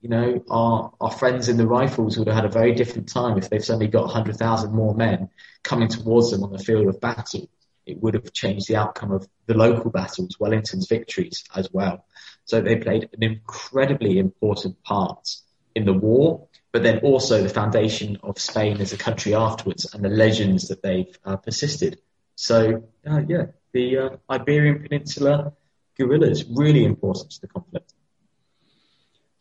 you 0.02 0.10
know, 0.10 0.43
our, 0.49 0.91
our 0.99 1.12
friends 1.12 1.47
in 1.47 1.58
the 1.58 1.68
rifles 1.68 2.18
would 2.18 2.28
have 2.28 2.36
had 2.36 2.45
a 2.45 2.49
very 2.49 2.74
different 2.74 3.10
time 3.10 3.38
if 3.38 3.49
they've 3.49 3.64
suddenly 3.64 3.88
got 3.88 4.06
100,000 4.06 4.74
more 4.74 4.95
men 4.95 5.30
coming 5.64 5.88
towards 5.88 6.32
them 6.32 6.43
on 6.43 6.52
the 6.52 6.60
field 6.60 6.88
of 6.88 6.99
battle 6.99 7.47
it 7.86 8.02
would 8.02 8.14
have 8.14 8.32
changed 8.34 8.68
the 8.68 8.76
outcome 8.76 9.12
of 9.12 9.28
the 9.47 9.54
local 9.54 9.91
battles, 9.91 10.39
Wellington's 10.39 10.88
victories 10.88 11.43
as 11.56 11.70
well. 11.72 12.06
So 12.45 12.62
they 12.62 12.76
played 12.78 13.10
an 13.14 13.24
incredibly 13.24 14.20
important 14.20 14.82
part 14.84 15.36
in 15.76 15.86
the 15.86 15.93
war, 15.93 16.47
but 16.72 16.84
then 16.84 16.99
also 16.99 17.41
the 17.41 17.49
foundation 17.49 18.18
of 18.24 18.39
Spain 18.39 18.82
as 18.82 18.93
a 18.93 18.97
country 18.97 19.34
afterwards 19.36 19.93
and 19.93 20.04
the 20.04 20.10
legends 20.10 20.68
that 20.68 20.82
they've 20.82 21.18
uh, 21.26 21.38
persisted. 21.38 21.99
So 22.36 22.84
uh, 23.10 23.22
yeah, 23.28 23.47
the 23.74 23.97
uh, 23.97 24.10
Iberian 24.30 24.84
Peninsula 24.84 25.54
guerrillas 25.97 26.45
really 26.45 26.84
important 26.84 27.32
to 27.32 27.41
the 27.41 27.47
conflict. 27.47 27.93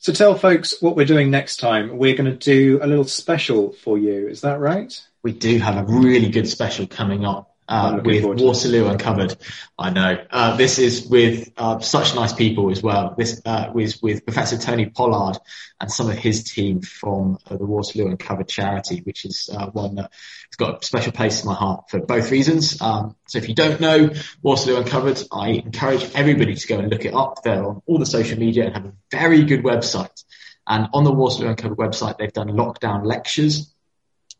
So 0.02 0.14
tell 0.14 0.34
folks 0.34 0.80
what 0.80 0.96
we're 0.96 1.04
doing 1.04 1.30
next 1.30 1.58
time. 1.58 1.98
We're 1.98 2.16
going 2.16 2.30
to 2.30 2.34
do 2.34 2.78
a 2.80 2.86
little 2.86 3.04
special 3.04 3.72
for 3.72 3.98
you. 3.98 4.28
Is 4.28 4.40
that 4.40 4.58
right? 4.58 4.98
We 5.22 5.32
do 5.32 5.58
have 5.58 5.76
a 5.76 5.92
really 5.92 6.30
good 6.30 6.48
special 6.48 6.86
coming 6.86 7.26
up 7.26 7.49
uh, 7.70 8.00
with 8.04 8.24
Waterloo 8.24 8.88
Uncovered. 8.88 9.36
I 9.78 9.90
know. 9.90 10.18
Uh, 10.28 10.56
this 10.56 10.78
is 10.78 11.06
with 11.06 11.52
uh, 11.56 11.78
such 11.78 12.16
nice 12.16 12.32
people 12.32 12.70
as 12.70 12.82
well. 12.82 13.14
This 13.16 13.40
uh, 13.46 13.70
was 13.72 14.02
with 14.02 14.26
Professor 14.26 14.58
Tony 14.58 14.86
Pollard 14.86 15.38
and 15.80 15.90
some 15.90 16.10
of 16.10 16.16
his 16.16 16.42
team 16.44 16.82
from 16.82 17.38
uh, 17.46 17.56
the 17.56 17.64
Waterloo 17.64 18.08
Uncovered 18.08 18.48
charity, 18.48 19.00
which 19.04 19.24
is 19.24 19.48
uh, 19.56 19.70
one 19.70 19.94
that 19.94 20.10
has 20.10 20.56
got 20.58 20.82
a 20.82 20.86
special 20.86 21.12
place 21.12 21.42
in 21.42 21.46
my 21.48 21.54
heart 21.54 21.88
for 21.88 22.00
both 22.00 22.32
reasons. 22.32 22.82
Um, 22.82 23.14
so 23.28 23.38
if 23.38 23.48
you 23.48 23.54
don't 23.54 23.80
know 23.80 24.10
Waterloo 24.42 24.78
Uncovered, 24.78 25.22
I 25.32 25.50
encourage 25.50 26.04
everybody 26.14 26.56
to 26.56 26.66
go 26.66 26.80
and 26.80 26.90
look 26.90 27.04
it 27.04 27.14
up. 27.14 27.42
They're 27.44 27.64
on 27.64 27.82
all 27.86 27.98
the 27.98 28.06
social 28.06 28.38
media 28.38 28.66
and 28.66 28.74
have 28.74 28.84
a 28.86 28.92
very 29.12 29.44
good 29.44 29.62
website. 29.62 30.24
And 30.66 30.88
on 30.92 31.04
the 31.04 31.12
Waterloo 31.12 31.50
Uncovered 31.50 31.78
website, 31.78 32.18
they've 32.18 32.32
done 32.32 32.48
lockdown 32.48 33.06
lectures 33.06 33.72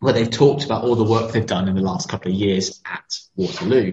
where 0.01 0.15
they've 0.15 0.31
talked 0.31 0.65
about 0.65 0.83
all 0.83 0.97
the 0.97 1.05
work 1.05 1.33
they've 1.33 1.47
done 1.47 1.69
in 1.69 1.77
the 1.77 1.83
last 1.83 2.09
couple 2.09 2.33
of 2.33 2.37
years 2.37 2.81
at 2.85 3.19
Waterloo. 3.37 3.93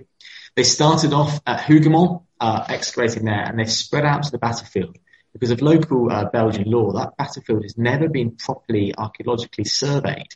They 0.55 0.63
started 0.63 1.13
off 1.13 1.39
at 1.45 1.59
Hougoumont, 1.59 2.23
uh, 2.39 2.65
excavating 2.69 3.25
there, 3.25 3.43
and 3.43 3.59
they've 3.59 3.71
spread 3.71 4.05
out 4.05 4.23
to 4.23 4.31
the 4.31 4.39
battlefield. 4.39 4.97
Because 5.33 5.51
of 5.51 5.61
local 5.61 6.11
uh, 6.11 6.29
Belgian 6.29 6.71
law, 6.71 6.93
that 6.93 7.17
battlefield 7.17 7.63
has 7.63 7.77
never 7.77 8.09
been 8.09 8.31
properly 8.31 8.95
archaeologically 8.97 9.65
surveyed. 9.65 10.33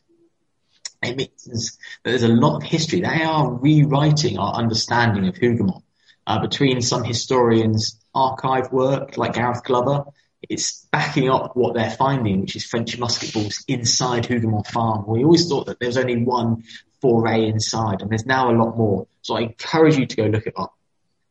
It 1.02 1.16
means 1.16 1.78
that 2.04 2.12
there's 2.12 2.24
a 2.24 2.28
lot 2.28 2.58
of 2.58 2.64
history. 2.64 3.02
They 3.02 3.24
are 3.24 3.52
rewriting 3.52 4.38
our 4.38 4.54
understanding 4.54 5.28
of 5.28 5.36
Hougoumont. 5.36 5.84
Uh, 6.28 6.40
between 6.40 6.82
some 6.82 7.04
historians' 7.04 8.00
archive 8.14 8.72
work, 8.72 9.18
like 9.18 9.34
Gareth 9.34 9.64
Glover, 9.64 10.04
it's 10.50 10.86
backing 10.92 11.30
up 11.30 11.56
what 11.56 11.76
they're 11.76 11.92
finding, 11.92 12.42
which 12.42 12.56
is 12.56 12.66
French 12.66 12.98
musket 12.98 13.34
balls 13.34 13.64
inside 13.68 14.26
Hougoumont 14.26 14.68
Farm. 14.68 15.06
We 15.08 15.24
always 15.24 15.48
thought 15.48 15.68
that 15.68 15.80
there 15.80 15.90
was 15.90 15.98
only 15.98 16.24
one 16.24 16.64
foray 17.00 17.48
inside, 17.48 18.02
and 18.02 18.10
there's 18.10 18.26
now 18.26 18.52
a 18.52 18.56
lot 18.56 18.78
more. 18.78 19.08
So 19.22 19.36
I 19.36 19.42
encourage 19.42 19.98
you 19.98 20.06
to 20.06 20.16
go 20.16 20.26
look 20.26 20.48
it 20.48 20.54
up. 20.58 20.74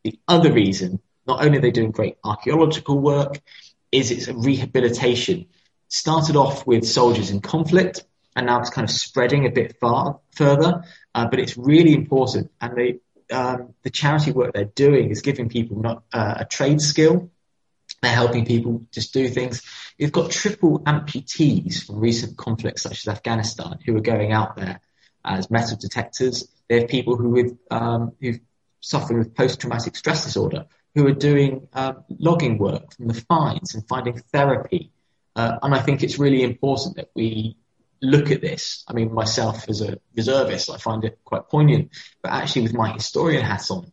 The 0.04 0.18
other 0.28 0.52
reason, 0.52 1.00
not 1.26 1.44
only 1.44 1.58
are 1.58 1.60
they 1.60 1.70
doing 1.70 1.90
great 1.90 2.16
archaeological 2.24 2.98
work, 2.98 3.40
is 3.92 4.10
it's 4.10 4.28
a 4.28 4.34
rehabilitation. 4.34 5.46
Started 5.88 6.36
off 6.36 6.66
with 6.66 6.84
soldiers 6.86 7.30
in 7.30 7.40
conflict, 7.40 8.04
and 8.36 8.46
now 8.46 8.60
it's 8.60 8.70
kind 8.70 8.88
of 8.88 8.94
spreading 8.94 9.46
a 9.46 9.50
bit 9.50 9.76
far 9.80 10.20
further. 10.36 10.84
Uh, 11.14 11.26
but 11.28 11.40
it's 11.40 11.56
really 11.56 11.94
important, 11.94 12.50
and 12.60 12.76
they, 12.76 13.00
um, 13.34 13.74
the 13.82 13.90
charity 13.90 14.30
work 14.30 14.54
they're 14.54 14.64
doing 14.64 15.10
is 15.10 15.22
giving 15.22 15.48
people 15.48 15.80
not 15.80 16.04
uh, 16.12 16.34
a 16.38 16.44
trade 16.44 16.80
skill 16.80 17.30
they're 18.02 18.12
helping 18.12 18.46
people 18.46 18.86
just 18.92 19.12
do 19.12 19.28
things. 19.28 19.62
You've 19.98 20.12
got 20.12 20.30
triple 20.30 20.80
amputees 20.80 21.84
from 21.84 22.00
recent 22.00 22.36
conflicts 22.36 22.82
such 22.82 23.06
as 23.06 23.08
Afghanistan 23.08 23.78
who 23.84 23.96
are 23.96 24.00
going 24.00 24.32
out 24.32 24.56
there 24.56 24.80
as 25.24 25.50
metal 25.50 25.76
detectors. 25.76 26.48
They 26.68 26.80
have 26.80 26.88
people 26.88 27.16
who 27.16 27.28
with 27.30 27.58
um, 27.70 28.12
who 28.20 28.34
suffering 28.80 29.18
with 29.18 29.34
post-traumatic 29.34 29.94
stress 29.96 30.24
disorder 30.24 30.66
who 30.94 31.06
are 31.06 31.12
doing 31.12 31.68
uh, 31.74 31.92
logging 32.08 32.58
work 32.58 32.94
from 32.94 33.08
the 33.08 33.14
finds 33.14 33.74
and 33.74 33.86
finding 33.86 34.18
therapy. 34.32 34.90
Uh, 35.36 35.58
and 35.62 35.74
I 35.74 35.80
think 35.80 36.02
it's 36.02 36.18
really 36.18 36.42
important 36.42 36.96
that 36.96 37.10
we 37.14 37.56
look 38.02 38.30
at 38.30 38.40
this. 38.40 38.84
I 38.88 38.94
mean, 38.94 39.12
myself 39.12 39.68
as 39.68 39.82
a 39.82 39.98
reservist, 40.16 40.70
I 40.70 40.78
find 40.78 41.04
it 41.04 41.18
quite 41.24 41.48
poignant, 41.48 41.90
but 42.22 42.32
actually 42.32 42.62
with 42.62 42.74
my 42.74 42.92
historian 42.92 43.44
hat 43.44 43.70
on, 43.70 43.92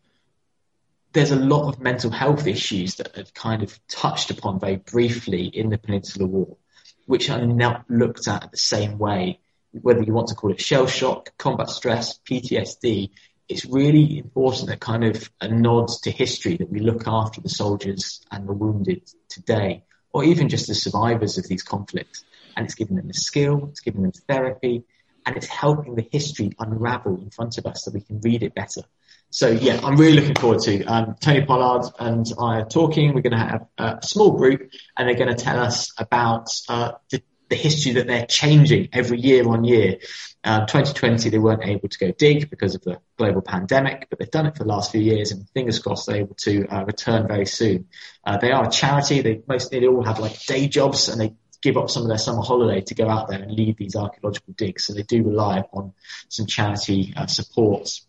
there's 1.14 1.32
a 1.32 1.36
lot 1.36 1.68
of 1.68 1.80
mental 1.80 2.12
health 2.12 2.48
issues 2.48 2.96
that 2.96 3.18
are 3.18 3.24
kind 3.34 3.64
of 3.64 3.80
touched 3.88 4.32
upon 4.32 4.60
very 4.60 4.78
briefly 4.78 5.46
in 5.46 5.70
the 5.70 5.78
Peninsular 5.78 6.28
War, 6.28 6.58
which 7.06 7.30
are 7.30 7.46
not 7.46 7.86
looked 7.90 8.28
at 8.28 8.52
the 8.52 8.58
same 8.58 8.98
way. 8.98 9.40
Whether 9.72 10.04
you 10.04 10.14
want 10.14 10.30
to 10.30 10.36
call 10.36 10.52
it 10.52 10.62
shell 10.62 10.88
shock, 10.88 11.38
combat 11.38 11.70
stress, 11.70 12.20
PTSD, 12.20 13.12
it's 13.50 13.66
really 13.66 14.20
important 14.20 14.70
that 14.70 14.80
kind 14.80 15.06
of 15.06 15.30
a 15.40 15.48
nod 15.48 15.88
to 16.04 16.12
history 16.12 16.58
that 16.58 16.70
we 16.70 16.80
look 16.80 17.08
after 17.08 17.42
the 17.42 17.50
soldiers 17.50 18.22
and 18.32 18.48
the 18.48 18.54
wounded 18.54 19.10
today, 19.30 19.84
or 20.12 20.24
even 20.24 20.50
just 20.50 20.68
the 20.68 20.76
survivors 20.76 21.38
of 21.38 21.48
these 21.48 21.64
conflicts. 21.64 22.24
And 22.56 22.66
it's 22.66 22.76
giving 22.76 22.98
them 22.98 23.10
a 23.10 23.14
skill, 23.14 23.68
it's 23.70 23.82
giving 23.82 24.02
them 24.02 24.12
therapy, 24.12 24.84
and 25.26 25.38
it's 25.38 25.48
helping 25.48 25.96
the 25.96 26.08
history 26.12 26.52
unravel 26.60 27.22
in 27.22 27.30
front 27.30 27.58
of 27.58 27.66
us 27.66 27.84
so 27.84 27.92
we 27.92 28.02
can 28.02 28.20
read 28.22 28.44
it 28.44 28.56
better. 28.56 28.82
So 29.30 29.50
yeah, 29.50 29.80
I'm 29.84 29.98
really 29.98 30.20
looking 30.20 30.36
forward 30.36 30.62
to 30.62 30.84
um, 30.86 31.16
Tony 31.20 31.46
Pollard 31.46 31.92
and 32.00 32.26
I 32.40 32.62
are 32.62 32.66
talking. 32.66 33.14
We're 33.14 33.22
going 33.22 33.32
to 33.32 33.38
have 33.38 33.68
a 33.78 34.00
small 34.02 34.32
group, 34.32 34.72
and 34.98 35.08
they're 35.08 35.16
going 35.16 35.36
to 35.36 35.44
tell 35.44 35.60
us 35.60 35.92
about 36.00 36.50
uh, 36.70 36.94
the 37.12 37.22
the 37.50 37.56
history 37.56 37.94
that 37.94 38.08
they're 38.08 38.26
changing 38.26 38.90
every 38.94 39.20
year 39.20 39.48
on 39.48 39.64
year. 39.64 40.00
Uh, 40.44 40.62
2020, 40.62 41.30
they 41.30 41.40
weren't 41.40 41.66
able 41.66 41.90
to 41.90 41.98
go 41.98 42.12
dig 42.12 42.50
because 42.50 42.76
of 42.76 42.82
the 42.82 43.00
global 43.18 43.42
pandemic, 43.42 44.08
but 44.10 44.20
they've 44.20 44.32
done 44.32 44.46
it 44.46 44.56
for 44.56 44.64
the 44.64 44.70
last 44.70 44.92
few 44.92 45.02
years 45.02 45.32
and 45.32 45.50
fingers 45.50 45.80
crossed 45.80 46.08
they're 46.08 46.18
able 46.18 46.36
to 46.36 46.66
uh, 46.68 46.86
return 46.86 47.28
very 47.28 47.46
soon. 47.46 47.88
Uh, 48.26 48.38
they 48.38 48.52
are 48.52 48.68
a 48.68 48.72
charity. 48.72 49.22
They 49.22 49.42
mostly 49.48 49.80
they 49.80 49.88
all 49.88 50.04
have 50.04 50.20
like 50.20 50.40
day 50.46 50.68
jobs 50.68 51.10
and 51.10 51.20
they 51.20 51.36
give 51.62 51.76
up 51.76 51.90
some 51.90 52.04
of 52.04 52.10
their 52.10 52.18
summer 52.18 52.42
holiday 52.42 52.82
to 52.82 52.96
go 52.96 53.10
out 53.10 53.28
there 53.28 53.42
and 53.42 53.52
lead 53.52 53.78
these 53.78 53.96
archaeological 53.96 54.54
digs. 54.54 54.86
So 54.86 54.94
they 54.94 55.04
do 55.04 55.24
rely 55.24 55.60
upon 55.60 55.94
some 56.30 56.46
charity 56.46 57.14
uh, 57.16 57.28
supports 57.28 58.07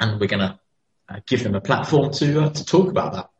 and 0.00 0.20
we're 0.20 0.26
going 0.26 0.40
to 0.40 0.58
uh, 1.08 1.20
give 1.26 1.42
them 1.42 1.54
a 1.54 1.60
platform 1.60 2.12
to, 2.12 2.44
uh, 2.44 2.50
to 2.50 2.64
talk 2.64 2.88
about 2.88 3.12
that. 3.14 3.30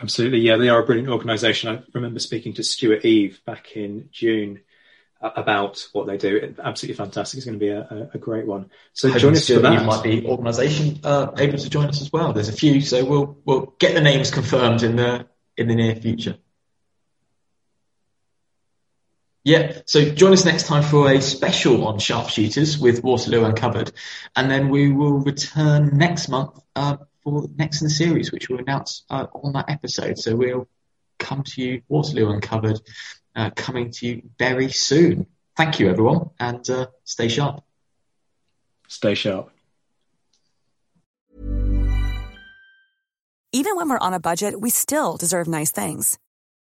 Absolutely, 0.00 0.40
yeah, 0.40 0.56
they 0.56 0.68
are 0.68 0.82
a 0.82 0.86
brilliant 0.86 1.10
organisation. 1.10 1.68
I 1.68 1.82
remember 1.92 2.20
speaking 2.20 2.54
to 2.54 2.62
Stuart 2.62 3.04
Eve 3.04 3.40
back 3.44 3.76
in 3.76 4.08
June 4.12 4.60
uh, 5.20 5.30
about 5.36 5.86
what 5.92 6.06
they 6.06 6.16
do. 6.16 6.54
Absolutely 6.62 6.96
fantastic. 6.96 7.38
It's 7.38 7.44
going 7.44 7.58
to 7.58 7.64
be 7.64 7.70
a, 7.70 8.10
a 8.14 8.18
great 8.18 8.46
one. 8.46 8.70
So 8.94 9.12
join 9.18 9.34
us 9.34 9.46
for 9.46 9.58
that. 9.58 9.78
You 9.78 9.86
might 9.86 10.02
be 10.02 10.26
organisation 10.26 11.00
uh, 11.04 11.32
able 11.36 11.58
to 11.58 11.68
join 11.68 11.86
us 11.88 12.00
as 12.00 12.10
well. 12.10 12.32
There's 12.32 12.48
a 12.48 12.52
few, 12.52 12.80
so 12.80 13.04
we'll 13.04 13.36
we'll 13.44 13.74
get 13.78 13.94
the 13.94 14.00
names 14.00 14.30
confirmed 14.30 14.82
in 14.82 14.96
the 14.96 15.26
in 15.56 15.68
the 15.68 15.74
near 15.74 15.94
future. 15.94 16.38
Yeah, 19.50 19.80
so 19.84 20.04
join 20.04 20.32
us 20.32 20.44
next 20.44 20.68
time 20.68 20.84
for 20.84 21.10
a 21.10 21.20
special 21.20 21.84
on 21.88 21.98
sharpshooters 21.98 22.78
with 22.78 23.02
Waterloo 23.02 23.44
Uncovered, 23.44 23.90
and 24.36 24.48
then 24.48 24.68
we 24.68 24.92
will 24.92 25.18
return 25.18 25.98
next 25.98 26.28
month 26.28 26.60
uh, 26.76 26.98
for 27.24 27.48
next 27.56 27.82
in 27.82 27.88
the 27.88 27.90
series, 27.90 28.30
which 28.30 28.48
we'll 28.48 28.60
announce 28.60 29.02
uh, 29.10 29.26
on 29.34 29.54
that 29.54 29.68
episode. 29.68 30.18
So 30.18 30.36
we'll 30.36 30.68
come 31.18 31.42
to 31.42 31.62
you, 31.62 31.82
Waterloo 31.88 32.30
Uncovered, 32.30 32.80
uh, 33.34 33.50
coming 33.56 33.90
to 33.90 34.06
you 34.06 34.30
very 34.38 34.70
soon. 34.70 35.26
Thank 35.56 35.80
you, 35.80 35.90
everyone, 35.90 36.30
and 36.38 36.70
uh, 36.70 36.86
stay 37.02 37.26
sharp. 37.26 37.64
Stay 38.86 39.16
sharp. 39.16 39.50
Even 43.50 43.74
when 43.74 43.88
we're 43.88 43.98
on 43.98 44.14
a 44.14 44.20
budget, 44.20 44.60
we 44.60 44.70
still 44.70 45.16
deserve 45.16 45.48
nice 45.48 45.72
things. 45.72 46.20